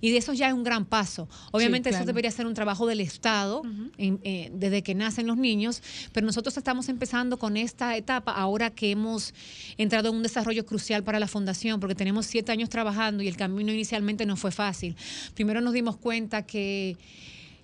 Y 0.00 0.10
de 0.10 0.18
eso 0.18 0.32
ya 0.32 0.48
es 0.48 0.54
un 0.54 0.64
gran 0.64 0.84
paso. 0.84 1.28
Obviamente 1.52 1.88
eso 1.90 1.98
claro. 1.98 2.06
debería 2.06 2.30
ser 2.30 2.46
un 2.46 2.54
trabajo 2.54 2.86
del 2.86 3.00
Estado 3.00 3.62
en- 3.98 4.20
eh, 4.24 4.50
desde 4.52 4.82
que 4.82 4.94
nacen 4.94 5.26
los 5.26 5.36
niños, 5.36 5.82
pero 6.12 6.26
nosotros 6.26 6.56
estamos 6.56 6.88
empezando 6.88 7.38
con 7.38 7.56
esta 7.56 7.96
etapa 7.96 8.32
ahora 8.32 8.70
que 8.70 8.90
hemos 8.90 9.34
entrado 9.78 10.08
en 10.10 10.16
un 10.16 10.22
desarrollo 10.22 10.64
crucial 10.66 11.02
para 11.04 11.18
la 11.20 11.28
fundación, 11.28 11.80
porque 11.80 11.94
tenemos 11.94 12.26
siete 12.26 12.52
años 12.52 12.68
trabajando 12.68 13.22
y 13.22 13.28
el 13.28 13.36
camino 13.36 13.72
inicialmente 13.72 14.26
no 14.26 14.36
fue 14.36 14.50
fácil. 14.52 14.96
Primero 15.34 15.60
nos 15.60 15.72
dimos 15.72 15.96
cuenta 15.96 16.42
que 16.46 16.96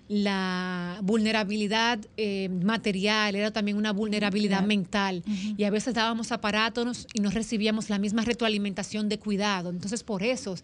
la 0.09 0.99
vulnerabilidad 1.01 1.99
eh, 2.17 2.49
material 2.49 3.35
era 3.35 3.51
también 3.51 3.77
una 3.77 3.93
vulnerabilidad 3.93 4.57
Claro. 4.57 4.67
mental 4.67 5.23
y 5.57 5.63
a 5.63 5.69
veces 5.69 5.93
dábamos 5.93 6.31
aparatos 6.31 7.07
y 7.13 7.21
no 7.21 7.31
recibíamos 7.31 7.89
la 7.89 7.97
misma 7.99 8.23
retroalimentación 8.23 9.07
de 9.09 9.17
cuidado. 9.17 9.69
Entonces, 9.69 10.03
por 10.03 10.21
eso, 10.23 10.55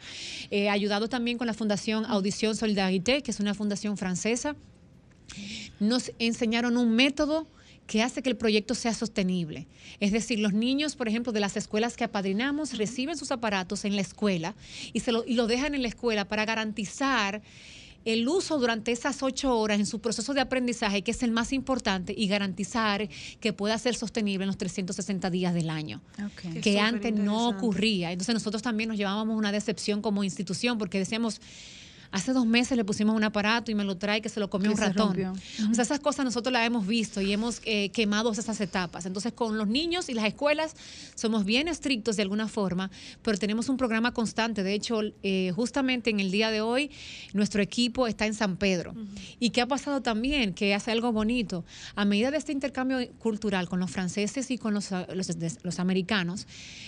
eh, 0.52 0.70
ayudado 0.70 1.08
también 1.08 1.38
con 1.38 1.48
la 1.48 1.54
Fundación 1.54 2.06
Audición 2.06 2.56
Solidarité, 2.56 3.22
que 3.24 3.32
es 3.32 3.40
una 3.40 3.54
fundación 3.54 3.98
francesa, 3.98 4.56
nos 5.80 6.12
enseñaron 6.20 6.76
un 6.78 6.92
método 6.96 7.48
que 7.88 8.04
hace 8.04 8.22
que 8.22 8.30
el 8.30 8.36
proyecto 8.38 8.76
sea 8.76 8.94
sostenible. 8.94 9.66
Es 10.00 10.12
decir, 10.12 10.40
los 10.40 10.54
niños, 10.54 10.96
por 10.96 11.08
ejemplo, 11.08 11.32
de 11.32 11.40
las 11.40 11.58
escuelas 11.58 11.98
que 11.98 12.04
apadrinamos, 12.04 12.78
reciben 12.78 13.18
sus 13.18 13.32
aparatos 13.32 13.84
en 13.84 13.96
la 13.96 14.02
escuela 14.02 14.54
y, 14.94 15.00
se 15.00 15.12
lo, 15.12 15.26
y 15.26 15.34
lo 15.34 15.48
dejan 15.48 15.74
en 15.74 15.82
la 15.82 15.88
escuela 15.88 16.26
para 16.28 16.46
garantizar 16.46 17.42
el 18.06 18.28
uso 18.28 18.58
durante 18.60 18.92
esas 18.92 19.22
ocho 19.24 19.58
horas 19.58 19.80
en 19.80 19.86
su 19.86 20.00
proceso 20.00 20.34
de 20.34 20.42
aprendizaje, 20.42 21.02
que 21.02 21.12
es 21.12 21.24
el 21.24 21.32
más 21.32 21.54
importante, 21.54 22.14
y 22.16 22.28
garantizar 22.28 23.08
que 23.40 23.54
pueda 23.54 23.78
ser 23.78 23.96
sostenible 23.96 24.44
en 24.44 24.48
los 24.48 24.58
360 24.58 25.30
días 25.30 25.54
del 25.54 25.70
año 25.70 26.02
que 26.62 26.80
antes 26.80 27.14
no 27.14 27.50
ocurría. 27.50 28.12
Entonces 28.12 28.34
nosotros 28.34 28.62
también 28.62 28.90
nos 28.90 28.98
llevábamos 28.98 29.38
una 29.38 29.52
decepción 29.52 30.02
como 30.02 30.24
institución 30.24 30.78
porque 30.78 31.00
decíamos, 31.00 31.42
hace 32.12 32.34
dos 32.34 32.46
meses 32.46 32.78
le 32.78 32.84
pusimos 32.84 33.16
un 33.16 33.24
aparato 33.24 33.72
y 33.72 33.76
me 33.76 33.84
lo 33.84 33.98
trae 33.98 34.22
que 34.22 34.30
se 34.30 34.40
lo 34.40 34.50
comió 34.50 34.70
Que 34.70 34.76
un 34.76 34.82
ratón. 34.82 35.34
O 35.70 35.74
sea, 35.74 35.84
esas 35.84 36.00
cosas 36.00 36.26
nosotros 36.26 36.52
las 36.52 36.66
hemos 36.66 36.88
visto 36.88 37.22
y 37.22 37.32
hemos 37.32 37.62
eh, 37.66 37.90
quemado 37.90 38.32
esas 38.32 38.60
etapas. 38.62 39.06
Entonces 39.06 39.34
con 39.34 39.58
los 39.58 39.68
niños 39.68 40.10
y 40.10 40.14
las 40.14 40.26
escuelas 40.26 40.76
somos 41.16 41.46
bien 41.46 41.68
estrictos 41.68 42.16
de 42.16 42.24
alguna 42.24 42.48
forma, 42.48 42.90
pero 43.22 43.38
tenemos 43.38 43.70
un 43.70 43.78
programa 43.78 44.14
constante. 44.14 44.64
De 44.64 44.74
hecho, 44.74 45.02
eh, 45.24 45.52
justamente 45.56 46.10
en 46.10 46.20
el 46.20 46.32
día 46.32 46.52
de 46.52 46.62
hoy, 46.62 46.92
nuestro 47.34 47.62
equipo 47.62 48.08
está 48.08 48.26
en 48.26 48.34
San 48.34 48.58
Pedro. 48.58 48.94
¿Y 49.40 49.52
qué 49.52 49.62
ha 49.62 49.68
pasado 49.68 50.02
también? 50.02 50.54
Que 50.54 50.74
hace 50.74 50.92
algo 50.92 51.12
bonito. 51.12 51.66
A 51.96 52.06
medida 52.06 52.32
de 52.32 52.38
este 52.38 52.52
intercambio 52.52 52.98
cultural 53.20 53.70
con 53.70 53.80
los 53.80 53.92
franceses 53.92 54.52
y 54.52 54.58
con 54.58 54.74
los, 54.74 54.90
los, 55.14 55.30
los 55.64 55.80
americanos, 55.80 56.48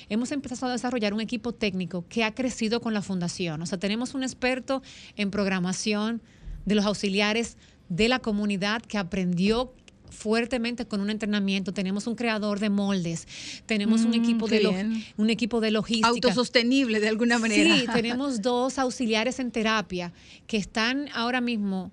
hemos 0.09 0.32
empezado 0.32 0.67
a 0.67 0.74
desarrollar 0.74 1.13
un 1.13 1.22
equipo 1.22 1.53
técnico 1.53 2.05
que 2.09 2.24
ha 2.24 2.34
crecido 2.34 2.82
con 2.82 2.93
la 2.93 3.01
fundación. 3.01 3.61
O 3.61 3.65
sea, 3.65 3.78
tenemos 3.78 4.13
un 4.13 4.24
experto 4.24 4.82
en 5.16 5.32
programación 5.32 6.22
de 6.66 6.76
los 6.76 6.86
auxiliares 6.86 7.57
de 7.89 8.07
la 8.07 8.20
comunidad 8.20 8.82
que 8.82 8.97
aprendió 8.97 9.74
fuertemente 10.12 10.86
con 10.86 11.01
un 11.01 11.09
entrenamiento. 11.09 11.74
Tenemos 11.74 12.05
un 12.05 12.16
creador 12.16 12.59
de 12.59 12.70
moldes, 12.70 13.28
tenemos 13.66 14.01
un 14.01 14.12
Mm, 14.12 14.16
equipo 14.16 14.47
de 14.47 15.01
un 15.18 15.30
equipo 15.30 15.62
de 15.62 15.72
logística. 15.72 16.09
Autosostenible 16.09 16.99
de 16.99 17.07
alguna 17.07 17.39
manera. 17.39 17.76
Sí, 17.78 17.86
tenemos 17.93 18.41
dos 18.41 18.78
auxiliares 18.78 19.39
en 19.39 19.51
terapia 19.51 20.14
que 20.47 20.57
están 20.57 21.07
ahora 21.14 21.41
mismo 21.41 21.91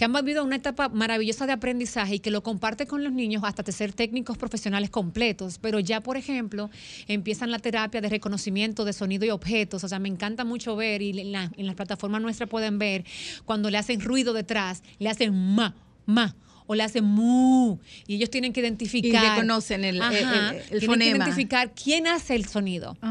que 0.00 0.06
han 0.06 0.14
vivido 0.14 0.42
una 0.42 0.56
etapa 0.56 0.88
maravillosa 0.88 1.44
de 1.44 1.52
aprendizaje 1.52 2.14
y 2.14 2.18
que 2.20 2.30
lo 2.30 2.42
comparten 2.42 2.86
con 2.86 3.04
los 3.04 3.12
niños 3.12 3.42
hasta 3.44 3.62
de 3.62 3.70
ser 3.70 3.92
técnicos 3.92 4.38
profesionales 4.38 4.88
completos. 4.88 5.58
Pero 5.60 5.78
ya, 5.78 6.00
por 6.00 6.16
ejemplo, 6.16 6.70
empiezan 7.06 7.50
la 7.50 7.58
terapia 7.58 8.00
de 8.00 8.08
reconocimiento 8.08 8.86
de 8.86 8.94
sonido 8.94 9.26
y 9.26 9.28
objetos. 9.30 9.84
O 9.84 9.88
sea, 9.88 9.98
me 9.98 10.08
encanta 10.08 10.42
mucho 10.46 10.74
ver 10.74 11.02
y 11.02 11.20
en 11.20 11.32
la, 11.32 11.52
en 11.54 11.66
las 11.66 11.74
plataformas 11.74 12.22
nuestras 12.22 12.48
pueden 12.48 12.78
ver 12.78 13.04
cuando 13.44 13.68
le 13.68 13.76
hacen 13.76 14.00
ruido 14.00 14.32
detrás, 14.32 14.82
le 14.98 15.10
hacen 15.10 15.34
ma, 15.54 15.74
ma. 16.06 16.34
O 16.66 16.74
le 16.76 16.84
hacen 16.84 17.04
mu. 17.04 17.78
Y 18.06 18.14
ellos 18.14 18.30
tienen 18.30 18.52
que 18.52 18.60
identificar. 18.60 19.34
reconocen 19.34 19.84
el- 19.84 19.96
el- 19.96 20.02
Ajá, 20.02 20.50
el- 20.50 20.56
el 20.70 20.78
tienen 20.78 20.98
que 21.00 21.08
identificar 21.08 21.72
quién 21.74 22.06
hace 22.06 22.36
el 22.36 22.46
sonido. 22.46 22.96
Ah. 23.02 23.09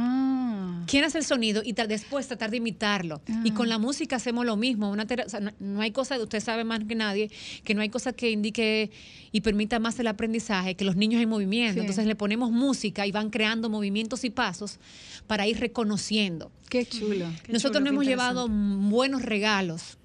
¿Quién 0.89 1.03
hace 1.03 1.19
el 1.19 1.23
sonido? 1.25 1.61
Y 1.63 1.73
tra- 1.73 1.85
después 1.87 2.27
tratar 2.27 2.49
de 2.49 2.57
imitarlo. 2.57 3.21
Y 3.43 3.51
con 3.51 3.69
la 3.69 3.77
música 3.77 4.15
hacemos 4.15 4.45
lo 4.45 4.55
mismo. 4.55 4.89
Una 4.89 5.05
tera- 5.05 5.25
o 5.25 5.29
sea, 5.29 5.39
no, 5.39 5.51
no 5.59 5.81
hay 5.81 5.91
cosa, 5.91 6.17
usted 6.19 6.39
sabe 6.39 6.63
más 6.63 6.79
que 6.85 6.95
nadie, 6.95 7.29
que 7.63 7.75
no 7.75 7.81
hay 7.81 7.89
cosa 7.89 8.13
que 8.13 8.31
indique 8.31 8.89
y 9.31 9.41
permita 9.41 9.77
más 9.79 9.99
el 9.99 10.07
aprendizaje 10.07 10.75
que 10.75 10.85
los 10.85 10.95
niños 10.95 11.21
en 11.21 11.29
movimiento. 11.29 11.75
Sí. 11.75 11.79
Entonces 11.81 12.05
le 12.07 12.15
ponemos 12.15 12.49
música 12.51 13.05
y 13.05 13.11
van 13.11 13.29
creando 13.29 13.69
movimientos 13.69 14.23
y 14.23 14.31
pasos 14.31 14.79
para 15.27 15.45
ir 15.47 15.59
reconociendo. 15.59 16.51
Qué 16.69 16.85
chulo. 16.85 17.27
qué 17.43 17.53
Nosotros 17.53 17.79
chulo, 17.79 17.91
nos 17.91 17.91
hemos 17.91 18.05
llevado 18.05 18.47
buenos 18.49 19.21
regalos. 19.21 19.97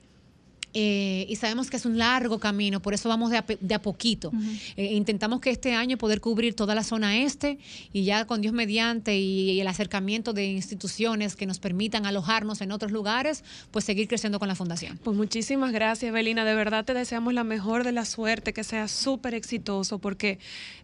Eh, 0.75 1.27
y 1.29 1.37
sabemos 1.37 1.71
que 1.71 1.77
es 1.77 1.87
un 1.87 1.99
largo 1.99 2.41
camino, 2.41 2.81
por 2.81 2.95
eso 2.95 3.09
vamos 3.09 3.31
de 3.31 3.39
a, 3.39 3.45
de 3.61 3.75
a 3.75 3.81
poquito. 3.81 4.33
Eh, 4.77 4.95
intentamos 4.95 5.41
que 5.41 5.51
este 5.51 5.73
año 5.75 5.97
poder 5.97 6.21
cubrir 6.21 6.55
toda 6.55 6.75
la 6.75 6.83
zona 6.83 7.19
este 7.19 7.59
y 7.93 8.05
ya 8.05 8.27
con 8.27 8.41
Dios 8.41 8.53
mediante 8.53 9.17
y, 9.17 9.53
y 9.53 9.61
el 9.61 9.69
acercamiento 9.69 10.33
de 10.33 10.47
instituciones 10.47 11.37
que 11.37 11.47
nos 11.47 11.61
permitan 11.61 12.07
alojarnos 12.07 12.61
en 12.61 12.73
otros 12.73 12.91
lugares, 12.91 13.45
pues 13.71 13.85
seguir 13.85 14.09
creciendo 14.09 14.39
con 14.41 14.49
la 14.49 14.57
fundación. 14.57 14.99
Pues 15.03 15.17
muchísimas 15.17 15.73
gracias, 15.73 16.13
Belina. 16.13 16.45
De 16.45 16.55
verdad 16.55 16.85
te 16.85 16.93
deseamos 16.93 17.35
la 17.35 17.45
mejor 17.45 17.85
de 17.85 17.93
la 17.93 18.05
suerte, 18.05 18.53
que 18.53 18.65
sea 18.65 18.89
súper 18.89 19.35
exitoso, 19.35 19.99
porque 20.01 20.39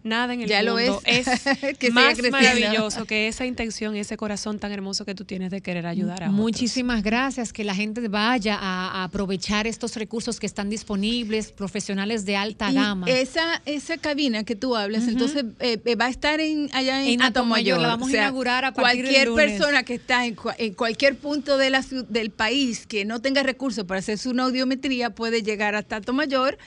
nada 0.04 0.34
en 0.34 0.42
el 0.42 0.48
Ya 0.48 0.62
lo 0.62 0.76
mundo 0.76 1.00
es. 1.04 1.26
es, 1.26 1.40
Que 1.78 1.88
siga 1.88 2.00
más 2.00 2.30
maravilloso 2.30 3.04
que 3.06 3.26
esa 3.28 3.44
intención, 3.44 3.96
ese 3.96 4.16
corazón 4.16 4.58
tan 4.58 4.70
hermoso 4.72 5.04
que 5.04 5.14
tú 5.14 5.24
tienes 5.24 5.50
de 5.50 5.60
querer 5.60 5.86
ayudar 5.86 6.22
a 6.22 6.26
otros. 6.26 6.40
Muchísimas 6.40 7.02
gracias, 7.02 7.52
que 7.52 7.64
la 7.64 7.74
gente 7.74 8.06
vaya 8.08 8.56
a, 8.56 9.00
a 9.00 9.04
aprovechar 9.04 9.66
estos 9.80 9.96
recursos 9.96 10.38
que 10.38 10.46
están 10.46 10.68
disponibles, 10.68 11.52
profesionales 11.52 12.26
de 12.26 12.36
alta 12.36 12.70
Y 12.70 12.74
gama. 12.74 13.06
Esa, 13.08 13.62
esa 13.64 13.96
cabina 13.96 14.44
que 14.44 14.54
tú 14.54 14.76
hablas, 14.76 15.08
entonces 15.08 15.44
eh, 15.60 15.78
eh, 15.86 15.94
va 15.94 16.04
a 16.06 16.08
estar 16.10 16.38
en, 16.38 16.68
allá 16.74 17.00
en, 17.02 17.08
En 17.14 17.22
Atomayor. 17.22 17.78
Atomayor, 17.78 17.80
la 17.80 17.88
vamos 17.88 18.08
a 18.12 18.16
inaugurar 18.16 18.64
a 18.66 18.72
partir 18.74 19.04
del 19.06 19.12
Cualquier 19.12 19.28
lunes. 19.28 19.50
persona 19.52 19.82
que 19.84 19.94
está 19.94 20.26
en, 20.26 20.36
cua- 20.36 20.54
en 20.58 20.74
cualquier 20.74 21.16
punto 21.16 21.56
de 21.56 21.70
la, 21.70 21.82
del 22.10 22.30
país 22.30 22.86
que 22.86 23.06
no 23.06 23.22
tenga 23.22 23.42
recursos 23.42 23.84
para 23.86 24.00
hacer 24.00 24.18
su 24.18 24.30
audiometría 24.38 25.10
puede 25.10 25.42
llegar 25.42 25.74
hasta 25.74 25.96
Atomayor 25.96 26.58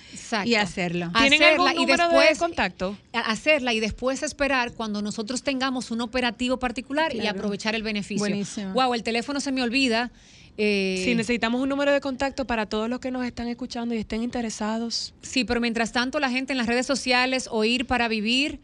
y 0.45 0.55
hacerlo. 0.55 1.11
¿Tienen 1.19 1.43
algún 1.43 1.75
número 1.75 2.09
de 2.09 2.35
contacto? 2.37 2.97
hacerla 3.13 3.73
y 3.73 3.79
después 3.79 4.23
esperar 4.23 4.71
cuando 4.73 5.01
nosotros 5.03 5.43
tengamos 5.43 5.91
un 5.91 6.01
operativo 6.01 6.57
particular 6.57 7.15
y 7.15 7.27
aprovechar 7.27 7.75
el 7.75 7.83
beneficio. 7.83 8.17
Buenísimo. 8.19 8.73
Wow, 8.73 8.95
el 8.95 9.03
teléfono 9.03 9.39
se 9.39 9.51
me 9.51 9.61
olvida. 9.61 10.11
Eh, 10.57 11.01
Sí, 11.03 11.15
necesitamos 11.15 11.61
un 11.61 11.69
número 11.69 11.91
de 11.91 12.01
contacto 12.01 12.45
para 12.45 12.67
todos 12.67 12.89
los 12.89 12.99
que 12.99 13.11
nos 13.11 13.25
están 13.25 13.47
escuchando 13.47 13.95
y 13.95 13.97
estén 13.97 14.21
interesados. 14.23 15.13
Sí, 15.21 15.43
pero 15.43 15.59
mientras 15.59 15.91
tanto 15.91 16.19
la 16.19 16.29
gente 16.29 16.53
en 16.53 16.57
las 16.57 16.67
redes 16.67 16.85
sociales 16.85 17.47
o 17.51 17.63
ir 17.63 17.85
para 17.87 18.07
vivir 18.07 18.59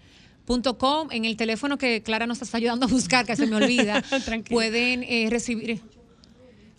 en 1.11 1.25
el 1.25 1.37
teléfono 1.37 1.77
que 1.77 2.01
Clara 2.01 2.25
nos 2.25 2.41
está 2.41 2.57
ayudando 2.57 2.87
a 2.87 2.89
buscar, 2.89 3.25
que 3.25 3.35
se 3.35 3.45
me 3.45 3.55
olvida, 3.55 4.03
pueden 4.49 5.03
eh, 5.03 5.27
recibir 5.29 5.79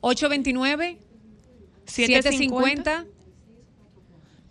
829 0.00 0.98
750 1.86 3.06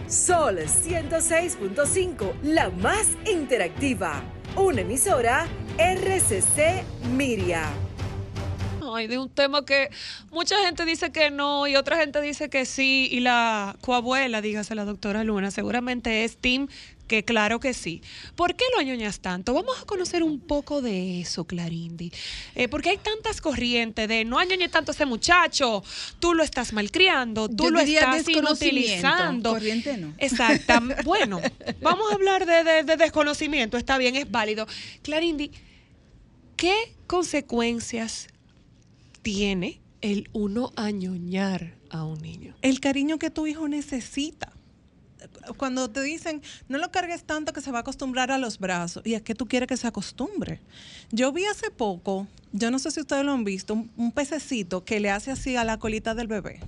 Sol 0.06 0.58
106.5, 0.58 2.32
la 2.42 2.70
más 2.70 3.08
interactiva. 3.26 4.22
Una 4.56 4.82
emisora 4.82 5.46
RCC 5.78 6.84
Miria. 7.12 7.68
Ay, 8.92 9.06
de 9.06 9.18
un 9.18 9.28
tema 9.30 9.64
que 9.64 9.90
mucha 10.30 10.56
gente 10.64 10.84
dice 10.84 11.10
que 11.10 11.30
no 11.30 11.66
y 11.66 11.76
otra 11.76 11.96
gente 11.96 12.20
dice 12.20 12.48
que 12.48 12.66
sí. 12.66 13.08
Y 13.10 13.20
la 13.20 13.76
coabuela, 13.80 14.40
dígase 14.40 14.74
la 14.74 14.84
doctora 14.84 15.24
Luna, 15.24 15.50
seguramente 15.50 16.24
es 16.24 16.36
Tim, 16.36 16.68
que 17.10 17.24
claro 17.24 17.58
que 17.58 17.74
sí. 17.74 18.02
¿Por 18.36 18.54
qué 18.54 18.64
lo 18.72 18.78
añoñas 18.78 19.18
tanto? 19.18 19.52
Vamos 19.52 19.76
a 19.82 19.84
conocer 19.84 20.22
un 20.22 20.38
poco 20.38 20.80
de 20.80 21.20
eso, 21.20 21.44
Clarindi. 21.44 22.12
Eh, 22.54 22.68
porque 22.68 22.90
hay 22.90 22.98
tantas 22.98 23.40
corrientes 23.40 24.06
de 24.06 24.24
no 24.24 24.38
añoñes 24.38 24.70
tanto 24.70 24.92
a 24.92 24.94
ese 24.94 25.06
muchacho, 25.06 25.82
tú 26.20 26.34
lo 26.34 26.44
estás 26.44 26.72
malcriando, 26.72 27.48
tú 27.48 27.64
Yo 27.64 27.70
lo 27.70 27.80
diría 27.80 28.00
estás 28.14 28.28
inutilizando. 28.28 29.50
corriente 29.50 29.96
no. 29.96 30.14
Exacto. 30.18 30.72
bueno, 31.04 31.40
vamos 31.82 32.12
a 32.12 32.14
hablar 32.14 32.46
de, 32.46 32.62
de- 32.62 32.84
de 32.84 32.96
desconocimiento, 32.96 33.76
está 33.76 33.98
bien, 33.98 34.14
es 34.14 34.30
válido. 34.30 34.68
Clarindi, 35.02 35.50
¿qué 36.56 36.94
consecuencias 37.08 38.28
tiene 39.22 39.80
el 40.00 40.28
uno 40.32 40.72
añoñar 40.76 41.74
a 41.90 42.04
un 42.04 42.20
niño? 42.20 42.54
el 42.62 42.78
cariño 42.78 43.18
que 43.18 43.30
tu 43.30 43.48
hijo 43.48 43.66
necesita. 43.66 44.52
Cuando 45.56 45.90
te 45.90 46.02
dicen, 46.02 46.42
no 46.68 46.78
lo 46.78 46.90
cargues 46.90 47.24
tanto 47.24 47.52
que 47.52 47.60
se 47.60 47.70
va 47.70 47.78
a 47.78 47.80
acostumbrar 47.80 48.30
a 48.30 48.38
los 48.38 48.58
brazos, 48.58 49.06
y 49.06 49.14
es 49.14 49.22
que 49.22 49.34
tú 49.34 49.46
quieres 49.46 49.68
que 49.68 49.76
se 49.76 49.86
acostumbre. 49.86 50.60
Yo 51.10 51.32
vi 51.32 51.44
hace 51.44 51.70
poco, 51.70 52.26
yo 52.52 52.70
no 52.70 52.78
sé 52.78 52.90
si 52.90 53.00
ustedes 53.00 53.24
lo 53.24 53.32
han 53.32 53.44
visto, 53.44 53.74
un, 53.74 53.90
un 53.96 54.12
pececito 54.12 54.84
que 54.84 55.00
le 55.00 55.10
hace 55.10 55.30
así 55.30 55.56
a 55.56 55.64
la 55.64 55.78
colita 55.78 56.14
del 56.14 56.26
bebé. 56.26 56.60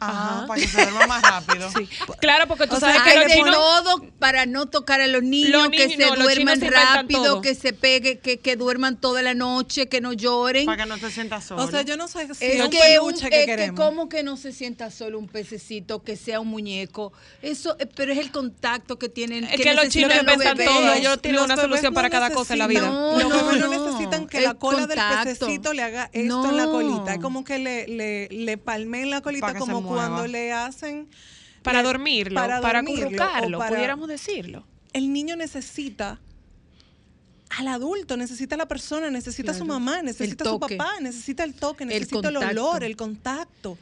Ajá, 0.00 0.46
para 0.46 0.60
que 0.60 0.68
se 0.68 0.80
duerma 0.82 1.06
más 1.06 1.22
rápido. 1.22 1.68
Claro, 2.20 2.46
porque 2.46 2.66
tú 2.66 2.76
O 2.76 2.80
sabes 2.80 2.96
sea, 2.96 3.04
que 3.04 3.10
hay 3.10 3.18
los 3.18 3.26
de 3.28 3.34
chinos... 3.34 3.54
todo 3.54 4.04
para 4.18 4.46
no 4.46 4.66
tocar 4.66 5.00
a 5.00 5.06
los 5.06 5.22
niños, 5.22 5.50
Los 5.50 5.68
que 5.70 5.88
se 5.88 5.96
no, 5.98 6.14
los 6.16 6.24
duerman 6.24 6.58
se 6.60 6.70
rápido, 6.70 7.40
que 7.40 7.54
se 7.54 7.72
pegue, 7.72 8.18
que, 8.18 8.38
que 8.38 8.56
duerman 8.56 8.96
toda 9.00 9.22
la 9.22 9.34
noche, 9.34 9.88
que 9.88 10.00
no 10.00 10.12
lloren. 10.12 10.66
Para 10.66 10.84
que 10.84 10.88
no 10.88 10.98
te 10.98 11.10
sientas 11.10 11.44
solo. 11.44 11.62
O 11.64 11.70
sea, 11.70 11.82
yo 11.82 11.96
no 11.96 12.08
sé 12.08 12.26
si 12.34 12.44
es 12.44 12.54
es 12.56 12.64
un 12.64 12.70
que, 12.70 12.98
un, 13.00 13.12
que 13.14 13.18
es 13.24 13.30
que 13.30 13.46
queremos. 13.46 13.80
como 13.80 14.08
que 14.08 14.22
no 14.22 14.36
se 14.36 14.52
sienta 14.52 14.90
solo 14.90 15.18
un 15.18 15.28
pececito, 15.28 16.02
que 16.02 16.16
sea 16.16 16.40
un 16.40 16.48
muñeco. 16.48 17.12
Eso, 17.42 17.76
eh, 17.78 17.86
pero 17.94 18.12
es 18.12 18.18
el 18.18 18.30
contacto 18.30 18.98
que 18.98 19.08
tienen. 19.08 19.44
Es 19.44 19.60
que 19.60 19.74
los 19.74 19.84
necesitan 19.84 20.10
chinos 20.20 20.34
inventan 20.34 20.66
todo, 20.66 20.92
ellos 20.94 21.20
tienen 21.22 21.36
Los 21.40 21.44
una 21.50 21.56
solución 21.56 21.94
para 21.94 22.10
cada 22.10 22.30
cosa 22.30 22.54
en 22.54 22.58
la 22.60 22.66
vida. 22.66 22.80
No, 22.88 23.12
los 23.18 23.28
no, 23.28 23.44
bebés 23.46 23.60
no 23.60 23.68
no. 23.74 23.84
necesitan 23.86 24.26
que 24.26 24.40
la 24.40 24.54
cola 24.54 24.86
contacto. 24.86 25.24
del 25.28 25.36
pececito 25.36 25.72
le 25.72 25.82
haga 25.82 26.10
esto 26.12 26.42
No. 26.42 26.48
en 26.50 26.56
la 26.56 26.66
colita. 26.66 27.14
Es 27.14 27.20
como 27.20 27.44
que 27.44 27.58
le, 27.58 27.86
le, 27.88 28.28
le 28.28 28.58
palmen 28.58 29.10
la 29.10 29.20
colita 29.20 29.46
Para 29.48 29.58
que 29.58 29.64
se 29.64 29.70
como 29.70 29.85
cuando 29.86 30.26
le 30.26 30.52
hacen... 30.52 31.08
Para 31.62 31.78
le- 31.82 31.88
dormirlo, 31.88 32.34
para, 32.40 32.60
dormirlo, 32.60 33.06
acurrucarlo, 33.06 33.58
para- 33.58 33.70
pudiéramos 33.70 34.08
decirlo. 34.08 34.64
El 34.92 35.12
niño 35.12 35.34
necesita 35.36 36.20
al 37.50 37.68
adulto, 37.68 38.16
necesita 38.16 38.54
a 38.54 38.58
la 38.58 38.66
persona, 38.66 39.10
necesita 39.10 39.52
a 39.52 39.54
su 39.54 39.64
mamá, 39.64 40.02
necesita 40.02 40.44
a 40.44 40.48
su 40.48 40.60
papá, 40.60 41.00
necesita 41.00 41.44
el 41.44 41.54
toque, 41.54 41.84
necesita 41.86 42.28
el, 42.28 42.36
olor, 42.36 42.84
el 42.84 42.96
contacto, 42.96 43.78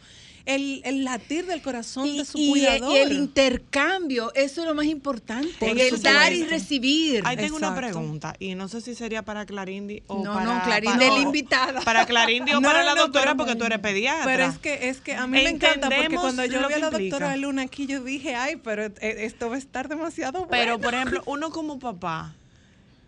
el, 0.46 0.82
el 0.84 1.04
latir 1.04 1.46
del 1.46 1.62
corazón 1.62 2.06
Y, 2.06 2.18
de 2.18 2.24
su 2.24 2.38
y- 2.38 2.50
cuidador. 2.50 2.92
y 2.92 2.96
el 2.98 3.12
intercambio, 3.12 4.32
eso 4.34 4.60
es 4.62 4.66
lo 4.66 4.74
más 4.74 4.86
importante. 4.86 5.48
Por 5.58 5.78
el 5.78 6.02
dar 6.02 6.32
y 6.32 6.44
recibir. 6.44 7.22
Ahí 7.24 7.36
tengo 7.36 7.56
una 7.56 7.74
pregunta 7.74 8.34
y 8.38 8.54
no 8.54 8.68
sé 8.68 8.80
si 8.80 8.94
sería 8.94 9.22
para 9.22 9.46
Clarindi 9.46 10.02
o 10.06 10.22
No, 10.22 10.34
para 10.34 10.44
no, 10.58 10.62
Clarindi 10.64 10.98
para- 10.98 11.06
es 11.08 11.14
la 11.14 11.20
invitada. 11.20 11.80
Para 11.80 12.06
Clarindi 12.06 12.52
o 12.52 12.60
No, 12.60 12.68
para 12.68 12.82
la 12.84 12.94
doctora 12.94 13.24
pero- 13.32 13.36
porque 13.38 13.56
tú 13.56 13.64
eres 13.64 13.78
pediatra. 13.78 14.24
Pero 14.24 14.44
es 14.44 14.58
que 14.58 14.88
es 14.88 15.00
que 15.00 15.14
a 15.14 15.26
mí 15.26 15.32
me 15.42 15.48
encanta 15.48 15.88
porque 15.90 16.16
cuando 16.16 16.44
yo 16.44 16.58
vi 16.68 16.74
a 16.74 16.78
la 16.78 16.86
implica. 16.88 17.16
doctora 17.18 17.36
Luna 17.36 17.62
aquí 17.62 17.86
yo 17.86 18.02
dije, 18.02 18.34
ay, 18.34 18.56
pero 18.56 18.84
eh, 18.84 18.92
esto 19.00 19.48
va 19.48 19.56
a 19.56 19.58
estar 19.58 19.88
demasiado 19.88 20.46
bueno. 20.46 20.48
Pero 20.50 20.78
por 20.78 20.94
ejemplo, 20.94 21.22
uno 21.26 21.50
como 21.50 21.78
papá 21.78 22.34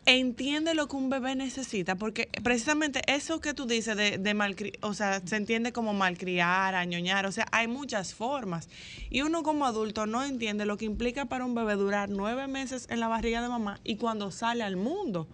entiende 0.06 0.74
lo 0.74 0.86
que 0.86 0.96
un 0.96 1.10
bebé 1.10 1.34
necesita, 1.34 1.96
porque 1.96 2.28
precisamente 2.42 3.02
eso 3.12 3.40
que 3.40 3.54
tú 3.54 3.66
dices 3.66 3.96
de, 3.96 4.18
de 4.18 4.34
malcri- 4.34 4.78
o 4.80 4.94
sea, 4.94 5.20
se 5.24 5.36
entiende 5.36 5.72
como 5.72 5.94
malcriar, 5.94 6.76
añoñar, 6.76 7.26
o 7.26 7.32
sea, 7.32 7.46
hay 7.50 7.66
muchas 7.66 8.14
formas. 8.14 8.68
Y 9.10 9.22
uno 9.22 9.42
como 9.42 9.66
adulto 9.66 10.06
no 10.06 10.24
entiende 10.24 10.64
lo 10.64 10.76
que 10.76 10.84
implica 10.84 11.24
para 11.24 11.44
un 11.44 11.54
bebé 11.54 11.74
durar 11.74 12.08
nueve 12.08 12.46
meses 12.46 12.86
en 12.88 13.00
la 13.00 13.08
barriga 13.08 13.42
de 13.42 13.48
mamá 13.48 13.80
y 13.82 13.96
cuando 13.96 14.30
sale 14.30 14.62
al 14.62 14.76
mundo. 14.76 15.28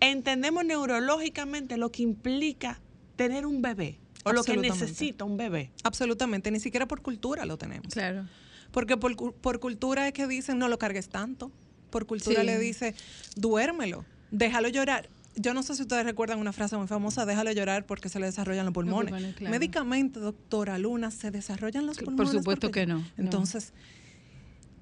Entendemos 0.00 0.64
neurológicamente 0.64 1.76
lo 1.76 1.92
que 1.92 2.02
implica 2.02 2.80
tener 3.16 3.46
un 3.46 3.60
bebé 3.60 3.98
o 4.24 4.32
lo 4.32 4.42
que 4.44 4.56
necesita 4.56 5.24
un 5.24 5.36
bebé. 5.36 5.70
Absolutamente, 5.84 6.50
ni 6.50 6.60
siquiera 6.60 6.86
por 6.86 7.02
cultura 7.02 7.44
lo 7.44 7.58
tenemos. 7.58 7.92
Claro. 7.92 8.26
Porque 8.70 8.96
por, 8.96 9.34
por 9.34 9.60
cultura 9.60 10.06
es 10.06 10.12
que 10.12 10.26
dicen 10.26 10.58
no 10.58 10.68
lo 10.68 10.78
cargues 10.78 11.08
tanto. 11.08 11.50
Por 11.92 12.06
cultura 12.06 12.40
Sí. 12.40 12.46
le 12.46 12.58
dice 12.58 12.94
duérmelo, 13.36 14.04
déjalo 14.32 14.68
llorar. 14.68 15.08
Yo 15.36 15.54
no 15.54 15.62
sé 15.62 15.74
si 15.76 15.82
ustedes 15.82 16.04
recuerdan 16.04 16.38
una 16.40 16.52
frase 16.52 16.76
muy 16.76 16.86
famosa, 16.88 17.24
déjalo 17.24 17.52
llorar 17.52 17.86
porque 17.86 18.08
se 18.08 18.18
le 18.18 18.26
desarrollan 18.26 18.64
los 18.66 18.74
pulmones. 18.74 19.34
claro. 19.36 19.50
Médicamente, 19.50 20.18
doctora 20.20 20.76
Luna, 20.78 21.10
se 21.10 21.30
desarrollan 21.30 21.86
los 21.86 21.98
pulmones. 21.98 22.32
supuesto 22.32 22.66
porque- 22.68 22.80
que 22.80 22.86
no, 22.86 22.98
no. 22.98 23.04
Entonces, 23.16 23.72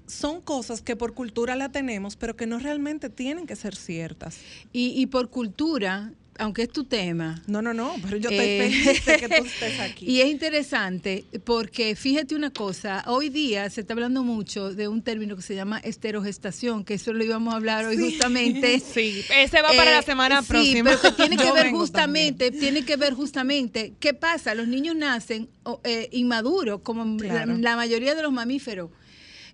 son 0.07 0.41
cosas 0.41 0.81
que 0.81 0.95
por 0.97 1.13
cultura 1.13 1.55
la 1.55 1.69
tenemos, 1.71 2.15
pero 2.17 2.35
que 2.35 2.45
no 2.47 2.59
realmente 2.59 3.09
tienen 3.09 3.45
que 3.47 3.55
ser 3.55 3.75
ciertas. 3.75 4.37
Y, 4.73 4.89
y 5.01 5.05
por 5.05 5.29
cultura, 5.29 6.11
aunque 6.41 6.63
es 6.63 6.69
tu 6.69 6.83
tema. 6.83 7.41
No, 7.47 7.61
no, 7.61 7.73
no, 7.73 7.95
pero 8.03 8.17
yo 8.17 8.29
estoy 8.29 8.45
Eh, 8.45 8.71
feliz 8.71 9.05
de 9.05 9.17
que 9.17 9.29
tú 9.29 9.45
estés 9.45 9.79
aquí. 9.79 10.05
Y 10.09 10.21
es 10.21 10.29
interesante 10.29 11.25
porque 11.45 11.95
fíjate 11.95 12.35
una 12.35 12.51
cosa, 12.51 13.03
hoy 13.07 13.29
día 13.29 13.69
se 13.69 13.81
está 13.81 13.93
hablando 13.93 14.23
mucho 14.23 14.73
de 14.73 14.87
un 14.87 15.01
término 15.01 15.35
que 15.35 15.41
se 15.41 15.55
llama 15.55 15.79
esterogestación, 15.79 16.83
que 16.83 16.95
eso 16.95 17.13
lo 17.13 17.23
íbamos 17.23 17.53
a 17.53 17.57
hablar 17.57 17.85
hoy 17.85 17.97
justamente. 17.97 18.81
Sí, 18.93 19.23
ese 19.35 19.61
va 19.61 19.69
para 19.75 19.91
la 19.91 20.01
semana 20.01 20.41
sí, 20.41 20.47
próxima. 20.49 20.89
pero 20.89 21.01
que 21.01 21.11
tiene 21.11 21.37
que 21.41 21.43
Yo 21.45 21.53
ver 21.53 21.71
justamente, 21.71 22.51
tiene 22.51 22.83
que 22.83 22.95
ver 22.97 23.13
justamente, 23.13 23.93
¿qué 23.99 24.13
pasa? 24.13 24.53
Los 24.55 24.67
niños 24.67 24.95
nacen 24.95 25.49
eh, 25.83 26.09
inmaduros, 26.11 26.81
como 26.81 27.05
la- 27.05 27.29
Claro. 27.29 27.57
la, 27.57 27.75
mayoría 27.75 28.15
de 28.15 28.21
los 28.23 28.31
mamíferos. 28.31 28.89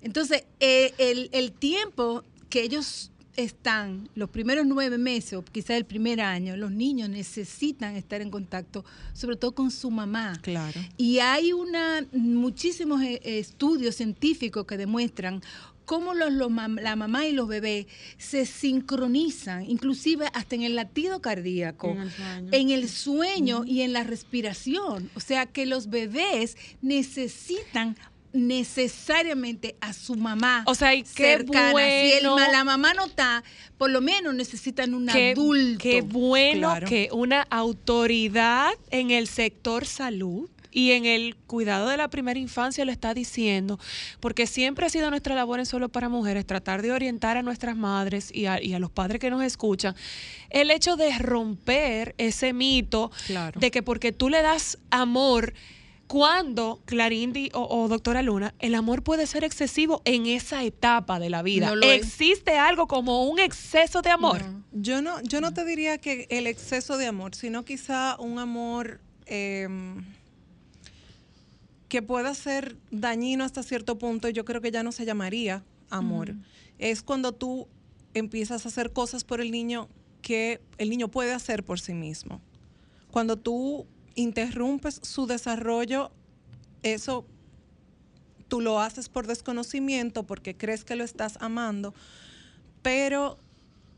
Entonces, 0.01 0.43
eh, 0.59 0.93
el, 0.97 1.29
el 1.33 1.51
tiempo 1.51 2.23
que 2.49 2.61
ellos 2.63 3.11
están, 3.37 4.09
los 4.15 4.29
primeros 4.29 4.65
nueve 4.65 4.97
meses 4.97 5.33
o 5.33 5.43
quizás 5.43 5.77
el 5.77 5.85
primer 5.85 6.19
año, 6.19 6.57
los 6.57 6.71
niños 6.71 7.09
necesitan 7.09 7.95
estar 7.95 8.21
en 8.21 8.31
contacto, 8.31 8.83
sobre 9.13 9.37
todo 9.37 9.53
con 9.53 9.71
su 9.71 9.89
mamá. 9.91 10.39
Claro. 10.41 10.79
Y 10.97 11.19
hay 11.19 11.53
una 11.53 12.05
muchísimos 12.11 13.01
eh, 13.03 13.21
estudios 13.23 13.95
científicos 13.95 14.65
que 14.65 14.75
demuestran 14.75 15.41
cómo 15.85 16.13
los, 16.13 16.33
la 16.33 16.95
mamá 16.97 17.27
y 17.27 17.31
los 17.31 17.47
bebés 17.47 17.85
se 18.17 18.45
sincronizan, 18.45 19.69
inclusive 19.69 20.27
hasta 20.33 20.55
en 20.55 20.63
el 20.63 20.75
latido 20.75 21.21
cardíaco, 21.21 21.87
En 21.87 22.01
el 22.01 22.11
sueño. 22.11 22.49
en 22.51 22.69
el 22.71 22.89
sueño 22.89 23.63
y 23.65 23.81
en 23.81 23.93
la 23.93 24.03
respiración. 24.03 25.09
O 25.15 25.21
sea 25.21 25.45
que 25.45 25.65
los 25.65 25.89
bebés 25.89 26.57
necesitan 26.81 27.95
necesariamente 28.33 29.75
a 29.81 29.93
su 29.93 30.15
mamá 30.15 30.63
O 30.65 30.75
sea, 30.75 30.93
y 30.95 31.03
qué 31.03 31.07
cercana. 31.37 31.71
Si 31.71 32.11
el 32.13 32.29
bueno- 32.29 32.51
la 32.51 32.63
mamá 32.63 32.93
no 32.93 33.05
está, 33.05 33.43
por 33.77 33.89
lo 33.89 34.01
menos 34.01 34.33
necesitan 34.35 34.93
un 34.93 35.07
Qué, 35.07 35.31
adulto. 35.31 35.79
qué 35.81 36.01
bueno 36.01 36.69
Claro. 36.69 36.87
que 36.87 37.09
una 37.11 37.41
autoridad 37.49 38.71
en 38.91 39.11
el 39.11 39.27
sector 39.27 39.85
salud 39.85 40.49
y 40.71 40.91
en 40.91 41.05
el 41.05 41.35
cuidado 41.35 41.89
de 41.89 41.97
la 41.97 42.07
primera 42.09 42.39
infancia 42.39 42.85
lo 42.85 42.91
está 42.91 43.13
diciendo, 43.15 43.79
porque 44.19 44.45
siempre 44.45 44.85
ha 44.85 44.89
sido 44.89 45.09
nuestra 45.09 45.33
labor 45.33 45.59
en 45.59 45.65
Solo 45.65 45.89
para 45.89 46.07
Mujeres 46.07 46.45
tratar 46.45 46.81
de 46.83 46.91
orientar 46.91 47.35
a 47.37 47.41
nuestras 47.41 47.75
madres 47.75 48.29
y 48.31 48.45
a, 48.45 48.61
y 48.61 48.73
a 48.73 48.79
los 48.79 48.91
padres 48.91 49.19
que 49.19 49.31
nos 49.31 49.41
escuchan 49.43 49.95
el 50.51 50.69
hecho 50.69 50.95
de 50.95 51.17
romper 51.17 52.13
ese 52.19 52.53
mito 52.53 53.11
Claro. 53.25 53.59
de 53.59 53.71
que 53.71 53.81
porque 53.81 54.11
tú 54.11 54.29
le 54.29 54.41
das 54.43 54.77
amor, 54.91 55.53
cuando, 56.07 56.81
Clarindi 56.85 57.51
o, 57.53 57.63
o 57.63 57.87
doctora 57.87 58.21
Luna, 58.21 58.53
el 58.59 58.75
amor 58.75 59.03
puede 59.03 59.27
ser 59.27 59.43
excesivo 59.43 60.01
en 60.05 60.25
esa 60.25 60.63
etapa 60.63 61.19
de 61.19 61.29
la 61.29 61.43
vida. 61.43 61.67
No 61.67 61.75
lo 61.75 61.91
es. 61.91 62.01
¿Existe 62.01 62.57
algo 62.57 62.87
como 62.87 63.25
un 63.25 63.39
exceso 63.39 64.01
de 64.01 64.09
amor? 64.09 64.41
Yo 64.71 65.01
no, 65.01 65.21
yo 65.21 65.41
no 65.41 65.53
te 65.53 65.65
diría 65.65 65.97
que 65.97 66.27
el 66.29 66.47
exceso 66.47 66.97
de 66.97 67.07
amor, 67.07 67.35
sino 67.35 67.65
quizá 67.65 68.15
un 68.19 68.39
amor 68.39 69.01
eh, 69.25 69.67
que 71.89 72.01
pueda 72.01 72.33
ser 72.33 72.77
dañino 72.91 73.43
hasta 73.43 73.63
cierto 73.63 73.97
punto. 73.97 74.29
Yo 74.29 74.45
creo 74.45 74.61
que 74.61 74.71
ya 74.71 74.83
no 74.83 74.91
se 74.91 75.05
llamaría 75.05 75.63
amor. 75.89 76.35
Es 76.79 77.01
cuando 77.01 77.33
tú 77.33 77.67
empiezas 78.13 78.65
a 78.65 78.69
hacer 78.69 78.91
cosas 78.91 79.23
por 79.23 79.41
el 79.41 79.51
niño 79.51 79.89
que 80.21 80.61
el 80.77 80.89
niño 80.89 81.09
puede 81.09 81.33
hacer 81.33 81.63
por 81.63 81.79
sí 81.79 81.93
mismo. 81.93 82.41
Cuando 83.11 83.37
tú 83.37 83.85
interrumpes 84.17 84.99
su 85.03 85.27
desarrollo, 85.27 86.11
eso 86.83 87.25
tú 88.47 88.59
lo 88.61 88.81
haces 88.81 89.09
por 89.09 89.27
desconocimiento, 89.27 90.23
porque 90.23 90.57
crees 90.57 90.83
que 90.83 90.95
lo 90.95 91.03
estás 91.03 91.37
amando, 91.39 91.93
pero 92.81 93.37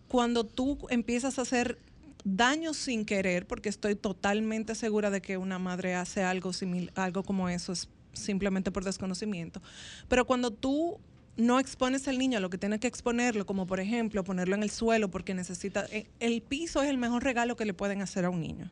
cuando 0.08 0.44
tú 0.44 0.78
empiezas 0.90 1.40
a 1.40 1.44
hacer 1.44 1.80
daño 2.24 2.74
sin 2.74 3.06
querer, 3.06 3.48
porque 3.48 3.70
estoy 3.70 3.96
totalmente 3.96 4.76
segura 4.76 5.10
de 5.10 5.22
que 5.22 5.38
una 5.38 5.58
madre 5.58 5.96
hace 5.96 6.22
algo 6.22 6.52
algo 6.96 7.24
como 7.24 7.48
eso 7.48 7.72
es 7.72 7.88
simplemente 8.12 8.72
por 8.72 8.84
desconocimiento, 8.84 9.62
pero 10.10 10.26
cuando 10.26 10.52
tú 10.52 11.00
no 11.38 11.58
expones 11.60 12.06
al 12.10 12.18
niño 12.18 12.40
a 12.40 12.42
lo 12.42 12.50
que 12.50 12.58
tiene 12.58 12.80
que 12.80 12.88
exponerlo, 12.88 13.46
como 13.46 13.66
por 13.66 13.80
ejemplo 13.80 14.26
ponerlo 14.26 14.56
en 14.56 14.64
el 14.64 14.72
suelo 14.72 15.10
porque 15.10 15.34
necesita 15.34 15.86
eh, 15.92 16.08
el 16.20 16.42
piso 16.42 16.82
es 16.82 16.90
el 16.90 16.98
mejor 16.98 17.24
regalo 17.24 17.56
que 17.56 17.64
le 17.64 17.74
pueden 17.74 18.02
hacer 18.02 18.26
a 18.26 18.30
un 18.30 18.42
niño. 18.42 18.70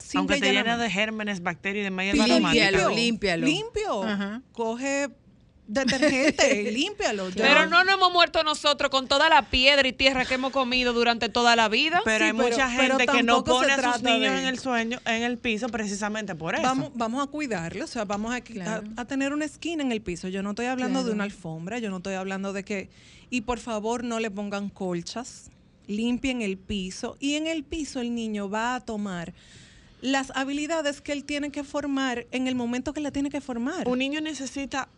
Simple 0.00 0.18
Aunque 0.36 0.46
te 0.48 0.52
llena 0.52 0.76
de 0.76 0.90
gérmenes, 0.90 1.42
bacterias 1.42 1.82
y 1.82 1.84
de 1.84 1.90
medias 1.90 2.16
Límpialo, 2.28 2.88
límpialo. 2.90 3.46
Limpio. 3.46 4.02
Ajá. 4.02 4.42
Coge 4.52 5.08
detergente 5.66 6.62
y 6.62 6.70
límpialo. 6.74 7.28
Yo- 7.30 7.36
Pero 7.42 7.66
no 7.66 7.84
nos 7.84 7.94
hemos 7.94 8.12
muerto 8.12 8.42
nosotros 8.42 8.90
con 8.90 9.06
toda 9.06 9.28
la 9.28 9.42
piedra 9.50 9.86
y 9.86 9.92
tierra 9.92 10.24
que 10.24 10.34
hemos 10.34 10.50
comido 10.52 10.92
durante 10.92 11.28
toda 11.28 11.54
la 11.54 11.68
vida. 11.68 12.00
Pero 12.04 12.24
hay 12.24 12.32
pero- 12.32 12.42
mucha 12.44 12.68
gente 12.70 13.06
que 13.06 13.22
no 13.22 13.44
pone 13.44 13.72
a 13.72 13.92
sus 13.92 14.02
niños 14.02 14.32
de- 14.34 14.40
en 14.40 14.46
el 14.46 14.58
sueño, 14.58 14.98
en 15.06 15.22
el 15.22 15.38
piso, 15.38 15.68
precisamente 15.68 16.34
por 16.34 16.54
eso. 16.54 16.62
Vamos, 16.64 16.90
vamos 16.94 17.22
a 17.22 17.30
cuidarlo, 17.30 17.84
o 17.84 17.88
sea, 17.88 18.04
vamos 18.04 18.32
a, 18.32 18.36
a- 18.36 18.40
Claro. 18.40 18.82
a 18.96 19.04
tener 19.04 19.32
una 19.32 19.44
esquina 19.44 19.82
en 19.82 19.92
el 19.92 20.00
piso. 20.02 20.28
Yo 20.28 20.42
no 20.42 20.50
estoy 20.50 20.66
hablando 20.66 21.04
de 21.04 21.12
una 21.12 21.24
alfombra, 21.24 21.78
yo 21.78 21.90
no 21.90 21.98
estoy 21.98 22.14
hablando 22.14 22.52
de 22.52 22.64
que... 22.64 22.90
Y 23.32 23.42
por 23.42 23.60
favor 23.60 24.02
no 24.02 24.18
le 24.18 24.28
pongan 24.28 24.70
colchas, 24.70 25.50
limpien 25.86 26.42
el 26.42 26.56
piso 26.58 27.16
y 27.20 27.34
en 27.34 27.46
el 27.46 27.62
piso 27.62 28.00
el 28.00 28.12
niño 28.12 28.50
va 28.50 28.74
a 28.74 28.80
tomar 28.80 29.32
las 30.00 30.32
habilidades 30.34 31.00
que 31.00 31.12
él 31.12 31.24
tiene 31.24 31.50
que 31.50 31.64
formar 31.64 32.26
en 32.30 32.46
el 32.46 32.54
momento 32.54 32.92
que 32.92 33.00
la 33.00 33.10
tiene 33.10 33.30
que 33.30 33.40
formar. 33.40 33.88
Un 33.88 33.98
niño 33.98 34.20
necesita, 34.20 34.88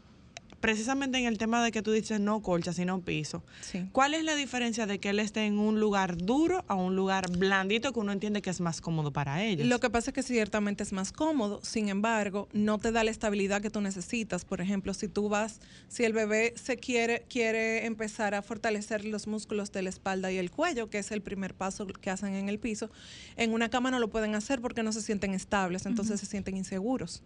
precisamente 0.63 1.19
en 1.19 1.27
el 1.27 1.39
tema 1.39 1.63
de 1.63 1.73
que 1.73 1.83
tú 1.83 1.91
dices 1.91 2.21
no 2.21 2.41
colcha, 2.41 2.73
sino 2.73 3.03
piso. 3.03 3.43
Sí. 3.61 3.85
¿Cuál 3.91 4.15
es 4.15 4.23
la 4.23 4.37
diferencia 4.37 4.87
de 4.87 5.01
que 5.01 5.11
él 5.11 5.19
esté 5.19 5.45
en 5.45 5.59
un 5.59 5.81
lugar 5.81 6.17
duro 6.17 6.65
a 6.69 6.77
un 6.77 6.95
lugar 6.95 7.31
blandito 7.37 7.93
que 7.93 7.99
uno 7.99 8.13
entiende 8.13 8.41
que 8.41 8.49
es 8.49 8.61
más 8.61 8.81
cómodo 8.81 9.13
para 9.13 9.43
ellos? 9.43 9.67
Lo 9.67 9.81
que 9.81 9.91
pasa 9.91 10.11
es 10.11 10.15
que 10.15 10.23
ciertamente 10.23 10.85
es 10.85 10.93
más 10.93 11.13
cómodo, 11.13 11.61
sin 11.65 11.89
embargo, 11.89 12.49
no 12.53 12.79
te 12.79 12.93
da 12.93 13.03
la 13.03 13.11
estabilidad 13.11 13.61
que 13.61 13.71
tú 13.71 13.81
necesitas. 13.81 14.45
Por 14.45 14.61
ejemplo, 14.61 14.95
si 14.95 15.09
tú 15.09 15.29
vas, 15.29 15.61
si 15.89 16.05
el 16.05 16.13
bebé 16.13 16.55
se 16.57 16.77
quiere, 16.77 17.27
quiere 17.29 17.85
empezar 17.85 18.35
a 18.35 18.41
fortalecer 18.41 19.05
los 19.05 19.27
músculos 19.27 19.73
de 19.73 19.83
la 19.83 19.91
espalda 19.91 20.31
y 20.31 20.39
el 20.39 20.53
cuello, 20.53 20.89
que 20.89 20.99
es 20.99 21.11
el 21.11 21.23
primer 21.23 21.55
paso 21.55 21.89
que 21.89 22.09
hacen 22.09 22.35
en 22.35 22.49
el 22.49 22.61
piso, 22.61 22.89
en 23.37 23.53
una 23.53 23.69
cama 23.69 23.91
no 23.91 23.99
lo 23.99 24.11
pueden 24.11 24.37
hacer 24.37 24.61
porque 24.61 24.85
no 24.85 24.93
se 24.93 25.03
sienten 25.03 25.35
estables, 25.35 25.87
entonces 25.87 26.21
se 26.21 26.27
sienten 26.27 26.57
inseguros. 26.57 27.25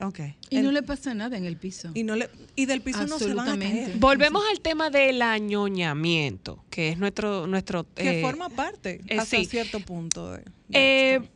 Ok. 0.00 0.20
Y 0.48 0.60
no 0.60 0.72
le 0.72 0.82
pasa 0.82 1.12
nada 1.14 1.36
en 1.36 1.44
el 1.44 1.56
piso. 1.56 1.90
Y 1.94 2.04
no 2.04 2.16
le, 2.16 2.30
y 2.56 2.66
del 2.66 2.80
piso 2.80 3.06
no 3.06 3.18
se 3.18 3.26
van 3.34 3.38
a 3.40 3.52
Absolutamente. 3.52 3.84
caer. 3.86 3.98
Volvemos 3.98 4.42
al 4.50 4.60
tema 4.60 4.88
del 4.90 5.20
añoñamiento, 5.22 6.64
que 6.70 6.88
es 6.90 6.98
nuestro... 6.98 7.46
nuestro 7.46 7.86
Que 7.94 8.20
eh, 8.20 8.22
forma 8.22 8.48
parte 8.48 9.00
eh, 9.08 9.18
hasta 9.18 9.36
sí. 9.36 9.44
cierto 9.44 9.80
punto 9.80 10.32
de, 10.32 10.38
de 10.38 10.44
Eh, 10.72 11.14
esto. 11.16 11.28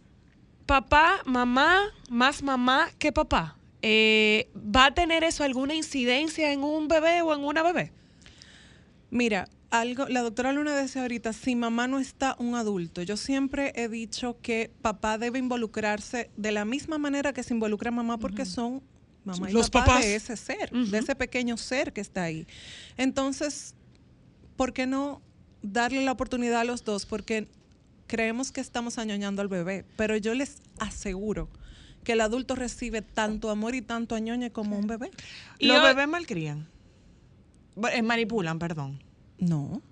papá, 0.66 1.20
mamá, 1.26 1.80
más 2.08 2.42
mamá 2.42 2.88
que 2.98 3.12
papá. 3.12 3.56
Eh, 3.82 4.48
¿Va 4.56 4.86
a 4.86 4.94
tener 4.94 5.24
eso 5.24 5.44
alguna 5.44 5.74
incidencia 5.74 6.50
en 6.52 6.64
un 6.64 6.88
bebé 6.88 7.20
o 7.20 7.34
en 7.34 7.44
una 7.44 7.62
bebé? 7.62 7.92
Mira, 9.10 9.48
algo, 9.80 10.06
la 10.08 10.22
doctora 10.22 10.52
Luna 10.52 10.74
decía 10.76 11.02
ahorita, 11.02 11.32
si 11.32 11.56
mamá 11.56 11.88
no 11.88 11.98
está 11.98 12.36
un 12.38 12.54
adulto, 12.54 13.02
yo 13.02 13.16
siempre 13.16 13.72
he 13.74 13.88
dicho 13.88 14.38
que 14.40 14.70
papá 14.82 15.18
debe 15.18 15.38
involucrarse 15.38 16.30
de 16.36 16.52
la 16.52 16.64
misma 16.64 16.98
manera 16.98 17.32
que 17.32 17.42
se 17.42 17.54
involucra 17.54 17.90
mamá 17.90 18.18
porque 18.18 18.44
son 18.44 18.82
mamá 19.24 19.50
y 19.50 19.52
Los 19.52 19.70
papá 19.70 19.86
papás. 19.86 20.04
de 20.04 20.14
ese 20.14 20.36
ser, 20.36 20.70
de 20.70 20.98
ese 20.98 21.14
pequeño 21.16 21.56
ser 21.56 21.92
que 21.92 22.00
está 22.00 22.22
ahí. 22.24 22.46
Entonces, 22.96 23.74
¿por 24.56 24.72
qué 24.72 24.86
no 24.86 25.20
darle 25.62 26.04
la 26.04 26.12
oportunidad 26.12 26.60
a 26.60 26.64
los 26.64 26.84
dos? 26.84 27.04
Porque 27.06 27.48
creemos 28.06 28.52
que 28.52 28.60
estamos 28.60 28.98
añoñando 28.98 29.42
al 29.42 29.48
bebé, 29.48 29.84
pero 29.96 30.16
yo 30.16 30.34
les 30.34 30.62
aseguro 30.78 31.48
que 32.04 32.12
el 32.12 32.20
adulto 32.20 32.54
recibe 32.54 33.02
tanto 33.02 33.50
amor 33.50 33.74
y 33.74 33.82
tanto 33.82 34.14
añoñe 34.14 34.52
como 34.52 34.78
un 34.78 34.86
bebé. 34.86 35.10
Los 35.58 35.82
bebés 35.82 36.06
malcrían. 36.06 36.68
Eh, 37.92 38.02
manipulan, 38.02 38.58
perdón. 38.58 39.02
No. 39.48 39.82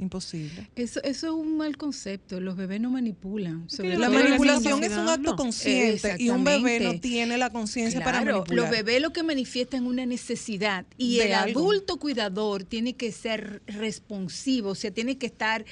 Imposible. 0.00 0.70
Eso, 0.76 1.02
eso 1.02 1.26
es 1.26 1.32
un 1.32 1.56
mal 1.56 1.76
concepto. 1.76 2.38
Los 2.40 2.56
bebés 2.56 2.80
no 2.80 2.88
manipulan. 2.88 3.68
sobre 3.68 3.98
La 3.98 4.08
manipulación 4.08 4.84
es 4.84 4.92
un 4.92 5.08
acto 5.08 5.30
No. 5.30 5.36
consciente 5.36 6.14
y 6.20 6.30
un 6.30 6.44
bebé 6.44 6.78
no 6.78 7.00
tiene 7.00 7.36
la 7.36 7.50
conciencia 7.50 8.00
para 8.04 8.20
manipular. 8.24 8.54
Los 8.54 8.70
bebés 8.70 9.02
lo 9.02 9.12
que 9.12 9.24
manifiestan 9.24 9.86
una 9.86 10.06
necesidad 10.06 10.86
y 10.96 11.18
De 11.18 11.24
el 11.26 11.32
algo. 11.32 11.60
adulto 11.62 11.96
cuidador 11.96 12.62
tiene 12.62 12.94
que 12.94 13.10
ser 13.10 13.60
responsivo, 13.66 14.70
o 14.70 14.74
sea, 14.76 14.92
tiene 14.92 15.18
que 15.18 15.26
estar 15.26 15.62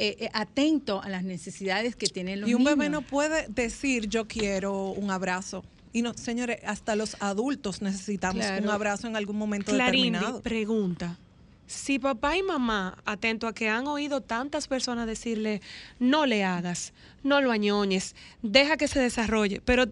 eh, 0.00 0.16
eh, 0.18 0.30
atento 0.32 1.00
a 1.00 1.08
las 1.08 1.22
necesidades 1.22 1.94
que 1.94 2.08
tienen 2.08 2.40
los 2.40 2.50
Y 2.50 2.54
un 2.54 2.64
niños. 2.64 2.76
bebé 2.76 2.90
no 2.90 3.02
puede 3.02 3.46
decir 3.46 4.08
yo 4.08 4.26
quiero 4.26 4.90
un 4.90 5.12
abrazo. 5.12 5.64
Y 5.92 6.02
no, 6.02 6.12
señores, 6.14 6.58
hasta 6.66 6.96
los 6.96 7.16
adultos 7.20 7.82
necesitamos 7.82 8.44
Claro. 8.44 8.64
un 8.64 8.70
abrazo 8.70 9.06
en 9.06 9.14
algún 9.14 9.36
momento 9.38 9.70
Clarindi, 9.70 10.10
determinado. 10.10 10.42
pregunta. 10.42 11.18
Si 11.66 11.98
papá 11.98 12.36
y 12.36 12.42
mamá, 12.42 12.98
atento 13.04 13.48
a 13.48 13.52
que 13.54 13.68
han 13.68 13.86
oído 13.88 14.20
tantas 14.20 14.68
personas 14.68 15.06
decirle, 15.06 15.60
no 15.98 16.24
le 16.26 16.44
hagas, 16.44 16.92
no 17.24 17.40
lo 17.40 17.50
añoñes, 17.50 18.14
deja 18.42 18.76
que 18.76 18.86
se 18.88 19.00
desarrolle, 19.00 19.60
pero 19.64 19.86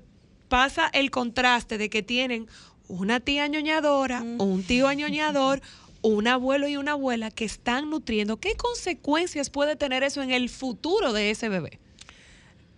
pasa 0.48 0.88
el 0.92 1.10
contraste 1.10 1.76
de 1.78 1.90
que 1.90 2.02
tienen 2.02 2.46
una 2.86 3.18
tía 3.18 3.44
añoñadora, 3.44 4.22
un 4.22 4.62
tío 4.62 4.86
añoñador, 4.86 5.60
un 6.02 6.28
abuelo 6.28 6.68
y 6.68 6.76
una 6.76 6.92
abuela 6.92 7.30
que 7.30 7.44
están 7.44 7.90
nutriendo, 7.90 8.36
¿qué 8.36 8.54
consecuencias 8.56 9.50
puede 9.50 9.74
tener 9.74 10.02
eso 10.04 10.22
en 10.22 10.30
el 10.30 10.48
futuro 10.50 11.12
de 11.12 11.30
ese 11.30 11.48
bebé? 11.48 11.80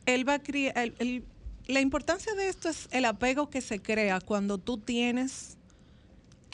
Él 0.07 0.27
va 0.27 0.35
a 0.35 0.39
criar. 0.43 0.79
el- 0.79 0.95
el- 1.01 1.25
la 1.67 1.81
importancia 1.81 2.33
de 2.35 2.49
esto 2.49 2.69
es 2.69 2.89
el 2.93 3.05
apego 3.05 3.51
que 3.51 3.61
se 3.61 3.81
crea 3.83 4.21
cuando 4.21 4.57
tú 4.59 4.79
tienes 4.79 5.57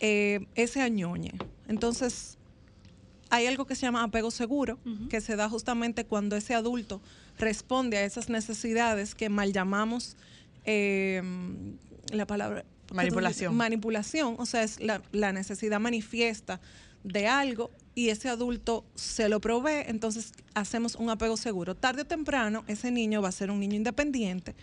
eh, 0.01 0.47
ese 0.55 0.81
añoñe. 0.81 1.33
Entonces, 1.73 2.37
hay 3.31 3.47
algo 3.47 3.67
que 3.67 3.75
se 3.75 3.83
llama 3.83 4.03
apego 4.03 4.31
seguro, 4.31 4.79
que 5.09 5.23
se 5.23 5.37
da 5.37 5.49
justamente 5.49 6.05
cuando 6.05 6.37
ese 6.37 6.55
adulto 6.55 7.01
responde 7.39 7.97
a 7.97 8.05
esas 8.05 8.29
necesidades 8.29 9.15
que 9.15 9.31
mal 9.31 9.55
llamamos 9.55 10.17
eh, 10.67 11.23
la 12.13 12.27
palabra 12.27 12.67
Manipulación. 12.93 13.57
manipulación, 13.57 14.37
o 14.39 14.45
sea, 14.45 14.63
es 14.63 14.81
la, 14.81 15.01
la 15.13 15.33
necesidad 15.33 15.81
manifiesta 15.81 16.61
de 17.05 17.27
algo 17.27 17.71
y 17.95 18.11
ese 18.11 18.29
adulto 18.29 18.85
se 18.95 19.31
lo 19.31 19.41
provee, 19.41 19.85
entonces 19.87 20.33
hacemos 20.53 20.95
un 20.97 21.09
apego 21.09 21.39
seguro. 21.39 21.75
Tarde 21.75 22.03
o 22.03 22.05
temprano, 22.05 22.65
ese 22.67 22.91
niño 22.91 23.23
va 23.23 23.29
a 23.31 23.33
ser 23.33 23.51
un 23.51 23.61
niño 23.61 23.77
independiente, 23.77 24.55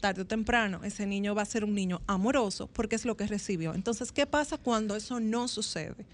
tarde 0.00 0.22
o 0.22 0.26
temprano, 0.26 0.80
ese 0.82 1.06
niño 1.06 1.36
va 1.36 1.42
a 1.42 1.46
ser 1.46 1.62
un 1.62 1.76
niño 1.76 2.02
amoroso, 2.08 2.66
porque 2.66 2.96
es 2.96 3.04
lo 3.04 3.16
que 3.16 3.28
recibió. 3.28 3.72
Entonces, 3.72 4.10
¿qué 4.10 4.26
pasa 4.26 4.58
cuando 4.58 4.96
eso 4.96 5.20
no 5.20 5.46
sucede? 5.46 6.04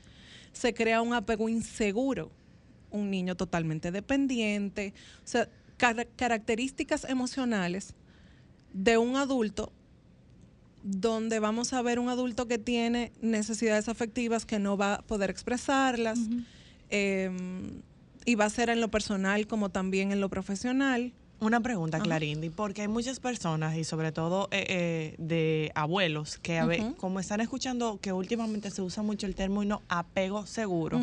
Se 0.53 0.75
crea 0.75 1.03
un 1.03 1.15
apego 1.15 1.49
inseguro, 1.49 2.31
un 2.91 3.11
niño 3.11 3.37
totalmente 3.37 3.91
dependiente, 3.91 4.93
o 5.25 5.27
sea, 5.27 5.49
car- 5.77 6.07
características 6.17 7.05
emocionales 7.05 7.95
de 8.73 8.99
un 8.99 9.17
adulto 9.17 9.73
donde 10.83 11.39
vamos 11.39 11.73
a 11.73 11.83
ver 11.83 11.99
un 11.99 12.09
adulto 12.09 12.49
que 12.49 12.59
tiene 12.59 13.13
necesidades 13.21 13.89
afectivas 13.89 14.45
que 14.45 14.59
no 14.59 14.77
va 14.77 14.95
a 14.97 15.03
poder 15.03 15.31
expresarlas 15.31 16.19
eh, 16.91 17.31
y 18.25 18.35
va 18.35 18.47
a 18.47 18.51
ser 18.51 18.69
en 18.69 18.81
lo 18.81 18.91
personal 18.91 19.47
como 19.47 19.71
también 19.71 20.11
en 20.13 20.21
lo 20.21 20.29
profesional. 20.29 21.13
Una 21.43 21.61
pregunta, 21.61 21.97
Ajá. 21.97 22.05
Clarindi, 22.05 22.51
porque 22.51 22.83
hay 22.83 22.89
muchas 22.89 23.19
personas 23.19 23.77
y 23.77 23.83
sobre 23.83 24.13
todo 24.13 24.47
eh, 24.53 24.65
eh, 24.69 25.15
de 25.19 25.73
abuelos 25.75 26.39
que 26.39 26.59
a 26.61 26.67
ve- 26.67 26.95
como 26.99 27.19
están 27.19 27.41
escuchando 27.41 27.99
que 28.01 28.13
últimamente 28.13 28.71
se 28.71 28.81
usa 28.81 29.03
mucho 29.03 29.27
el 29.27 29.35
término 29.35 29.83
apego 29.89 30.47
seguro. 30.47 31.03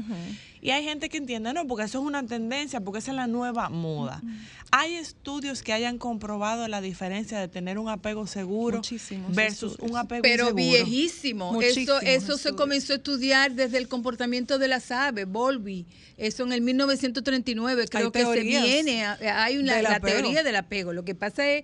Y 0.61 0.71
hay 0.71 0.83
gente 0.83 1.09
que 1.09 1.17
entiende, 1.17 1.53
no, 1.53 1.65
porque 1.67 1.85
eso 1.85 1.99
es 1.99 2.05
una 2.05 2.25
tendencia, 2.25 2.81
porque 2.81 2.99
esa 2.99 3.11
es 3.11 3.15
la 3.17 3.27
nueva 3.27 3.69
moda. 3.69 4.21
¿Hay 4.71 4.95
estudios 4.95 5.63
que 5.63 5.73
hayan 5.73 5.97
comprobado 5.97 6.67
la 6.67 6.81
diferencia 6.81 7.39
de 7.39 7.47
tener 7.47 7.79
un 7.79 7.89
apego 7.89 8.27
seguro 8.27 8.77
Muchísimos 8.77 9.33
versus 9.33 9.71
estudios. 9.73 9.91
un 9.91 9.97
apego 9.97 10.21
Pero 10.21 10.43
inseguro? 10.49 10.63
viejísimo. 10.85 11.53
Muchísimos 11.53 12.03
Eso, 12.03 12.33
eso 12.33 12.37
se 12.37 12.53
comenzó 12.55 12.93
a 12.93 12.97
estudiar 12.97 13.53
desde 13.53 13.77
el 13.77 13.87
comportamiento 13.87 14.59
de 14.59 14.67
las 14.67 14.91
aves, 14.91 15.27
Volby. 15.27 15.85
Eso 16.17 16.43
en 16.43 16.51
el 16.53 16.61
1939 16.61 17.87
creo 17.89 18.05
Hay 18.07 18.11
que 18.11 18.25
se 18.25 18.41
viene. 18.43 19.05
a- 19.05 19.17
Hay 19.43 19.57
una 19.57 19.81
la 19.81 19.95
apego. 19.95 20.19
teoría 20.21 20.43
del 20.43 20.55
apego. 20.57 20.93
Lo 20.93 21.03
que 21.03 21.15
pasa 21.15 21.47
es 21.47 21.63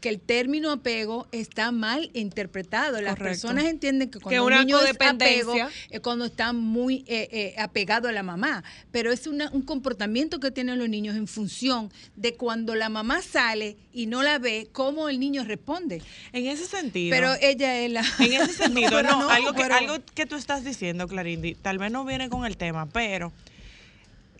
que 0.00 0.08
el 0.08 0.20
término 0.20 0.70
apego 0.70 1.26
está 1.32 1.72
mal 1.72 2.10
interpretado. 2.14 3.00
Las 3.00 3.16
Correcto. 3.16 3.24
personas 3.24 3.64
entienden 3.64 4.10
que 4.10 4.20
cuando 4.20 4.46
Que 4.48 4.54
un 4.54 4.58
niño 4.60 4.80
es 4.80 4.90
apego 5.00 5.54
es 5.90 6.00
cuando 6.00 6.24
está 6.24 6.52
muy 6.52 7.04
eh, 7.08 7.28
eh, 7.32 7.54
apegado 7.58 8.08
a 8.08 8.12
la 8.12 8.22
mamá. 8.22 8.62
Pero 8.92 9.10
es 9.12 9.26
una- 9.26 9.50
un 9.50 9.62
comportamiento 9.62 10.38
que 10.40 10.50
tienen 10.50 10.78
los 10.78 10.88
niños 10.88 11.16
en 11.16 11.26
función 11.26 11.90
de 12.16 12.34
cuando 12.34 12.74
la 12.76 12.88
mamá 12.88 13.22
sale 13.22 13.76
y 13.92 14.06
no 14.06 14.22
la 14.22 14.38
ve, 14.38 14.68
cómo 14.72 15.08
el 15.08 15.18
niño 15.18 15.42
responde. 15.44 16.00
En 16.32 16.46
ese 16.46 16.66
sentido. 16.66 17.10
Pero 17.14 17.32
ella 17.40 17.78
es 17.80 17.90
la... 17.90 18.04
En 18.20 18.32
ese 18.34 18.52
sentido, 18.64 19.02
no, 19.02 19.22
no, 19.22 19.30
algo, 19.30 19.52
que, 19.52 19.62
pero- 19.62 19.74
algo 19.74 19.94
que 20.14 20.26
tú 20.26 20.36
estás 20.36 20.64
diciendo, 20.64 21.08
Clarindi, 21.08 21.54
tal 21.56 21.78
vez 21.78 21.90
no 21.90 22.04
viene 22.04 22.28
con 22.28 22.46
el 22.46 22.56
tema, 22.56 22.86
pero 22.86 23.32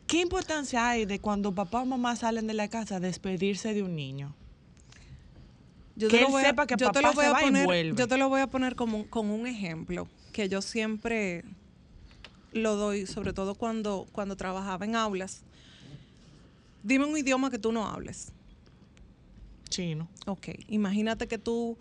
¿qué 0.06 0.20
importancia 0.20 0.88
hay 0.88 1.04
de 1.04 1.18
cuando 1.18 1.52
papá 1.52 1.80
o 1.82 1.84
mamá 1.84 2.14
salen 2.16 2.46
de 2.46 2.54
la 2.54 2.68
casa 2.68 3.00
despedirse 3.00 3.74
de 3.74 3.82
un 3.82 3.96
niño? 3.96 4.34
Yo 5.98 6.08
Que 6.08 6.18
te 6.18 6.22
lo 6.22 6.28
voy 6.30 6.42
a- 6.42 6.46
sepa 6.46 6.66
que 6.66 6.74
yo 6.78 6.90
te 6.92 7.00
papá 7.02 7.08
lo 7.08 7.12
voy 7.14 7.24
se 7.24 7.28
a 7.28 7.32
va 7.32 7.42
y 7.42 7.44
poner. 7.44 7.94
Yo 7.96 8.08
te 8.08 8.16
lo 8.16 8.28
voy 8.28 8.40
a 8.40 8.46
poner 8.46 8.74
como, 8.76 8.98
un- 8.98 9.04
con 9.04 9.28
un 9.30 9.46
ejemplo 9.46 10.08
que 10.32 10.48
yo 10.48 10.62
siempre 10.62 11.44
lo 12.52 12.76
doy, 12.76 13.06
sobre 13.06 13.32
todo 13.32 13.54
cuando, 13.56 14.06
cuando 14.12 14.36
trabajaba 14.36 14.84
en 14.84 14.94
aulas. 14.96 15.42
Dime 16.82 17.04
un 17.04 17.16
idioma 17.18 17.50
que 17.50 17.58
tú 17.58 17.72
no 17.72 17.86
hables. 17.86 18.32
Chino. 19.68 20.08
Ok, 20.26 20.48
imagínate 20.68 21.26
que 21.26 21.36
tú 21.38 21.76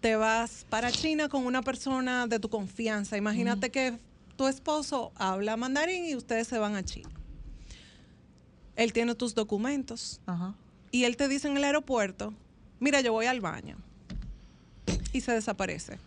te 0.00 0.16
vas 0.16 0.64
para 0.68 0.90
China 0.90 1.28
con 1.28 1.46
una 1.46 1.62
persona 1.62 2.26
de 2.26 2.40
tu 2.40 2.48
confianza. 2.48 3.16
Imagínate 3.16 3.70
que 3.70 3.98
tu 4.36 4.46
esposo 4.48 5.12
habla 5.14 5.56
mandarín 5.56 6.04
y 6.06 6.16
ustedes 6.16 6.48
se 6.48 6.58
van 6.58 6.74
a 6.74 6.82
China. 6.84 7.10
Él 8.76 8.92
tiene 8.92 9.14
tus 9.14 9.34
documentos 9.34 10.20
y 10.90 11.04
él 11.04 11.16
te 11.16 11.28
dice 11.28 11.48
en 11.48 11.56
el 11.56 11.64
aeropuerto, 11.64 12.34
mira, 12.80 13.00
yo 13.00 13.12
voy 13.12 13.26
al 13.26 13.40
baño. 13.40 13.76
Y 15.12 15.20
se 15.20 15.32
desaparece. 15.32 15.98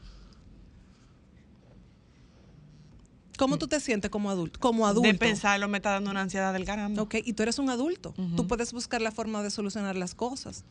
¿Cómo 3.37 3.57
tú 3.57 3.67
te 3.67 3.79
sientes 3.79 4.11
como 4.11 4.29
adulto? 4.29 4.59
Como 4.59 4.85
adulto. 4.85 5.07
De 5.07 5.17
pensarlo 5.17 5.69
me 5.69 5.77
está 5.77 5.91
dando 5.91 6.11
una 6.11 6.21
ansiedad 6.21 6.51
del 6.51 6.65
caramba. 6.65 7.01
Ok, 7.01 7.15
y 7.23 7.33
tú 7.33 7.43
eres 7.43 7.57
un 7.57 7.69
adulto. 7.69 8.13
Tú 8.35 8.47
puedes 8.47 8.73
buscar 8.73 9.01
la 9.01 9.11
forma 9.11 9.41
de 9.41 9.49
solucionar 9.49 9.95
las 9.95 10.13
cosas. 10.13 10.65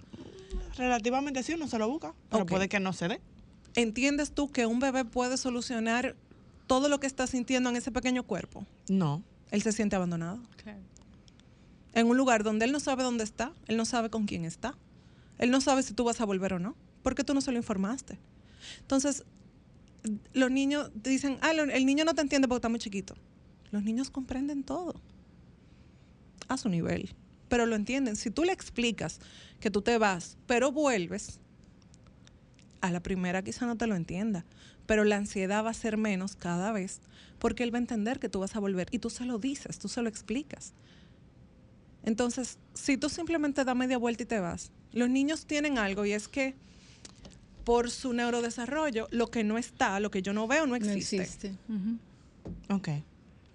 Relativamente 0.77 1.43
sí, 1.43 1.55
uno 1.55 1.67
se 1.67 1.79
lo 1.79 1.89
busca, 1.89 2.13
pero 2.31 2.45
puede 2.45 2.69
que 2.69 2.79
no 2.79 2.93
se 2.93 3.09
dé. 3.09 3.21
¿Entiendes 3.75 4.33
tú 4.33 4.51
que 4.51 4.67
un 4.67 4.81
bebé 4.81 5.05
puede 5.05 5.39
solucionar 5.39 6.15
todo 6.67 6.89
lo 6.89 7.01
que 7.01 7.07
está 7.07 7.27
sintiendo 7.27 7.71
en 7.71 7.77
ese 7.77 7.91
pequeño 7.91 8.23
cuerpo? 8.23 8.67
No. 8.89 9.23
Él 9.51 9.63
se 9.63 9.73
siente 9.73 9.97
abandonado. 9.97 10.39
En 11.95 12.07
un 12.07 12.19
lugar 12.19 12.45
donde 12.45 12.67
él 12.67 12.73
no 12.73 12.81
sabe 12.81 13.03
dónde 13.03 13.25
está, 13.25 13.53
él 13.67 13.79
no 13.79 13.87
sabe 13.87 14.11
con 14.11 14.27
quién 14.27 14.45
está. 14.45 14.75
Él 15.39 15.51
no 15.51 15.61
sabe 15.61 15.83
si 15.83 15.95
tú 15.95 16.05
vas 16.05 16.21
a 16.21 16.25
volver 16.25 16.55
o 16.55 16.59
no, 16.59 16.77
porque 17.03 17.25
tú 17.25 17.35
no 17.35 17.41
se 17.41 17.53
lo 17.53 17.59
informaste. 17.59 18.19
Entonces, 18.81 19.25
los 20.33 20.51
niños 20.51 20.91
dicen, 20.95 21.39
ah, 21.41 21.53
el 21.53 21.87
niño 21.87 22.05
no 22.05 22.15
te 22.15 22.23
entiende 22.23 22.49
porque 22.49 22.59
está 22.59 22.69
muy 22.69 22.79
chiquito. 22.79 23.15
Los 23.71 23.83
niños 23.83 24.11
comprenden 24.11 24.63
todo 24.65 25.01
a 26.49 26.57
su 26.57 26.69
nivel, 26.69 27.15
pero 27.49 27.67
lo 27.67 27.77
entienden. 27.77 28.17
Si 28.17 28.31
tú 28.31 28.45
le 28.45 28.53
explicas 28.53 29.21
que 29.61 29.71
tú 29.71 29.83
te 29.83 29.99
vas, 29.99 30.37
pero 30.47 30.73
vuelves, 30.73 31.41
a 32.81 32.91
la 32.91 33.01
primera 33.01 33.43
quizá 33.43 33.67
no 33.67 33.77
te 33.77 33.87
lo 33.87 33.97
entienda, 33.97 34.45
pero 34.87 35.05
la 35.05 35.17
ansiedad 35.17 35.65
va 35.65 35.71
a 35.71 35.75
ser 35.75 35.97
menos 35.97 36.37
cada 36.37 36.73
vez 36.73 37.01
porque 37.39 37.63
él 37.63 37.73
va 37.73 37.79
a 37.79 37.81
entender 37.81 38.19
que 38.19 38.29
tú 38.29 38.41
vas 38.41 38.57
a 38.57 38.61
volver 38.61 38.89
y 38.91 38.99
tú 38.99 39.11
se 39.11 39.25
lo 39.25 39.39
dices, 39.39 39.79
tú 39.79 39.89
se 39.89 40.03
lo 40.03 40.09
explicas. 40.09 40.73
Entonces, 42.05 42.59
si 42.75 42.97
tú 42.97 43.09
simplemente 43.09 43.65
das 43.65 43.77
media 43.77 43.99
vuelta 43.99 44.23
y 44.23 44.27
te 44.27 44.41
vas, 44.41 44.71
los 44.93 45.09
niños 45.11 45.47
tienen 45.47 45.79
algo 45.79 46.05
y 46.05 46.13
es 46.13 46.29
que 46.29 46.55
por 47.65 47.91
su 47.91 48.13
neurodesarrollo, 48.15 49.09
lo 49.11 49.31
que 49.31 49.45
no 49.45 49.59
está, 49.59 50.01
lo 50.01 50.11
que 50.11 50.23
yo 50.23 50.33
no 50.33 50.47
veo, 50.49 50.67
no 50.67 50.75
existe. 50.75 51.17
existe. 51.19 51.55
Ujú. 51.69 52.75
Ok. 52.75 52.89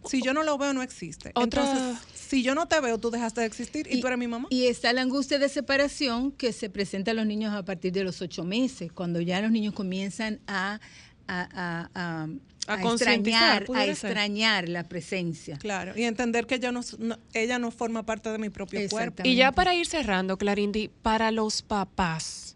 Si 0.06 0.22
yo 0.22 0.34
no 0.34 0.44
lo 0.44 0.58
veo, 0.58 0.74
no 0.74 0.84
existe. 0.84 1.32
Otra- 1.34 1.64
Entonces, 1.64 1.98
si 2.14 2.44
yo 2.44 2.54
no 2.56 2.68
te 2.68 2.80
veo, 2.82 2.98
tú 3.00 3.10
dejaste 3.10 3.42
de 3.42 3.48
existir 3.48 3.88
y, 3.90 4.02
tú 4.02 4.08
eres 4.08 4.20
mi 4.20 4.28
mamá. 4.28 4.48
Y 4.52 4.66
está 4.66 4.92
la 4.94 5.02
angustia 5.02 5.40
de 5.40 5.48
separación 5.50 6.32
que 6.32 6.52
se 6.52 6.70
presenta 6.70 7.12
a 7.12 7.14
los 7.14 7.26
niños 7.26 7.54
a 7.54 7.64
partir 7.64 7.94
de 7.94 8.04
los 8.04 8.22
ocho 8.22 8.44
meses, 8.44 8.92
cuando 8.92 9.22
ya 9.22 9.42
los 9.42 9.50
niños 9.50 9.74
comienzan 9.74 10.42
a, 10.46 10.80
a, 11.28 11.48
a- 11.54 11.90
a- 11.96 12.28
A 12.68 12.82
extrañar, 12.82 13.64
a 13.64 13.80
ser. 13.82 13.90
extrañar 13.90 14.70
la 14.70 14.84
presencia. 14.84 15.58
Claro, 15.58 15.94
y 15.98 16.04
entender 16.04 16.46
que 16.48 16.56
ella 16.56 16.72
no, 16.72 16.82
no- 17.00 17.18
ella 17.34 17.60
no 17.60 17.72
forma 17.72 18.04
parte 18.06 18.30
de 18.30 18.38
mi 18.38 18.50
propio 18.50 18.80
cuerpo. 18.90 19.24
Y 19.26 19.36
ya 19.36 19.52
para 19.52 19.76
ir 19.76 19.86
cerrando, 19.86 20.38
Clarindi, 20.38 20.90
para 21.02 21.32
los 21.32 21.62
papás, 21.62 22.56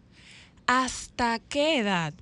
¿hasta 0.66 1.38
qué 1.38 1.78
edad 1.78 2.14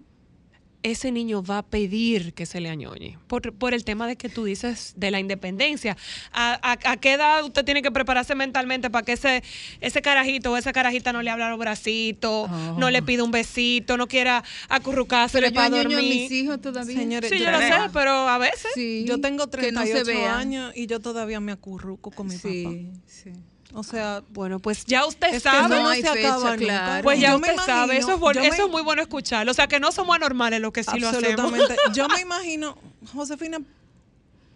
ese 0.91 1.11
niño 1.12 1.43
va 1.43 1.59
a 1.59 1.62
pedir 1.62 2.32
que 2.34 2.47
se 2.47 2.61
le 2.61 2.68
añoñe. 2.68 3.18
Por, 3.26 3.53
por 3.55 3.74
el 3.74 3.84
tema 3.84 4.07
de 4.07 4.16
que 4.16 4.28
tú 4.28 4.45
dices 4.45 4.95
de 4.97 5.11
la 5.11 5.20
independencia. 5.20 5.97
¿A, 6.32 6.55
a- 6.62 6.93
a 6.93 6.97
qué 6.97 7.12
edad 7.14 7.45
usted 7.45 7.64
tiene 7.64 7.82
que 7.82 7.91
prepararse 7.91 8.34
mentalmente 8.34 8.89
para 8.91 9.05
que 9.05 9.12
ese, 9.12 9.43
ese 9.80 10.03
carajito 10.03 10.53
o 10.53 10.57
esa 10.57 10.72
carajita 10.72 11.12
no 11.12 11.22
le 11.22 11.30
abra 11.30 11.51
los 11.51 11.59
bracitos, 11.59 12.51
no 12.78 12.91
le 12.91 13.03
pida 13.03 13.24
un 13.24 13.30
besito, 13.30 13.97
no 13.97 14.07
quiera 14.07 14.45
acurrucarse 14.68 15.39
Pero 15.39 15.49
yo 15.49 15.55
para 15.55 15.66
añoño 15.66 15.80
a 15.99 16.01
dormir? 16.01 16.22
mis 16.22 16.30
hijos 16.32 16.61
todavía. 16.61 16.97
Señores, 16.97 17.30
Sí, 17.30 17.39
yo 17.39 17.45
yo 17.47 17.51
lo 17.53 17.59
sé, 17.59 17.70
tengo- 17.70 17.93
pero 17.93 18.11
a 18.12 18.39
veces. 18.39 18.72
yo 19.05 19.20
tengo 19.20 19.51
que 19.51 19.72
no 19.72 19.82
se 19.82 19.93
38 19.93 20.07
vea. 20.07 20.39
años 20.39 20.72
y 20.74 20.87
yo 20.87 21.01
todavía 21.01 21.41
me 21.41 21.53
acurruco 21.53 22.11
con 22.11 22.28
mi 22.28 22.37
Sí, 22.39 22.64
papá. 22.64 22.76
sí. 23.07 23.30
O 23.79 23.83
sea, 23.83 24.22
bueno, 24.31 24.59
pues 24.59 24.87
ya 24.87 25.05
usted 25.05 25.35
es 25.35 25.43
sabe. 25.43 25.59
eso 25.59 25.68
no, 25.68 25.83
No 25.83 25.91
se 25.91 25.97
fecha, 26.03 26.12
acaba 26.12 26.51
nunca. 26.53 26.57
claro. 26.64 27.03
Pues 27.05 27.20
ya 27.20 27.33
Yo 27.33 27.39
me 27.39 27.51
usted 27.51 27.62
sabe, 27.64 27.99
eso 27.99 28.09
es, 28.12 28.16
imagino- 28.16 28.18
bueno- 28.20 28.41
me- 28.41 28.47
eso 28.49 28.64
es 28.64 28.70
muy 28.70 28.83
bueno 28.83 29.03
escucharlo. 29.03 29.51
O 29.51 29.55
sea, 29.55 29.66
que 29.68 29.79
no 29.81 29.93
somos 29.93 30.16
anormales 30.16 30.61
lo 30.61 30.72
que 30.72 30.83
sí 30.83 30.99
lo 30.99 31.11
hacemos. 31.11 31.53
Yo 31.95 32.09
me 32.09 32.20
imagino, 32.22 32.79
Josefina, 33.12 33.59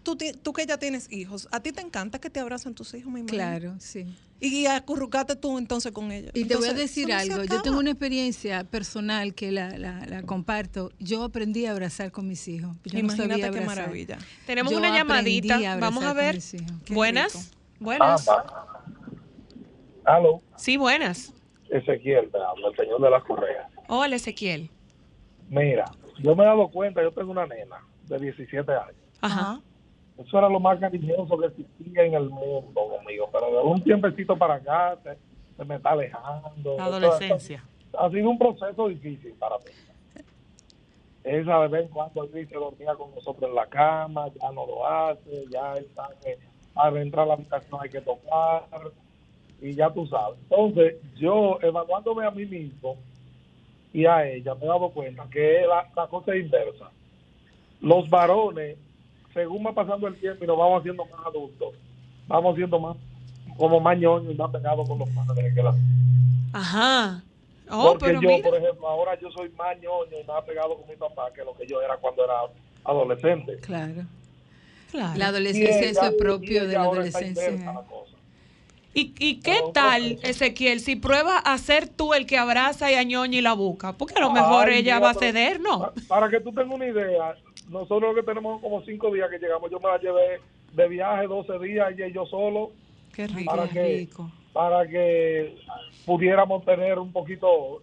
tú, 0.03 0.17
que 0.17 0.67
ya 0.67 0.79
tienes 0.79 1.13
hijos, 1.13 1.49
a 1.53 1.61
ti 1.61 1.71
te 1.73 1.83
encanta 1.83 2.19
que 2.19 2.31
te 2.31 2.41
abracen 2.41 2.75
tus 2.75 2.95
hijos, 2.95 3.13
me 3.13 3.21
imagino. 3.21 3.37
Claro, 3.43 3.75
sí. 3.79 4.07
Y 4.43 4.65
acurrucate 4.65 5.37
tú 5.37 5.59
entonces 5.59 5.93
con 5.93 6.11
ellos. 6.13 6.31
Y 6.35 6.47
te 6.47 6.57
voy 6.57 6.69
a 6.71 6.73
decir 6.73 7.07
no 7.07 7.15
algo. 7.15 7.45
Yo 7.45 7.61
tengo 7.61 7.79
una 7.79 7.91
experiencia 7.91 8.65
personal 8.65 9.35
que 9.35 9.53
la, 9.53 9.77
la- 9.77 10.07
la 10.07 10.23
comparto. 10.23 10.93
Yo 10.99 11.25
aprendí 11.25 11.67
a 11.67 11.73
abrazar 11.73 12.11
con 12.11 12.27
mis 12.27 12.49
hijos. 12.49 12.75
Yo 12.85 12.95
no 12.95 12.99
Imagínate 13.01 13.33
sabía 13.33 13.51
qué 13.51 13.59
abrazar. 13.59 13.77
maravilla. 13.85 14.19
Tenemos 14.47 14.73
Yo 14.73 14.79
una 14.79 14.97
llamadita. 14.97 15.57
a 15.57 15.77
Vamos 15.77 16.05
a 16.05 16.15
ver. 16.15 16.41
Buenas. 16.89 17.51
Buenas. 17.79 18.25
Aló, 20.11 20.43
Sí, 20.57 20.77
buenas. 20.77 21.33
Ezequiel, 21.69 22.31
el 22.35 22.77
señor 22.77 23.01
de 23.01 23.11
las 23.11 23.23
correas. 23.23 23.71
Hola, 23.89 24.17
Ezequiel. 24.17 24.69
Mira, 25.49 25.85
yo 26.19 26.35
me 26.35 26.43
he 26.43 26.47
dado 26.47 26.67
cuenta, 26.69 27.01
yo 27.01 27.13
tengo 27.13 27.31
una 27.31 27.47
nena 27.47 27.77
de 28.09 28.19
17 28.19 28.73
años. 28.73 28.97
Ajá. 29.21 29.61
Eso 30.19 30.39
era 30.39 30.49
lo 30.49 30.59
más 30.59 30.81
cariñoso 30.81 31.39
que 31.39 31.47
existía 31.47 32.03
en 32.03 32.15
el 32.15 32.29
mundo 32.29 32.89
conmigo, 32.89 33.29
pero 33.33 33.51
de 33.53 33.63
un 33.63 33.83
tiempecito 33.83 34.37
para 34.37 34.55
acá 34.55 34.99
se, 35.05 35.17
se 35.57 35.65
me 35.65 35.77
está 35.77 35.91
alejando. 35.91 36.77
La 36.77 36.87
adolescencia. 36.87 37.65
Ha 37.97 38.11
sido 38.11 38.31
un 38.31 38.39
proceso 38.39 38.89
difícil 38.89 39.33
para 39.35 39.59
mí. 39.59 40.25
Esa 41.23 41.61
de 41.61 41.69
vez 41.69 41.83
en 41.87 41.89
cuando 41.89 42.25
él 42.25 42.49
se 42.49 42.55
dormía 42.55 42.95
con 42.97 43.15
nosotros 43.15 43.49
en 43.49 43.55
la 43.55 43.67
cama, 43.67 44.27
ya 44.29 44.51
no 44.51 44.67
lo 44.67 44.87
hace, 44.87 45.45
ya 45.51 45.75
él 45.75 45.87
sabe 45.95 46.39
para 46.75 47.03
entrar 47.03 47.25
a 47.25 47.29
la 47.29 47.35
habitación 47.35 47.81
hay 47.83 47.91
que 47.91 48.01
tocar, 48.01 48.65
y 49.63 49.75
ya 49.75 49.91
tú 49.93 50.07
sabes. 50.07 50.39
Entonces, 50.51 50.95
yo 51.17 51.59
evaluándome 51.63 52.25
a 52.27 52.31
mí 52.31 52.47
mismo 52.47 52.97
y 53.93 54.07
a 54.07 54.27
ella, 54.29 54.55
me 54.55 54.65
he 54.65 54.69
dado 54.69 54.91
cuenta 54.91 55.27
que 55.31 55.63
la, 55.69 55.89
la 55.97 56.07
cosa 56.07 56.35
es 56.35 56.45
inversa. 56.45 56.91
Los 57.81 58.09
varones, 58.09 58.77
según 59.35 59.65
va 59.67 59.73
pasando 59.73 60.07
el 60.07 60.17
tiempo 60.17 60.45
y 60.45 60.47
nos 60.47 60.57
vamos 60.59 60.81
haciendo 60.81 61.05
más 61.07 61.27
adultos, 61.27 61.75
vamos 62.29 62.57
siendo 62.57 62.79
más, 62.79 62.97
como 63.57 63.81
más 63.81 63.99
ñoños 63.99 64.33
y 64.33 64.37
más 64.37 64.51
pegados 64.51 64.89
con 64.89 64.99
los 64.99 65.09
padres 65.11 65.55
que 65.55 65.63
las 65.63 65.77
Ajá. 66.53 67.23
Oh, 67.73 67.91
porque 67.93 68.07
pero 68.07 68.21
yo, 68.21 68.29
mira. 68.29 68.49
por 68.51 68.59
ejemplo, 68.59 68.89
ahora 68.89 69.19
yo 69.21 69.31
soy 69.31 69.49
más 69.51 69.77
ñoño 69.81 70.17
y 70.21 70.27
más 70.27 70.43
pegado 70.45 70.77
con 70.77 70.89
mi 70.89 70.97
papá 70.97 71.33
que 71.33 71.45
lo 71.45 71.55
que 71.55 71.67
yo 71.67 71.81
era 71.81 71.97
cuando 71.99 72.25
era 72.25 72.35
adolescente. 72.85 73.57
Claro. 73.59 74.03
Claro. 74.91 75.17
La 75.17 75.29
adolescencia, 75.29 75.89
ella- 75.89 76.09
es 76.09 76.15
propio 76.15 76.67
de 76.67 76.75
la 76.75 76.83
adolescencia. 76.83 77.85
¿Y, 78.93 79.15
y 79.19 79.41
qué 79.41 79.59
tal, 79.73 80.19
Ezequiel, 80.23 80.81
si 80.81 80.97
pruebas 80.97 81.41
a 81.45 81.57
ser 81.59 81.89
tú 81.89 82.13
el 82.13 82.27
que 82.27 82.37
abraza 82.39 82.91
y 82.91 82.95
añoña 82.97 83.39
y 83.39 83.41
la 83.41 83.53
busca? 83.53 83.93
Porque 83.97 84.15
a 84.17 84.21
lo 84.21 84.33
mejor 84.33 84.69
Ay, 84.69 84.79
ella 84.81 84.97
mira, 84.97 85.07
va 85.07 85.11
a 85.11 85.15
ceder, 85.15 85.61
¿no? 85.61 85.79
pa- 85.79 85.93
Para 86.09 86.29
que 86.29 86.41
tú 86.41 86.51
tengas 86.53 86.75
una 86.75 86.87
idea, 86.89 87.37
nosotros 87.69 88.15
que 88.17 88.23
tenemos 88.25 88.61
como 88.61 88.83
cinco 88.83 89.13
días 89.13 89.31
que 89.31 89.39
llegamos, 89.39 89.71
yo 89.71 89.79
me 89.79 89.89
la 89.89 89.99
llevé 89.99 90.41
de 90.73 90.89
viaje 90.89 91.27
12 91.27 91.59
días, 91.61 91.93
ella 91.93 92.09
y 92.09 92.13
yo 92.13 92.27
solo. 92.27 92.73
Qué 93.13 93.27
rico. 93.29 93.45
Para 93.55 93.69
que, 93.69 94.09
para 94.53 94.89
que 94.89 95.57
pudiéramos 96.05 96.65
tener 96.65 96.99
un 96.99 97.13
poquito 97.13 97.83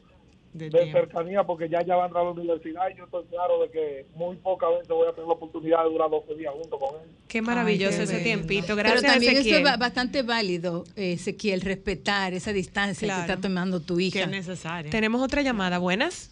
de, 0.57 0.91
cercanía, 0.91 1.43
porque 1.43 1.69
ya 1.69 1.81
ya 1.83 1.95
va 1.95 2.03
a 2.03 2.05
entrar 2.07 2.23
a 2.23 2.25
la 2.25 2.31
universidad 2.31 2.83
y 2.93 2.97
yo 2.97 3.05
estoy 3.05 3.25
claro 3.25 3.61
de 3.61 3.69
que 3.69 4.05
muy 4.15 4.35
pocas 4.37 4.69
veces 4.71 4.87
voy 4.89 5.07
a 5.07 5.11
tener 5.11 5.27
la 5.27 5.33
oportunidad 5.33 5.83
de 5.83 5.89
durar 5.89 6.09
12 6.09 6.35
días 6.35 6.53
junto 6.53 6.77
con 6.77 6.95
él. 7.01 7.07
Qué 7.27 7.41
maravilloso 7.41 7.97
qué 7.97 8.03
ese 8.03 8.13
bello. 8.13 8.23
tiempito. 8.25 8.67
Pero 8.75 8.89
Gracias, 8.89 9.11
también 9.11 9.31
eso 9.33 9.41
Ezequiel. 9.41 9.57
es 9.59 9.63
ba- 9.71 9.77
bastante 9.77 10.21
válido, 10.23 10.83
Ezequiel, 10.95 11.61
respetar 11.61 12.33
esa 12.33 12.51
distancia 12.53 13.07
Claro. 13.07 13.25
que 13.25 13.31
está 13.31 13.41
tomando 13.41 13.79
tu 13.81 13.99
hija. 13.99 14.19
Que 14.19 14.23
es 14.25 14.29
necesario. 14.31 14.89
Tenemos 14.91 15.21
otra 15.21 15.41
llamada. 15.41 15.79
Buenas. 15.79 16.31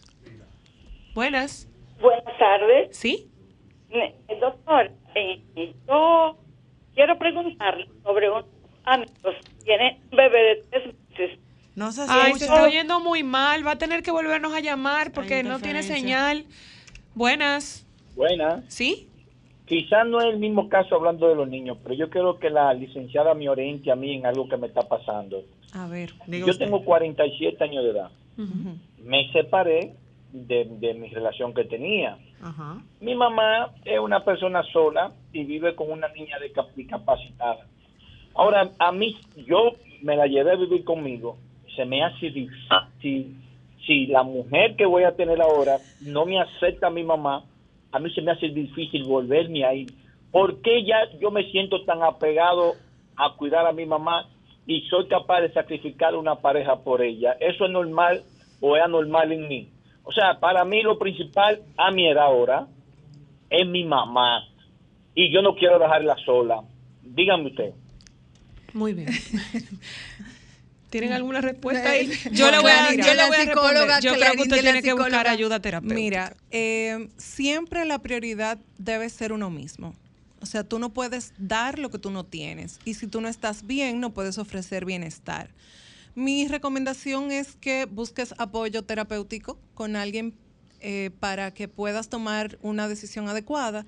Buenas. 1.13 1.67
Buenas 2.01 2.37
tardes. 2.37 2.95
¿Sí? 2.97 3.29
Eh, 3.89 4.13
Doctor, 4.41 4.91
eh, 5.15 5.41
yo 5.87 6.37
quiero 6.93 7.17
preguntarle 7.17 7.87
sobre 8.03 8.29
un 8.29 8.43
amigo 8.83 9.11
que 9.23 9.63
tiene 9.63 10.01
un 10.11 10.17
bebé 10.17 10.39
de 10.43 10.63
tres 10.69 10.93
meses. 11.09 11.39
No 11.75 11.91
sé 11.91 12.05
si 12.05 12.11
Ay, 12.13 12.33
se 12.35 12.45
está 12.45 12.63
oyendo 12.63 12.99
muy 12.99 13.23
mal. 13.23 13.65
Va 13.65 13.71
a 13.71 13.77
tener 13.77 14.01
que 14.01 14.11
volvernos 14.11 14.53
a 14.53 14.61
llamar 14.61 15.11
porque 15.11 15.43
no 15.43 15.59
tiene 15.59 15.83
señal. 15.83 16.45
Buenas. 17.13 17.85
Buena. 18.15 18.63
¿Sí? 18.67 19.09
Quizás 19.65 20.07
no 20.07 20.19
es 20.19 20.27
el 20.27 20.37
mismo 20.37 20.69
caso 20.69 20.95
hablando 20.95 21.27
de 21.27 21.35
los 21.35 21.49
niños, 21.49 21.77
pero 21.81 21.95
yo 21.95 22.09
quiero 22.09 22.37
que 22.39 22.49
la 22.49 22.73
licenciada 22.73 23.33
me 23.33 23.49
oriente 23.49 23.91
a 23.91 23.95
mí 23.95 24.13
en 24.13 24.25
algo 24.25 24.47
que 24.47 24.57
me 24.57 24.67
está 24.67 24.81
pasando. 24.83 25.43
A 25.73 25.87
ver. 25.87 26.13
Yo 26.27 26.57
tengo 26.57 26.83
47 26.83 27.63
años 27.63 27.83
de 27.83 27.89
edad. 27.89 28.11
Me 29.03 29.31
separé 29.33 29.95
de, 30.31 30.65
de 30.65 30.93
mi 30.93 31.09
relación 31.09 31.53
que 31.53 31.65
tenía. 31.65 32.17
Mi 33.01 33.15
mamá 33.15 33.71
es 33.83 33.99
una 33.99 34.23
persona 34.23 34.63
sola 34.71 35.11
y 35.33 35.43
vive 35.43 35.75
con 35.75 35.91
una 35.91 36.07
niña 36.09 36.37
discapacitada. 36.75 37.65
Ahora, 38.35 38.69
a 38.79 38.91
mí, 38.91 39.17
yo 39.47 39.75
me 40.01 40.15
la 40.15 40.27
llevé 40.27 40.51
a 40.51 40.55
vivir 40.55 40.83
conmigo. 40.83 41.37
Se 41.75 41.85
me 41.85 42.03
hace 42.03 42.29
difícil. 42.29 43.35
Si 43.85 44.07
la 44.07 44.23
mujer 44.23 44.75
que 44.75 44.85
voy 44.85 45.03
a 45.03 45.15
tener 45.15 45.41
ahora 45.41 45.77
no 46.01 46.25
me 46.25 46.39
acepta 46.39 46.87
a 46.87 46.89
mi 46.89 47.03
mamá, 47.03 47.43
a 47.91 47.99
mí 47.99 48.11
se 48.13 48.21
me 48.21 48.31
hace 48.31 48.49
difícil 48.49 49.03
volverme 49.03 49.63
ahí. 49.63 49.85
¿Por 50.31 50.61
qué 50.61 50.83
ya 50.83 50.97
yo 51.19 51.31
me 51.31 51.49
siento 51.51 51.83
tan 51.85 52.01
apegado 52.01 52.73
a 53.15 53.35
cuidar 53.37 53.65
a 53.67 53.71
mi 53.71 53.85
mamá 53.85 54.27
y 54.65 54.81
soy 54.89 55.07
capaz 55.07 55.41
de 55.41 55.53
sacrificar 55.53 56.15
una 56.15 56.35
pareja 56.35 56.77
por 56.77 57.01
ella? 57.01 57.37
¿Eso 57.39 57.65
es 57.65 57.71
normal 57.71 58.23
o 58.59 58.75
es 58.75 58.83
anormal 58.83 59.31
en 59.31 59.47
mí? 59.47 59.69
O 60.03 60.11
sea, 60.11 60.39
para 60.39 60.65
mí 60.65 60.81
lo 60.81 60.97
principal 60.97 61.61
a 61.77 61.91
mi 61.91 62.07
edad 62.07 62.25
ahora 62.25 62.67
es 63.49 63.67
mi 63.67 63.83
mamá 63.83 64.45
y 65.13 65.31
yo 65.31 65.41
no 65.41 65.55
quiero 65.55 65.79
dejarla 65.79 66.15
sola. 66.25 66.61
Dígame 67.01 67.47
usted. 67.47 67.73
Muy 68.73 68.93
bien. 68.93 69.07
¿Tienen 70.99 71.11
alguna 71.11 71.41
respuesta 71.41 71.89
ahí? 71.89 72.09
Eh, 72.09 72.29
Yo 72.31 72.49
le 72.49 72.59
voy 72.59 72.71
a, 72.71 72.93
yo 72.95 73.13
le 73.13 73.27
voy 73.27 73.35
a 73.35 73.45
responder. 73.45 74.01
Yo 74.01 74.13
creo 74.13 74.33
que 74.33 74.41
usted 74.43 74.61
tiene 74.61 74.81
que 74.81 74.93
buscar 74.93 75.27
ayuda 75.27 75.59
terapéutica. 75.59 75.93
Mira, 75.93 76.37
eh, 76.51 77.09
siempre 77.17 77.83
la 77.83 77.99
prioridad 77.99 78.59
debe 78.77 79.09
ser 79.09 79.33
uno 79.33 79.49
mismo. 79.49 79.93
O 80.39 80.45
sea, 80.45 80.63
tú 80.63 80.79
no 80.79 80.93
puedes 80.93 81.33
dar 81.37 81.79
lo 81.79 81.91
que 81.91 81.99
tú 81.99 82.11
no 82.11 82.23
tienes. 82.23 82.79
Y 82.85 82.93
si 82.93 83.07
tú 83.07 83.19
no 83.19 83.27
estás 83.27 83.67
bien, 83.67 83.99
no 83.99 84.13
puedes 84.13 84.37
ofrecer 84.37 84.85
bienestar. 84.85 85.49
Mi 86.15 86.47
recomendación 86.47 87.29
es 87.33 87.57
que 87.57 87.83
busques 87.83 88.33
apoyo 88.37 88.83
terapéutico 88.83 89.59
con 89.73 89.97
alguien 89.97 90.33
eh, 90.79 91.09
para 91.19 91.53
que 91.53 91.67
puedas 91.67 92.07
tomar 92.07 92.57
una 92.61 92.87
decisión 92.87 93.27
adecuada 93.27 93.85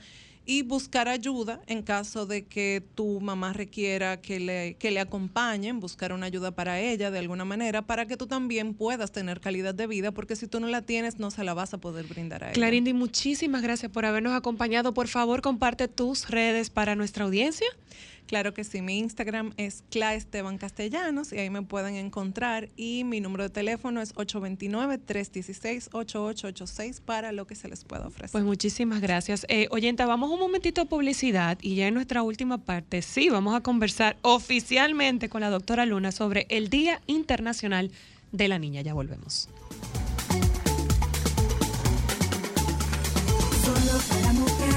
y 0.48 0.62
buscar 0.64 1.10
ayuda 1.10 1.62
en 1.68 1.84
caso 1.84 2.26
de 2.26 2.46
que 2.46 2.82
tu 2.96 3.20
mamá 3.20 3.52
requiera 3.52 4.22
que 4.22 4.40
le, 4.40 4.76
que 4.76 4.92
le 4.92 5.02
acompañen, 5.02 5.82
buscar 5.82 6.14
una 6.14 6.26
ayuda 6.26 6.52
para 6.52 6.80
ella 6.80 7.12
de 7.12 7.20
alguna 7.20 7.44
manera, 7.44 7.82
para 7.82 8.06
que 8.06 8.16
tú 8.16 8.28
también 8.28 8.74
puedas 8.74 9.12
tener 9.12 9.42
calidad 9.42 9.76
de 9.76 9.88
vida, 9.88 10.14
porque 10.14 10.38
si 10.38 10.48
tú 10.48 10.62
no 10.62 10.68
la 10.68 10.82
tienes, 10.84 11.20
no 11.20 11.32
se 11.32 11.44
la 11.44 11.54
vas 11.54 11.74
a 11.74 11.80
poder 11.80 12.08
brindar 12.08 12.46
a 12.46 12.48
ella. 12.48 12.54
Clarindy, 12.54 12.94
muchísimas 12.94 13.62
gracias 13.62 13.92
por 13.92 14.06
habernos 14.06 14.34
acompañado. 14.34 14.94
Por 14.94 15.10
favor, 15.10 15.42
comparte 15.42 15.90
tus 15.90 16.30
redes 16.30 16.70
para 16.70 16.96
nuestra 16.96 17.26
audiencia. 17.26 17.68
Claro 18.28 18.54
que 18.54 18.64
sí, 18.66 18.82
mi 18.82 19.00
Instagram 19.00 19.54
es 19.56 19.86
Cla 19.90 20.14
Esteban 20.14 20.58
Castellanos 20.58 21.32
y 21.32 21.40
ahí 21.40 21.50
me 21.50 21.62
pueden 21.62 21.96
encontrar 21.96 22.68
y 22.76 23.06
mi 23.06 23.22
número 23.22 23.44
de 23.44 23.50
teléfono 23.50 24.02
es 24.02 24.14
829-316-8886 24.16 27.00
para 27.00 27.32
lo 27.32 27.48
que 27.48 27.56
se 27.56 27.70
les 27.70 27.86
pueda 27.86 28.08
ofrecer. 28.08 28.32
Pues 28.32 28.44
muchísimas 28.44 29.00
gracias. 29.00 29.46
Eh, 29.48 29.70
oyenta, 29.72 30.06
vamos 30.06 30.30
un 30.30 30.40
momentito 30.40 30.82
a 30.82 30.86
publicidad 30.86 31.58
y 31.62 31.76
ya 31.76 31.88
en 31.88 31.94
nuestra 31.94 32.22
última 32.22 32.58
parte, 32.58 33.02
sí, 33.02 33.30
vamos 33.30 33.56
a 33.56 33.62
conversar 33.62 34.18
oficialmente 34.24 35.30
con 35.30 35.40
la 35.40 35.50
doctora 35.50 35.86
Luna 35.86 36.12
sobre 36.12 36.48
el 36.50 36.70
Día 36.70 37.00
Internacional 37.08 37.92
de 38.34 38.50
la 38.50 38.60
Niña. 38.60 38.82
Ya 38.82 38.94
volvemos. 38.94 39.48
Solo 43.64 44.00
para 44.10 44.34
mujeres. 44.34 44.77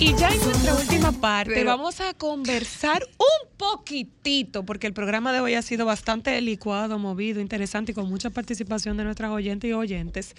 Y 0.00 0.14
ya 0.16 0.28
en 0.28 0.38
nuestra 0.40 0.74
última 0.74 1.12
parte 1.12 1.52
Pero- 1.54 1.70
vamos 1.70 2.00
a 2.00 2.12
conversar 2.14 3.06
un 3.18 3.48
poquitito, 3.56 4.64
porque 4.66 4.86
el 4.86 4.92
programa 4.92 5.32
de 5.32 5.40
hoy 5.40 5.54
ha 5.54 5.62
sido 5.62 5.86
bastante 5.86 6.38
licuado, 6.42 6.98
movido, 6.98 7.40
interesante 7.40 7.92
y 7.92 7.94
con 7.94 8.08
mucha 8.08 8.28
participación 8.30 8.96
de 8.96 9.04
nuestras 9.04 9.30
oyentes 9.30 9.70
y 9.70 9.72
oyentes, 9.72 10.34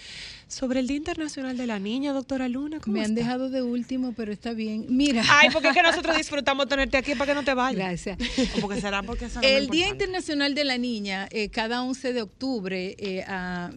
sobre 0.48 0.82
el 0.82 0.88
Día 0.88 0.98
Internacional 0.98 1.58
de 1.58 1.66
la 1.66 1.80
Niña, 1.80 2.12
doctora 2.14 2.48
Luna. 2.50 2.80
¿cómo 2.80 2.94
Me 2.98 3.04
han 3.04 3.16
dejado 3.16 3.50
de 3.50 3.64
último, 3.64 4.14
pero 4.16 4.32
está 4.32 4.54
bien. 4.54 4.86
Mira. 4.90 5.24
Ay, 5.30 5.50
porque 5.52 5.70
es 5.70 5.74
que 5.74 5.82
nosotros 5.82 6.16
disfrutamos 6.18 6.68
tenerte 6.68 6.98
aquí 6.98 7.16
para 7.16 7.32
que 7.32 7.36
no 7.36 7.44
te 7.44 7.54
vayas. 7.54 7.78
Gracias. 8.06 8.18
O 8.58 8.62
porque 8.62 8.82
será 8.82 9.02
porque 9.04 9.26
más 9.26 9.38
El 9.42 9.70
Día. 9.70 9.88
Internacional 9.88 10.54
de 10.54 10.64
la 10.66 10.78
Niña, 10.78 11.28
eh, 11.32 11.50
cada 11.50 11.82
11 11.82 12.14
de 12.14 12.22
octubre 12.22 12.96
eh, 13.00 13.26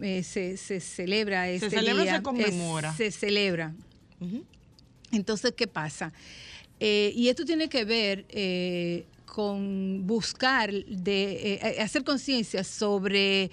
eh, 0.01 0.23
se, 0.23 0.57
se 0.57 0.81
celebra 0.81 1.49
este 1.49 1.69
celebra 1.69 2.01
o 2.01 2.03
día. 2.03 2.15
se 2.17 2.21
conmemora? 2.21 2.89
Eh, 2.91 2.93
se 2.97 3.11
celebra. 3.11 3.73
Entonces, 5.11 5.53
¿qué 5.55 5.67
pasa? 5.67 6.13
Eh, 6.79 7.11
y 7.15 7.27
esto 7.27 7.45
tiene 7.45 7.67
que 7.67 7.83
ver 7.83 8.25
eh, 8.29 9.05
con 9.25 10.07
buscar, 10.07 10.71
de 10.71 11.59
eh, 11.61 11.81
hacer 11.81 12.03
conciencia 12.03 12.63
sobre 12.63 13.51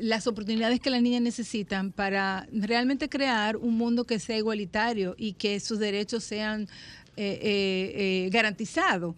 las 0.00 0.28
oportunidades 0.28 0.78
que 0.78 0.90
las 0.90 1.02
niñas 1.02 1.22
necesitan 1.22 1.90
para 1.90 2.46
realmente 2.52 3.08
crear 3.08 3.56
un 3.56 3.76
mundo 3.76 4.04
que 4.04 4.20
sea 4.20 4.38
igualitario 4.38 5.16
y 5.18 5.32
que 5.32 5.58
sus 5.58 5.80
derechos 5.80 6.22
sean 6.22 6.68
eh, 7.16 7.38
eh, 7.42 7.92
eh, 8.26 8.30
garantizado. 8.30 9.14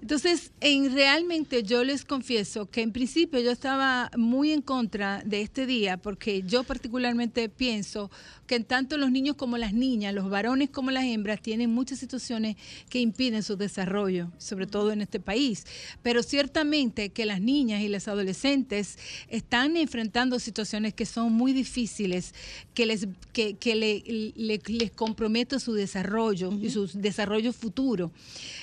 Entonces, 0.00 0.50
en 0.60 0.92
realmente 0.92 1.62
yo 1.62 1.84
les 1.84 2.04
confieso 2.04 2.68
que 2.68 2.82
en 2.82 2.90
principio 2.90 3.38
yo 3.38 3.52
estaba 3.52 4.10
muy 4.16 4.50
en 4.50 4.60
contra 4.60 5.22
de 5.24 5.42
este 5.42 5.64
día 5.64 5.96
porque 5.98 6.42
yo 6.42 6.64
particularmente 6.64 7.48
pienso 7.48 8.10
que 8.46 8.60
tanto 8.60 8.96
los 8.98 9.10
niños 9.10 9.36
como 9.36 9.56
las 9.58 9.72
niñas, 9.72 10.14
los 10.14 10.28
varones 10.28 10.70
como 10.70 10.90
las 10.90 11.04
hembras 11.04 11.40
tienen 11.40 11.70
muchas 11.70 11.98
situaciones 11.98 12.56
que 12.88 13.00
impiden 13.00 13.42
su 13.42 13.56
desarrollo, 13.56 14.30
sobre 14.38 14.66
todo 14.66 14.92
en 14.92 15.00
este 15.00 15.20
país. 15.20 15.64
Pero 16.02 16.22
ciertamente 16.22 17.08
que 17.10 17.24
las 17.26 17.40
niñas 17.40 17.82
y 17.82 17.88
las 17.88 18.06
adolescentes 18.08 18.98
están 19.28 19.76
enfrentando 19.76 20.38
situaciones 20.38 20.92
que 20.94 21.06
son 21.06 21.32
muy 21.32 21.52
difíciles, 21.52 22.34
que 22.74 22.86
les, 22.86 23.06
que, 23.32 23.54
que 23.54 23.74
le- 23.74 24.02
le- 24.36 24.60
les 24.66 24.90
compromete 24.90 25.58
su 25.58 25.72
desarrollo 25.72 26.52
y 26.60 26.70
su 26.70 26.86
desarrollo 26.94 27.52
futuro. 27.52 28.10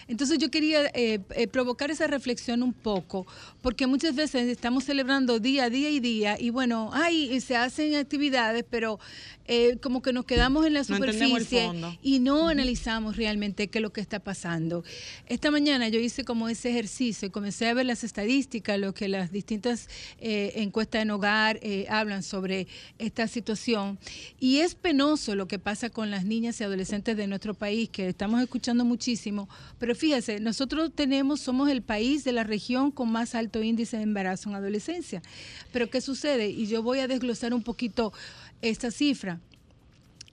Entonces 0.08 0.38
yo 0.38 0.52
quería 0.52 0.86
eh, 0.94 1.20
eh, 1.36 1.48
provocar 1.48 1.90
esa 1.92 2.08
reflexión 2.08 2.64
un 2.64 2.74
poco, 2.74 3.26
porque 3.62 3.88
muchas 3.88 4.16
veces 4.16 4.48
estamos 4.48 4.84
celebrando 4.84 5.40
día 5.40 5.66
a 5.66 5.70
día 5.70 5.90
y 5.90 6.00
día, 6.00 6.38
y 6.40 6.50
bueno, 6.50 6.90
ay, 6.94 7.40
se 7.42 7.56
hacen 7.56 7.96
actividades, 7.96 8.66
pero 8.70 9.00
eh, 9.48 9.71
como 9.80 10.02
que 10.02 10.14
nos 10.14 10.26
quedamos 10.26 10.66
en 10.66 10.74
la 10.74 10.84
superficie 10.84 11.70
y 12.02 12.20
no 12.20 12.50
analizamos 12.50 13.18
realmente 13.18 13.68
qué 13.68 13.80
es 13.80 13.82
lo 13.82 13.94
que 13.94 14.02
está 14.02 14.20
pasando. 14.20 14.84
Esta 15.28 15.52
mañana 15.52 15.88
yo 15.90 16.00
hice 16.00 16.24
como 16.24 16.50
ese 16.50 16.70
ejercicio 16.70 17.28
y 17.28 17.32
comencé 17.32 17.68
a 17.68 17.74
ver 17.74 17.86
las 17.86 18.04
estadísticas, 18.04 18.80
lo 18.80 18.94
que 18.94 19.08
las 19.08 19.32
distintas 19.32 19.88
eh, 20.20 20.54
encuestas 20.56 21.04
en 21.04 21.12
hogar 21.12 21.60
eh, 21.62 21.86
hablan 21.90 22.24
sobre 22.24 22.68
esta 22.98 23.28
situación. 23.28 24.00
Y 24.40 24.60
es 24.60 24.76
penoso 24.76 25.36
lo 25.36 25.48
que 25.48 25.60
pasa 25.60 25.90
con 25.90 26.12
las 26.12 26.26
niñas 26.26 26.60
y 26.60 26.64
adolescentes 26.64 27.18
de 27.18 27.28
nuestro 27.28 27.54
país, 27.54 27.90
que 27.90 28.10
estamos 28.10 28.42
escuchando 28.42 28.86
muchísimo. 28.86 29.48
Pero 29.80 29.96
fíjese, 29.96 30.40
nosotros 30.40 30.92
tenemos, 30.94 31.42
somos 31.42 31.70
el 31.70 31.82
país 31.82 32.24
de 32.24 32.32
la 32.32 32.44
región 32.44 32.92
con 32.92 33.12
más 33.12 33.36
alto 33.36 33.62
índice 33.64 33.98
de 33.98 34.04
embarazo 34.04 34.50
en 34.50 34.56
adolescencia. 34.56 35.22
Pero 35.72 35.90
¿qué 35.90 36.02
sucede? 36.02 36.50
Y 36.50 36.68
yo 36.68 36.84
voy 36.84 37.00
a 37.00 37.08
desglosar 37.08 37.54
un 37.54 37.64
poquito 37.64 38.14
esta 38.62 38.92
cifra. 38.92 39.40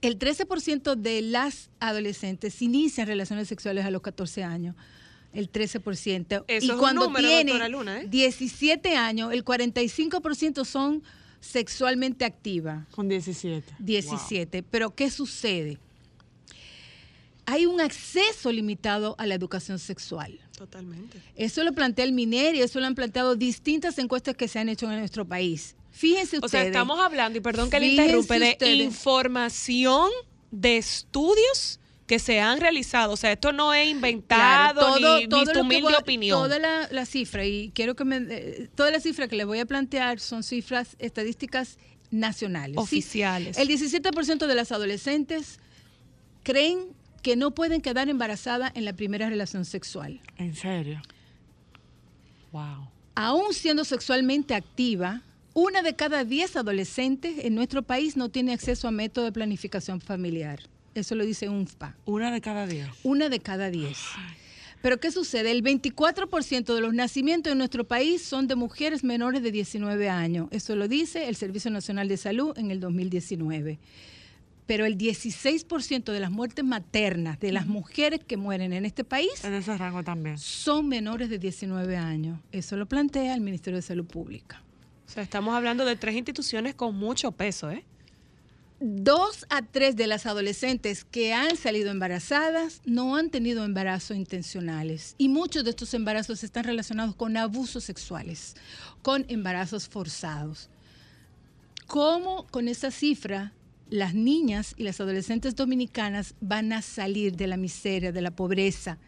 El 0.01 0.17
13% 0.17 0.95
de 0.95 1.21
las 1.21 1.69
adolescentes 1.79 2.61
inician 2.61 3.07
relaciones 3.07 3.47
sexuales 3.47 3.85
a 3.85 3.91
los 3.91 4.01
14 4.01 4.43
años. 4.43 4.75
El 5.33 5.51
13%. 5.51 6.45
Eso 6.47 6.73
y 6.73 6.77
cuando 6.77 7.05
número, 7.05 7.27
tienen 7.27 7.71
Luna, 7.71 8.01
¿eh? 8.01 8.07
17 8.09 8.95
años, 8.95 9.31
el 9.31 9.43
45% 9.43 10.65
son 10.65 11.03
sexualmente 11.39 12.25
activas. 12.25 12.87
Con 12.91 13.07
17. 13.07 13.75
17. 13.79 14.63
Pero 14.63 14.95
¿qué 14.95 15.09
sucede? 15.09 15.77
Hay 17.45 17.65
un 17.65 17.81
acceso 17.81 18.51
limitado 18.51 19.15
a 19.17 19.25
la 19.25 19.35
educación 19.35 19.79
sexual. 19.79 20.39
Totalmente. 20.57 21.19
Eso 21.35 21.63
lo 21.63 21.73
plantea 21.73 22.05
el 22.05 22.13
MINER 22.13 22.55
y 22.55 22.61
eso 22.61 22.79
lo 22.79 22.85
han 22.85 22.95
planteado 22.95 23.35
distintas 23.35 23.97
encuestas 23.97 24.35
que 24.35 24.47
se 24.47 24.59
han 24.59 24.69
hecho 24.69 24.89
en 24.91 24.99
nuestro 24.99 25.25
país. 25.25 25.75
Fíjense 25.99 26.37
ustedes. 26.37 26.43
O 26.45 26.47
sea, 26.47 26.63
estamos 26.63 26.97
hablando, 26.97 27.37
y 27.37 27.41
perdón 27.41 27.69
que 27.69 27.77
le 27.77 27.87
interrumpe, 27.87 28.39
de 28.39 28.73
información 28.75 30.09
de 30.49 30.77
estudios 30.77 31.81
que 32.07 32.19
se 32.19 32.39
han 32.39 32.61
realizado. 32.61 33.11
O 33.11 33.17
sea, 33.17 33.33
esto 33.33 33.51
no 33.51 33.73
es 33.73 33.83
Claro, 33.83 33.97
inventado 33.97 34.95
ni, 34.95 35.23
ni 35.23 35.27
todo 35.27 35.41
tu 35.41 35.47
lo 35.47 35.53
que 35.53 35.59
humilde 35.59 35.95
opinión. 35.97 36.39
Toda 36.41 36.57
la, 36.57 36.87
la 36.89 37.05
cifra, 37.05 37.45
y 37.45 37.71
quiero 37.75 37.97
que 37.97 38.05
me. 38.05 38.15
eh, 38.29 38.69
todas 38.75 38.93
las 38.93 39.03
cifras 39.03 39.27
que 39.27 39.35
les 39.35 39.45
voy 39.45 39.59
a 39.59 39.65
plantear 39.65 40.21
son 40.21 40.43
cifras 40.43 40.95
estadísticas 40.99 41.77
nacionales. 42.11 42.75
¿sí? 42.75 42.81
Oficiales. 42.81 43.57
El 43.57 43.67
17% 43.67 44.47
de 44.47 44.55
las 44.55 44.71
adolescentes 44.71 45.59
creen 46.43 46.93
que 47.21 47.35
no 47.35 47.51
pueden 47.51 47.81
quedar 47.81 48.07
embarazadas 48.07 48.71
en 48.73 48.85
la 48.85 48.93
primera 48.93 49.29
relación 49.29 49.65
sexual. 49.65 50.21
¿En 50.37 50.55
serio? 50.55 51.01
Wow. 52.53 52.89
Aún 53.15 53.53
siendo 53.53 53.83
sexualmente 53.83 54.55
activa, 54.55 55.23
una 55.53 55.81
de 55.81 55.95
cada 55.95 56.23
10 56.23 56.57
adolescentes 56.57 57.43
en 57.43 57.55
nuestro 57.55 57.83
país 57.83 58.15
no 58.17 58.29
tiene 58.29 58.53
acceso 58.53 58.87
a 58.87 58.91
método 58.91 59.25
de 59.25 59.31
planificación 59.31 59.99
familiar. 60.01 60.59
Eso 60.95 61.15
lo 61.15 61.25
dice 61.25 61.49
UNFPA. 61.49 61.95
Una 62.05 62.31
de 62.31 62.41
cada 62.41 62.67
diez. 62.67 62.87
Una 63.03 63.29
de 63.29 63.39
cada 63.39 63.69
10. 63.69 63.97
Pero 64.81 64.99
¿qué 64.99 65.11
sucede? 65.11 65.51
El 65.51 65.63
24% 65.63 66.73
de 66.73 66.81
los 66.81 66.93
nacimientos 66.93 67.51
en 67.51 67.57
nuestro 67.57 67.83
país 67.83 68.21
son 68.23 68.47
de 68.47 68.55
mujeres 68.55 69.03
menores 69.03 69.43
de 69.43 69.51
19 69.51 70.09
años. 70.09 70.47
Eso 70.51 70.75
lo 70.75 70.87
dice 70.87 71.27
el 71.27 71.35
Servicio 71.35 71.69
Nacional 71.69 72.07
de 72.07 72.17
Salud 72.17 72.57
en 72.57 72.71
el 72.71 72.79
2019. 72.79 73.77
Pero 74.65 74.85
el 74.85 74.97
16% 74.97 76.11
de 76.13 76.19
las 76.19 76.31
muertes 76.31 76.63
maternas 76.63 77.39
de 77.39 77.51
las 77.51 77.65
mujeres 77.67 78.21
que 78.23 78.37
mueren 78.37 78.71
en 78.71 78.85
este 78.85 79.03
país 79.03 79.43
En 79.43 79.53
ese 79.55 79.75
rango 79.77 80.03
también. 80.03 80.37
son 80.37 80.87
menores 80.87 81.29
de 81.29 81.39
19 81.39 81.97
años. 81.97 82.39
Eso 82.51 82.77
lo 82.77 82.85
plantea 82.85 83.33
el 83.33 83.41
Ministerio 83.41 83.77
de 83.77 83.81
Salud 83.81 84.05
Pública. 84.05 84.61
Sea, 85.09 85.23
estamos 85.23 85.55
hablando 85.55 85.85
de 85.85 85.95
tres 85.95 86.15
instituciones 86.15 86.75
con 86.75 86.95
mucho 86.95 87.31
peso, 87.31 87.71
¿eh? 87.71 87.83
Dos 88.79 89.47
a 89.49 89.63
tres 89.63 89.95
de 89.95 90.05
las 90.05 90.27
adolescentes 90.27 91.03
que 91.03 91.33
han 91.33 91.57
salido 91.57 91.89
embarazadas 91.89 92.81
no 92.85 93.15
han 93.15 93.31
tenido 93.31 93.65
embarazos 93.65 94.15
intencionales 94.15 95.15
y 95.17 95.27
muchos 95.27 95.63
de 95.63 95.71
estos 95.71 95.95
embarazos 95.95 96.43
están 96.43 96.63
relacionados 96.63 97.15
con 97.15 97.35
abusos 97.37 97.83
sexuales, 97.83 98.55
con 99.01 99.25
embarazos 99.29 99.89
forzados. 99.89 100.69
¿Cómo 101.87 102.45
con 102.51 102.67
esa 102.67 102.91
cifra 102.91 103.51
las 103.89 104.13
niñas 104.13 104.75
y 104.77 104.83
las 104.83 105.01
adolescentes 105.01 105.55
dominicanas 105.55 106.35
van 106.39 106.71
a 106.71 106.83
salir 106.83 107.35
de 107.35 107.47
la 107.47 107.57
miseria, 107.57 108.11
de 108.11 108.21
la 108.21 108.31
pobreza, 108.31 108.99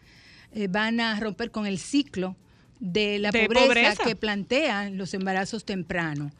eh, 0.52 0.66
van 0.66 0.98
a 0.98 1.18
romper 1.20 1.52
con 1.52 1.64
el 1.64 1.78
ciclo 1.78 2.36
de 2.82 3.20
la 3.20 3.30
De 3.30 3.44
pobreza, 3.46 3.66
pobreza. 3.66 4.04
que 4.04 4.16
plantean 4.16 4.98
los 4.98 5.14
embarazos 5.14 5.64
tempranos? 5.64 6.32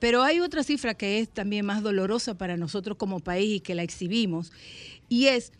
Pero 0.00 0.22
hay 0.22 0.40
otra 0.40 0.64
cifra 0.64 0.94
que 0.94 1.20
es 1.20 1.28
también 1.28 1.64
más 1.64 1.82
dolorosa 1.82 2.36
para 2.36 2.56
nosotros 2.56 2.96
como 2.96 3.20
país 3.20 3.58
y 3.58 3.60
que 3.60 3.74
la 3.74 3.82
exhibimos, 3.82 4.50
y 5.08 5.26
es 5.26 5.52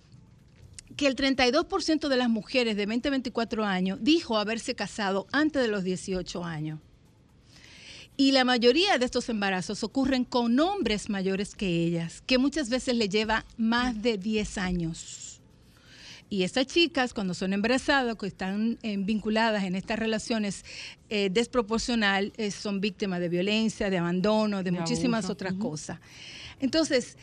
que 0.97 1.07
el 1.07 1.17
32% 1.17 2.09
de 2.09 2.17
las 2.17 2.29
mujeres 2.29 2.77
de 2.77 2.87
20 2.87 3.09
a 3.09 3.11
24 3.11 3.65
años 3.65 3.99
dijo 4.03 4.37
haberse 4.37 4.75
casado 4.75 5.27
antes 5.33 5.63
de 5.63 5.69
los 5.69 5.85
18 5.85 6.45
años. 6.45 6.81
Y 8.17 8.33
la 8.33 8.45
mayoría 8.45 8.99
de 8.99 9.05
estos 9.05 9.29
embarazos 9.29 9.83
ocurren 9.85 10.25
con 10.25 10.59
hombres 10.61 11.09
mayores 11.09 11.55
que 11.55 11.67
ellas, 11.67 12.23
que 12.27 12.37
muchas 12.39 12.69
veces 12.69 12.95
le 12.97 13.09
lleva 13.09 13.47
más 13.57 14.03
de 14.03 14.19
10 14.19 14.59
años. 14.59 15.22
Y 16.33 16.45
estas 16.45 16.67
chicas, 16.67 17.13
cuando 17.13 17.35
son 17.35 17.53
embarazadas, 17.53 18.17
que 18.17 18.27
están 18.27 18.79
eh, 18.83 18.97
vinculadas 18.97 19.65
en 19.65 19.75
estas 19.75 19.99
relaciones 19.99 20.65
eh, 21.11 21.29
desproporcional, 21.31 22.33
eh, 22.39 22.51
son 22.51 22.81
víctimas 22.81 23.21
de 23.21 23.29
violencia, 23.29 23.91
de 23.91 23.99
abandono, 23.99 24.63
de, 24.63 24.71
De 24.71 24.71
muchísimas 24.71 25.27
abuso. 25.27 25.35
otras 25.35 25.53
cosas. 25.53 26.01
Entonces, 26.59 27.19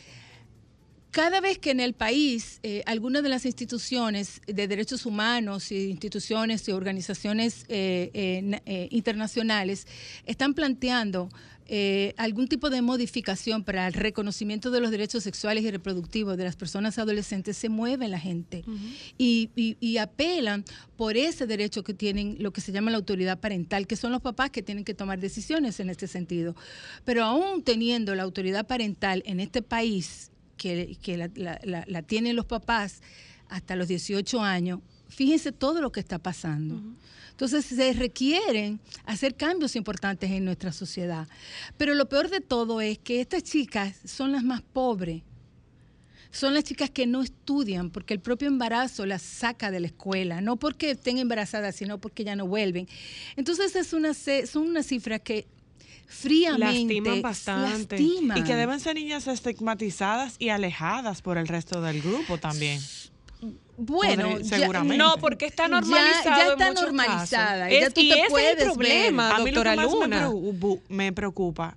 cada 1.10 1.40
vez 1.40 1.58
que 1.58 1.72
en 1.72 1.80
el 1.80 1.94
país 1.94 2.60
eh, 2.62 2.84
algunas 2.86 3.24
de 3.24 3.30
las 3.30 3.44
instituciones 3.46 4.40
de 4.46 4.68
derechos 4.68 5.04
humanos 5.04 5.72
y 5.72 5.90
instituciones 5.90 6.68
y 6.68 6.70
organizaciones 6.70 7.64
eh, 7.68 8.88
internacionales 8.92 9.88
están 10.24 10.54
planteando 10.54 11.30
eh, 11.72 12.14
algún 12.16 12.48
tipo 12.48 12.68
de 12.68 12.82
modificación 12.82 13.62
para 13.62 13.86
el 13.86 13.92
reconocimiento 13.94 14.72
de 14.72 14.80
los 14.80 14.90
derechos 14.90 15.22
sexuales 15.22 15.62
y 15.62 15.70
reproductivos 15.70 16.36
de 16.36 16.42
las 16.42 16.56
personas 16.56 16.98
adolescentes, 16.98 17.56
se 17.56 17.68
mueve 17.68 18.08
la 18.08 18.18
gente 18.18 18.64
y, 19.16 19.50
y- 19.54 19.76
y 19.78 19.98
apelan 19.98 20.64
por 20.96 21.16
ese 21.16 21.46
derecho 21.46 21.84
que 21.84 21.94
tienen 21.94 22.36
lo 22.40 22.52
que 22.52 22.60
se 22.60 22.72
llama 22.72 22.90
la 22.90 22.96
autoridad 22.96 23.38
parental, 23.38 23.86
que 23.86 23.94
son 23.94 24.10
los 24.10 24.20
papás 24.20 24.50
que 24.50 24.62
tienen 24.62 24.82
que 24.84 24.94
tomar 24.94 25.20
decisiones 25.20 25.78
en 25.78 25.90
este 25.90 26.08
sentido. 26.08 26.56
Pero 27.04 27.22
aún 27.24 27.62
teniendo 27.62 28.16
la 28.16 28.24
autoridad 28.24 28.66
parental 28.66 29.22
en 29.24 29.38
este 29.38 29.62
país, 29.62 30.32
que, 30.56 30.96
que 31.00 31.16
la, 31.16 31.30
la- 31.36 31.60
la- 31.62 31.84
la 31.86 32.02
tienen 32.02 32.34
los 32.34 32.46
papás, 32.46 33.00
hasta 33.48 33.76
los 33.76 33.86
18 33.88 34.42
años, 34.42 34.80
fíjense 35.08 35.52
todo 35.52 35.80
lo 35.80 35.90
que 35.92 36.00
está 36.00 36.18
pasando. 36.18 36.82
Entonces 37.40 37.64
se 37.64 37.94
requieren 37.94 38.80
hacer 39.06 39.34
cambios 39.34 39.74
importantes 39.74 40.30
en 40.30 40.44
nuestra 40.44 40.72
sociedad. 40.72 41.26
Pero 41.78 41.94
lo 41.94 42.06
peor 42.06 42.28
de 42.28 42.42
todo 42.42 42.82
es 42.82 42.98
que 42.98 43.22
estas 43.22 43.42
chicas 43.44 43.96
son 44.04 44.32
las 44.32 44.44
más 44.44 44.60
pobres. 44.60 45.22
Son 46.30 46.52
las 46.52 46.64
chicas 46.64 46.90
que 46.90 47.06
no 47.06 47.22
estudian 47.22 47.88
porque 47.88 48.12
el 48.12 48.20
propio 48.20 48.46
embarazo 48.46 49.06
las 49.06 49.22
saca 49.22 49.70
de 49.70 49.80
la 49.80 49.86
escuela, 49.86 50.42
no 50.42 50.58
porque 50.58 50.90
estén 50.90 51.16
embarazadas, 51.16 51.76
sino 51.76 51.98
porque 51.98 52.24
ya 52.24 52.36
no 52.36 52.46
vuelven. 52.46 52.86
Entonces 53.36 53.74
es 53.74 53.94
una, 53.94 54.12
son 54.12 54.68
unas 54.68 54.84
cifras 54.84 55.22
que 55.22 55.46
fríamente 56.08 56.66
Lastiman 56.66 57.22
bastante. 57.22 57.98
lastiman. 57.98 58.36
Y 58.36 58.44
que 58.44 58.54
deben 58.54 58.80
ser 58.80 58.96
niñas 58.96 59.26
estigmatizadas 59.26 60.36
y 60.38 60.50
alejadas 60.50 61.22
por 61.22 61.38
el 61.38 61.48
resto 61.48 61.80
del 61.80 62.02
grupo 62.02 62.36
también. 62.36 62.82
Bueno, 63.82 64.38
ya- 64.40 64.58
seguramente. 64.58 64.96
No, 64.98 65.16
porque 65.18 65.46
está 65.46 65.64
Ya- 65.64 65.68
normalizado. 65.68 66.36
ya 66.36 66.44
en 66.46 66.50
está 66.52 66.68
muchos 66.68 66.82
normalizada, 66.84 67.64
casos. 67.64 67.80
ya 67.80 67.86
Es- 67.86 67.94
tú 67.94 68.00
y 68.00 68.08
te 68.10 68.20
ese 68.20 68.52
es 68.52 68.58
el 68.58 68.64
problema, 68.64 69.36
A 69.36 69.38
mí 69.40 69.50
lo 69.52 69.64
más 69.64 69.76
me 69.76 69.82
Luna. 69.84 70.16
preocupa, 70.18 70.82
me 70.88 71.12
preocupa, 71.12 71.76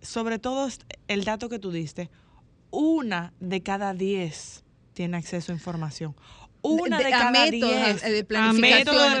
sobre 0.00 0.38
todo 0.38 0.68
el 1.08 1.24
dato 1.24 1.48
que 1.48 1.58
tú 1.58 1.72
diste, 1.72 2.10
una 2.70 3.32
de 3.40 3.62
cada 3.62 3.92
diez 3.92 4.62
tiene 4.94 5.16
acceso 5.16 5.50
a 5.52 5.54
información. 5.54 6.14
Una 6.68 6.98
de, 6.98 7.04
de- 7.04 7.14
a 7.14 7.18
cada 7.18 7.30
métodos 7.44 7.72
diez. 7.72 8.02
de 8.02 8.24
planificación. 8.24 8.84
de 9.12 9.16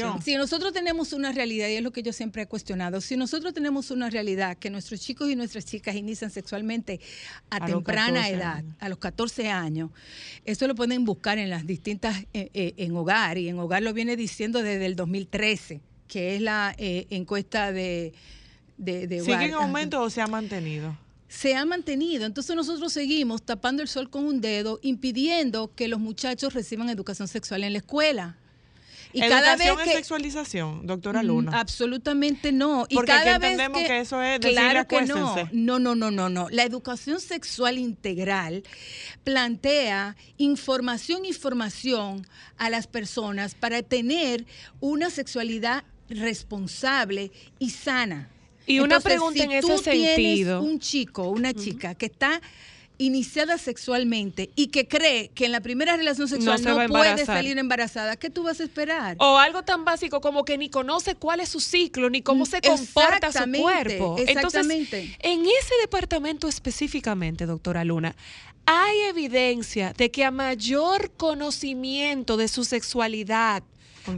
Entonces. 0.00 0.24
Si 0.24 0.34
nosotros 0.36 0.72
tenemos 0.72 1.12
una 1.12 1.32
realidad, 1.32 1.68
y 1.68 1.74
es 1.74 1.82
lo 1.82 1.90
que 1.92 2.02
yo 2.02 2.12
siempre 2.12 2.42
he 2.42 2.46
cuestionado, 2.46 3.00
si 3.00 3.16
nosotros 3.16 3.52
tenemos 3.54 3.90
una 3.90 4.10
realidad 4.10 4.56
que 4.58 4.70
nuestros 4.70 5.00
chicos 5.00 5.30
y 5.30 5.36
nuestras 5.36 5.64
chicas 5.64 5.94
inician 5.94 6.30
sexualmente 6.30 7.00
a, 7.50 7.64
temprana 7.64 8.20
14 8.20 8.34
edad, 8.34 8.56
años. 8.56 8.76
a 8.78 8.88
los 8.88 8.98
14 8.98 9.48
años, 9.50 9.90
eso 10.44 10.66
lo 10.66 10.74
pueden 10.74 11.04
buscar 11.04 11.38
en 11.38 11.50
las 11.50 11.66
distintas, 11.66 12.24
eh, 12.32 12.50
eh, 12.54 12.74
en 12.76 12.96
hogar, 12.96 13.38
y 13.38 13.48
en 13.48 13.58
hogar 13.58 13.82
lo 13.82 13.92
viene 13.92 14.16
diciendo 14.16 14.62
desde 14.62 14.86
el 14.86 14.96
2013, 14.96 15.80
que 16.08 16.36
es 16.36 16.40
la 16.42 16.74
eh, 16.78 17.06
encuesta 17.10 17.72
de, 17.72 18.12
de, 18.76 19.06
de 19.06 19.20
¿Sigue 19.20 19.44
en 19.46 19.54
aumento 19.54 20.00
o 20.02 20.10
se 20.10 20.20
ha 20.20 20.26
mantenido? 20.26 20.96
Se 21.28 21.54
ha 21.54 21.64
mantenido. 21.64 22.26
Entonces 22.26 22.54
nosotros 22.56 22.92
seguimos 22.92 23.42
tapando 23.42 23.82
el 23.82 23.88
sol 23.88 24.10
con 24.10 24.24
un 24.24 24.40
dedo, 24.40 24.78
impidiendo 24.82 25.72
que 25.74 25.88
los 25.88 26.00
muchachos 26.00 26.54
reciban 26.54 26.88
educación 26.88 27.28
sexual 27.28 27.64
en 27.64 27.72
la 27.72 27.78
escuela. 27.78 28.36
Y 29.12 29.20
cada 29.20 29.56
vez 29.56 29.66
¿Educación 29.66 29.88
es 29.88 29.94
sexualización, 29.96 30.86
doctora 30.86 31.22
Mm, 31.22 31.26
Luna? 31.26 31.60
Absolutamente 31.60 32.52
no. 32.52 32.86
Y 32.88 32.96
Porque 32.96 33.12
cada 33.12 33.36
aquí 33.36 33.40
vez 33.40 33.50
entendemos 33.52 33.82
que 33.88 34.00
eso 34.00 34.22
es 34.22 34.40
claro 34.40 34.86
que 34.86 35.02
no. 35.02 35.36
No, 35.52 35.78
no, 35.78 35.94
no, 35.94 36.10
no, 36.10 36.28
no. 36.28 36.48
La 36.50 36.64
educación 36.64 37.20
sexual 37.20 37.78
integral 37.78 38.62
plantea 39.24 40.16
información 40.36 41.24
y 41.24 41.32
formación 41.32 42.26
a 42.58 42.68
las 42.68 42.86
personas 42.86 43.54
para 43.54 43.82
tener 43.82 44.44
una 44.80 45.08
sexualidad 45.08 45.84
responsable 46.10 47.32
y 47.58 47.70
sana. 47.70 48.28
Y 48.66 48.80
una 48.80 48.96
Entonces, 48.96 49.12
pregunta 49.12 49.38
si 49.38 49.44
en 49.44 49.52
ese 49.52 49.66
tienes 49.90 50.14
sentido. 50.16 50.62
un 50.62 50.80
chico, 50.80 51.28
una 51.28 51.54
chica 51.54 51.94
que 51.94 52.06
está 52.06 52.40
iniciada 52.98 53.58
sexualmente 53.58 54.50
y 54.56 54.68
que 54.68 54.88
cree 54.88 55.28
que 55.28 55.46
en 55.46 55.52
la 55.52 55.60
primera 55.60 55.96
relación 55.96 56.28
sexual 56.28 56.58
se 56.58 56.68
no, 56.68 56.86
puede 56.88 57.24
salir 57.24 57.58
embarazada, 57.58 58.16
¿qué 58.16 58.30
tú 58.30 58.42
vas 58.44 58.60
a 58.60 58.64
esperar? 58.64 59.16
O 59.18 59.38
algo 59.38 59.62
tan 59.62 59.84
básico 59.84 60.20
como 60.20 60.44
que 60.44 60.56
ni 60.56 60.70
conoce 60.70 61.14
cuál 61.14 61.40
es 61.40 61.50
su 61.50 61.60
ciclo, 61.60 62.08
ni 62.10 62.22
cómo 62.22 62.46
se 62.46 62.60
comporta 62.60 63.32
su 63.32 63.50
cuerpo. 63.52 64.16
exactamente. 64.18 64.98
Entonces, 65.00 65.16
en 65.20 65.42
ese 65.42 65.74
departamento 65.82 66.48
específicamente, 66.48 67.46
doctora 67.46 67.84
Luna, 67.84 68.16
hay 68.64 69.00
evidencia 69.02 69.92
de 69.96 70.10
que 70.10 70.24
a 70.24 70.30
mayor 70.30 71.12
conocimiento 71.16 72.36
de 72.36 72.48
su 72.48 72.64
sexualidad. 72.64 73.62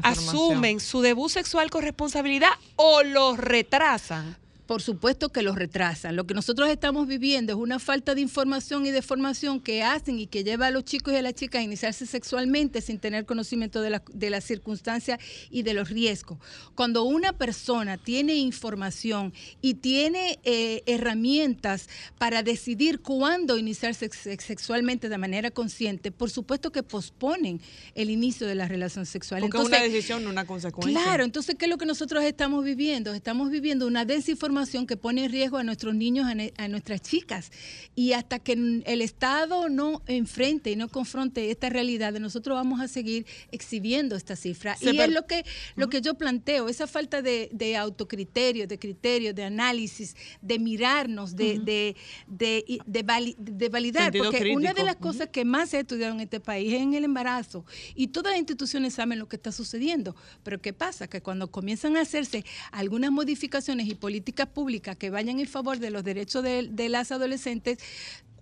Asumen 0.03 0.81
su 0.81 1.01
debut 1.01 1.31
sexual 1.31 1.71
con 1.71 1.83
responsabilidad 1.83 2.51
o 2.77 3.03
lo 3.03 3.37
retrasan. 3.37 4.37
Por 4.69 4.83
supuesto 4.83 5.31
que 5.31 5.41
los 5.41 5.57
retrasan. 5.57 6.15
Lo 6.15 6.27
que 6.27 6.35
nosotros 6.35 6.69
estamos 6.69 7.07
viviendo 7.07 7.55
es 7.55 7.59
una 7.59 7.79
falta 7.79 8.15
de 8.15 8.21
información 8.21 8.85
y 8.85 8.91
de 8.91 9.01
formación 9.01 9.61
que 9.61 9.83
hacen 9.83 10.19
y 10.19 10.27
que 10.27 10.45
lleva 10.45 10.67
a 10.67 10.71
los 10.71 10.85
chicos 10.85 11.15
y 11.15 11.17
a 11.17 11.23
las 11.23 11.33
chicas 11.33 11.61
a 11.61 11.63
iniciarse 11.65 12.05
sexualmente 12.05 12.83
sin 12.83 12.99
tener 12.99 13.25
conocimiento 13.25 13.81
de, 13.81 13.89
la- 13.89 14.03
de 14.13 14.29
las 14.29 14.45
circunstancias 14.45 15.19
y 15.51 15.63
de 15.63 15.73
los 15.73 15.89
riesgos. 15.89 16.37
Cuando 16.75 17.05
una 17.05 17.33
persona 17.33 17.97
tiene 17.97 18.35
información 18.35 19.33
y 19.63 19.73
tiene 19.75 20.39
eh, 20.45 20.83
herramientas 20.85 21.89
para 22.19 22.43
decidir 22.43 23.01
cuándo 23.01 23.57
iniciarse 23.57 24.11
sex- 24.11 24.45
sexualmente 24.45 25.09
de 25.09 25.17
manera 25.17 25.51
consciente, 25.51 26.13
por 26.13 26.29
supuesto 26.29 26.71
que 26.73 26.83
posponen 26.83 27.63
el 27.95 28.11
inicio 28.11 28.47
de 28.47 28.55
la 28.55 28.69
relación 28.69 29.07
sexual. 29.07 29.41
Porque 29.41 29.57
es 29.57 29.65
Entonces, 29.65 29.81
una 29.83 29.89
decisión, 29.95 30.25
no 30.25 30.29
una 30.31 30.45
consecuencia. 30.47 31.01
Claro, 31.03 31.25
entonces, 31.25 31.55
¿qué 31.59 31.65
es 31.65 31.71
lo 31.71 31.79
que 31.79 31.87
nosotros 31.87 32.23
estamos 32.23 32.65
viviendo? 32.67 33.15
Estamos 33.15 33.49
viviendo 33.51 33.87
una 33.87 34.05
desinformación 34.05 34.58
que 34.87 34.97
pone 34.97 35.25
en 35.25 35.31
riesgo 35.33 35.59
a 35.59 35.65
nuestros 35.65 35.95
niños, 35.95 36.27
a, 36.57 36.69
nuestras 36.69 37.01
chicas. 37.03 37.51
Y 37.95 38.13
hasta 38.13 38.39
que 38.39 38.53
el 38.53 39.01
Estado 39.01 39.69
no 39.69 40.03
enfrente 40.07 40.71
y 40.71 40.77
no 40.77 40.89
confronte 40.89 41.51
esta 41.51 41.69
realidad, 41.69 42.13
nosotros 42.15 42.55
vamos 42.57 42.81
a 42.81 42.89
seguir 42.89 43.27
exhibiendo 43.51 44.17
esta 44.17 44.37
cifra. 44.37 44.77
Se 44.77 44.93
y 44.93 45.01
es 45.01 45.11
lo 45.11 45.27
que, 45.27 45.45
lo 45.77 45.89
que 45.89 46.01
yo 46.01 46.15
planteo, 46.15 46.69
esa 46.69 46.87
falta 46.87 47.23
de, 47.23 47.49
de 47.53 47.77
autocriterio, 47.77 48.67
de 48.67 48.79
criterio, 48.79 49.35
de 49.35 49.45
análisis, 49.45 50.17
de 50.43 50.59
mirarnos, 50.59 51.37
de, 51.37 51.59
de, 51.59 51.97
de, 52.27 52.81
de 52.87 53.03
vali- 53.05 53.37
de 53.39 53.69
validar. 53.69 54.05
Sentido 54.05 54.25
porque 54.33 54.51
una 54.55 54.73
de 54.75 54.85
las 54.85 54.97
cosas 54.97 55.29
que 55.29 55.45
más 55.45 55.71
se 55.71 55.77
ha 55.77 55.81
estudiado 55.81 56.15
en 56.15 56.21
este 56.21 56.41
país 56.41 56.73
es 56.73 56.81
en 56.83 56.95
el 56.95 57.05
embarazo. 57.05 57.65
Y 57.95 58.09
todas 58.09 58.33
las 58.33 58.39
instituciones 58.39 58.95
saben 58.95 59.19
lo 59.19 59.29
que 59.29 59.37
está 59.37 59.53
sucediendo. 59.53 60.17
Pero 60.43 60.61
¿qué 60.61 60.73
pasa? 60.73 61.09
Que 61.09 61.21
cuando 61.21 61.51
comienzan 61.51 61.97
a 61.97 62.01
hacerse 62.01 62.45
algunas 62.73 63.11
modificaciones 63.11 63.87
y 63.89 63.95
políticas 63.95 64.48
públicas 64.49 64.97
que 64.97 65.11
vayan 65.11 65.41
en 65.41 65.47
favor 65.49 65.79
de 65.79 65.91
los 65.91 66.05
derechos 66.05 66.43
de, 66.43 66.69
las 66.89 67.13
adolescentes, 67.13 67.79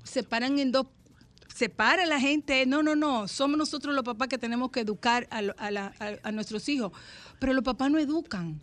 se 0.05 0.23
paran 0.23 0.59
en 0.59 0.73
dos 0.73 0.87
separa 1.55 2.05
la 2.05 2.21
gente, 2.21 2.67
no, 2.67 2.83
no, 2.83 2.95
no, 2.97 3.29
somos 3.29 3.57
nosotros 3.57 3.95
los 3.95 4.05
papás 4.05 4.29
que 4.29 4.37
tenemos 4.37 4.71
que 4.71 4.81
educar 4.81 5.27
a, 5.31 5.39
a 5.39 5.71
la- 5.71 5.95
a- 5.99 6.29
a 6.29 6.31
nuestros 6.33 6.69
hijos, 6.69 6.93
pero 7.39 7.55
los 7.55 7.65
papás 7.65 7.91
no 7.91 7.99
educan. 7.99 8.61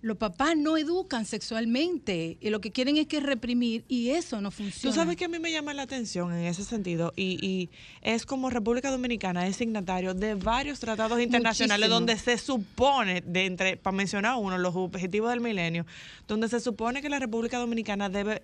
Los 0.00 0.16
papás 0.16 0.56
no 0.56 0.76
educan 0.76 1.24
sexualmente 1.24 2.36
y 2.40 2.50
lo 2.50 2.60
que 2.60 2.70
quieren 2.70 2.96
es 2.98 3.08
que 3.08 3.18
reprimir 3.18 3.84
y 3.88 4.10
eso 4.10 4.40
no 4.40 4.52
funciona. 4.52 4.94
Tú 4.94 5.00
sabes 5.00 5.16
que 5.16 5.24
a 5.24 5.28
mí 5.28 5.40
me 5.40 5.50
llama 5.50 5.74
la 5.74 5.82
atención 5.82 6.32
en 6.32 6.44
ese 6.44 6.64
sentido 6.64 7.12
y, 7.16 7.44
y 7.44 7.68
es 8.02 8.24
como 8.24 8.48
República 8.48 8.92
Dominicana 8.92 9.46
es 9.48 9.56
signatario 9.56 10.14
de 10.14 10.36
varios 10.36 10.78
tratados 10.78 11.20
internacionales 11.20 11.88
Muchísimo. 11.88 11.94
donde 11.94 12.16
se 12.16 12.38
supone, 12.38 13.22
de 13.22 13.46
entre, 13.46 13.76
para 13.76 13.96
mencionar 13.96 14.36
uno, 14.36 14.56
los 14.56 14.76
objetivos 14.76 15.30
del 15.30 15.40
milenio, 15.40 15.84
donde 16.28 16.48
se 16.48 16.60
supone 16.60 17.02
que 17.02 17.08
la 17.08 17.18
República 17.18 17.58
Dominicana 17.58 18.08
debe 18.08 18.42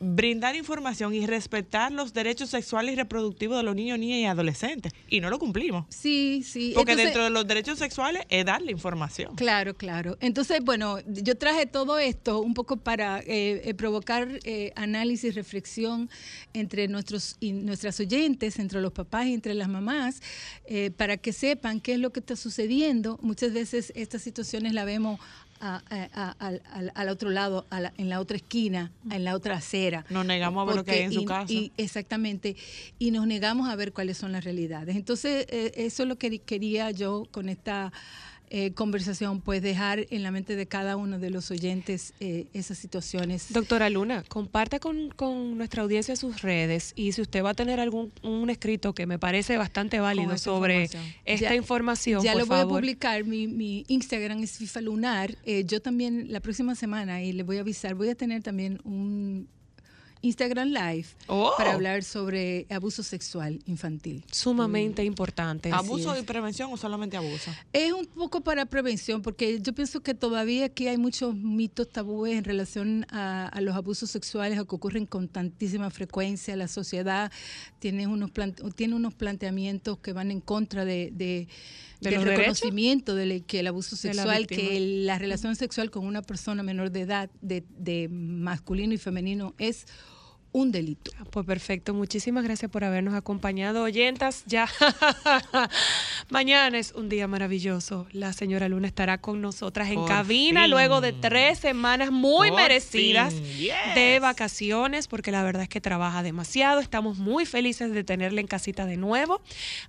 brindar 0.00 0.54
información 0.56 1.14
y 1.14 1.26
respetar 1.26 1.90
los 1.92 2.12
derechos 2.12 2.50
sexuales 2.50 2.92
y 2.92 2.96
reproductivos 2.96 3.56
de 3.56 3.62
los 3.62 3.74
niños, 3.74 3.98
niñas 3.98 4.18
y 4.18 4.24
adolescentes. 4.26 4.92
Y 5.08 5.20
no 5.20 5.30
lo 5.30 5.38
cumplimos. 5.38 5.86
Sí, 5.88 6.42
sí. 6.44 6.72
Porque 6.74 6.92
Entonces- 6.92 7.06
dentro 7.06 7.24
de 7.24 7.30
los 7.30 7.46
derechos 7.46 7.78
sexuales 7.78 8.22
es 8.28 8.44
darle 8.44 8.72
información. 8.72 9.34
Claro, 9.36 9.74
claro. 9.74 10.16
Entonces, 10.20 10.60
bueno, 10.62 10.98
yo 11.06 11.36
traje 11.36 11.66
todo 11.66 11.98
esto 11.98 12.40
un 12.40 12.54
poco 12.54 12.76
para 12.76 13.20
eh, 13.20 13.62
eh, 13.64 13.74
provocar 13.74 14.28
eh, 14.44 14.72
análisis, 14.76 15.34
reflexión 15.34 16.08
entre 16.54 16.88
nuestros 16.88 17.36
y 17.40 17.52
nuestras 17.52 17.98
oyentes, 18.00 18.58
entre 18.58 18.80
los 18.80 18.92
papás 18.92 19.26
y 19.26 19.34
entre 19.34 19.54
las 19.54 19.68
mamás, 19.68 20.20
eh, 20.66 20.90
para 20.96 21.16
que 21.16 21.32
sepan 21.32 21.80
qué 21.80 21.94
es 21.94 21.98
lo 21.98 22.10
que 22.10 22.20
está 22.20 22.36
sucediendo. 22.36 23.18
Muchas 23.22 23.52
veces 23.52 23.92
estas 23.96 24.22
situaciones 24.22 24.72
la 24.74 24.84
vemos 24.84 25.18
a- 25.60 25.82
a- 25.90 26.36
al, 26.38 26.92
al- 26.94 27.08
otro 27.08 27.30
lado, 27.30 27.66
a 27.70 27.80
la- 27.80 27.92
en 27.96 28.08
la 28.08 28.20
otra 28.20 28.36
esquina, 28.36 28.90
en 29.10 29.24
la 29.24 29.34
otra 29.34 29.56
acera. 29.56 30.04
Nos 30.10 30.24
negamos 30.26 30.62
a 30.62 30.64
ver 30.66 30.76
lo 30.76 30.84
que 30.84 30.90
hay 30.92 31.02
en 31.02 31.12
su 31.12 31.20
y- 31.22 31.24
casa. 31.24 31.52
y- 31.52 31.72
exactamente. 31.76 32.56
Y 32.98 33.10
nos 33.10 33.26
negamos 33.26 33.68
a 33.68 33.76
ver 33.76 33.92
cuáles 33.92 34.18
son 34.18 34.32
las 34.32 34.44
realidades. 34.44 34.96
Entonces, 34.96 35.46
eh, 35.48 35.72
eso 35.76 36.02
es 36.04 36.08
lo 36.08 36.16
que 36.16 36.38
quería 36.40 36.90
yo 36.90 37.26
con 37.30 37.48
esta 37.48 37.92
eh, 38.50 38.72
conversación, 38.72 39.40
pues 39.40 39.62
dejar 39.62 40.06
en 40.10 40.22
la 40.22 40.30
mente 40.30 40.56
de 40.56 40.66
cada 40.66 40.96
uno 40.96 41.18
de 41.18 41.30
los 41.30 41.50
oyentes 41.50 42.12
eh, 42.20 42.46
esas 42.54 42.78
situaciones. 42.78 43.52
Doctora 43.52 43.90
Luna, 43.90 44.24
comparta 44.28 44.78
con, 44.78 45.10
con 45.10 45.56
nuestra 45.58 45.82
audiencia 45.82 46.16
sus 46.16 46.42
redes 46.42 46.92
y 46.96 47.12
si 47.12 47.20
usted 47.22 47.42
va 47.44 47.50
a 47.50 47.54
tener 47.54 47.80
algún 47.80 48.12
un 48.22 48.50
escrito 48.50 48.94
que 48.94 49.06
me 49.06 49.18
parece 49.18 49.56
bastante 49.56 50.00
válido 50.00 50.38
sobre 50.38 50.82
información. 50.84 51.14
esta 51.24 51.48
Ya- 51.50 51.54
información, 51.56 52.22
Ya 52.22 52.32
por 52.32 52.40
lo 52.42 52.46
voy 52.46 52.56
a 52.56 52.60
favor. 52.60 52.80
publicar, 52.80 53.24
mi, 53.24 53.46
mi 53.46 53.84
Instagram 53.88 54.42
es 54.42 54.52
FIFA 54.58 54.80
Lunar. 54.82 55.36
Eh, 55.44 55.64
yo 55.64 55.80
también 55.82 56.32
la 56.32 56.40
próxima 56.40 56.74
semana, 56.74 57.22
y 57.22 57.32
le 57.32 57.42
voy 57.42 57.58
a 57.58 57.60
avisar, 57.60 57.94
voy 57.94 58.08
a 58.08 58.14
tener 58.14 58.42
también 58.42 58.80
un 58.84 59.48
Instagram 60.22 60.68
Live 60.68 61.06
Oh. 61.26 61.52
para 61.56 61.72
hablar 61.74 62.02
sobre 62.04 62.66
abuso 62.70 63.02
sexual 63.02 63.60
infantil. 63.66 64.24
Sumamente 64.32 65.04
importante. 65.04 65.70
¿Abuso 65.72 66.18
y 66.18 66.22
prevención 66.22 66.72
o 66.72 66.76
solamente 66.76 67.16
abuso? 67.16 67.50
Es 67.72 67.92
un 67.92 68.06
poco 68.06 68.40
para 68.40 68.66
prevención, 68.66 69.22
porque 69.22 69.60
yo 69.60 69.72
pienso 69.74 70.00
que 70.00 70.14
todavía 70.14 70.66
aquí 70.66 70.88
hay 70.88 70.96
muchos 70.96 71.34
mitos 71.34 71.88
tabúes 71.90 72.36
en 72.36 72.44
relación 72.44 73.06
a, 73.10 73.46
a 73.48 73.60
los 73.60 73.74
abusos 73.76 74.10
sexuales 74.10 74.58
que 74.58 74.74
ocurren 74.74 75.06
con 75.06 75.28
tantísima 75.28 75.90
frecuencia. 75.90 76.56
La 76.56 76.68
sociedad 76.68 77.30
tiene 77.78 78.06
unos, 78.06 78.30
plante- 78.30 78.62
tiene 78.74 78.94
unos 78.94 79.14
planteamientos 79.14 79.98
que 79.98 80.12
van 80.12 80.30
en 80.30 80.40
contra 80.40 80.84
de, 80.84 81.10
de- 81.12 81.48
¿De 82.00 82.10
del 82.10 82.22
reconocimiento 82.22 83.14
de 83.14 83.42
que 83.42 83.60
el 83.60 83.66
abuso 83.66 83.96
la 83.96 84.12
sexual, 84.12 84.46
que 84.46 84.78
la 85.04 85.18
relación 85.18 85.56
sexual 85.56 85.90
con 85.90 86.06
una 86.06 86.22
persona 86.22 86.62
menor 86.62 86.92
de 86.92 87.00
edad, 87.00 87.30
de, 87.40 87.64
de 87.70 88.08
masculino 88.08 88.94
y 88.94 88.98
femenino, 88.98 89.54
es 89.58 89.86
un 90.52 90.72
delito. 90.72 91.10
Pues 91.30 91.44
perfecto, 91.46 91.94
muchísimas 91.94 92.44
gracias 92.44 92.70
por 92.70 92.84
habernos 92.84 93.14
acompañado, 93.14 93.82
oyentas. 93.82 94.44
Ya 94.46 94.66
mañana 96.30 96.78
es 96.78 96.92
un 96.92 97.08
día 97.08 97.28
maravilloso. 97.28 98.06
La 98.12 98.32
señora 98.32 98.68
Luna 98.68 98.86
estará 98.88 99.18
con 99.18 99.40
nosotras 99.40 99.88
en 99.88 99.96
Por 99.96 100.08
cabina 100.08 100.62
fin. 100.62 100.70
luego 100.70 101.00
de 101.00 101.12
tres 101.12 101.58
semanas 101.58 102.10
muy 102.10 102.48
Por 102.50 102.60
merecidas 102.62 103.34
yes. 103.34 103.72
de 103.94 104.18
vacaciones, 104.20 105.08
porque 105.08 105.30
la 105.30 105.42
verdad 105.42 105.62
es 105.62 105.68
que 105.68 105.80
trabaja 105.80 106.22
demasiado. 106.22 106.80
Estamos 106.80 107.18
muy 107.18 107.46
felices 107.46 107.92
de 107.92 108.04
tenerla 108.04 108.40
en 108.40 108.46
casita 108.46 108.86
de 108.86 108.96
nuevo. 108.96 109.40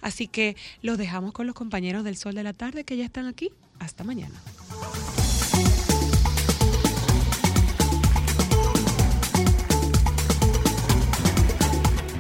Así 0.01 0.27
que 0.27 0.55
los 0.81 0.97
dejamos 0.97 1.33
con 1.33 1.47
los 1.47 1.55
compañeros 1.55 2.03
del 2.03 2.17
Sol 2.17 2.35
de 2.35 2.43
la 2.43 2.53
Tarde 2.53 2.83
que 2.83 2.97
ya 2.97 3.05
están 3.05 3.27
aquí. 3.27 3.51
Hasta 3.79 4.03
mañana. 4.03 4.35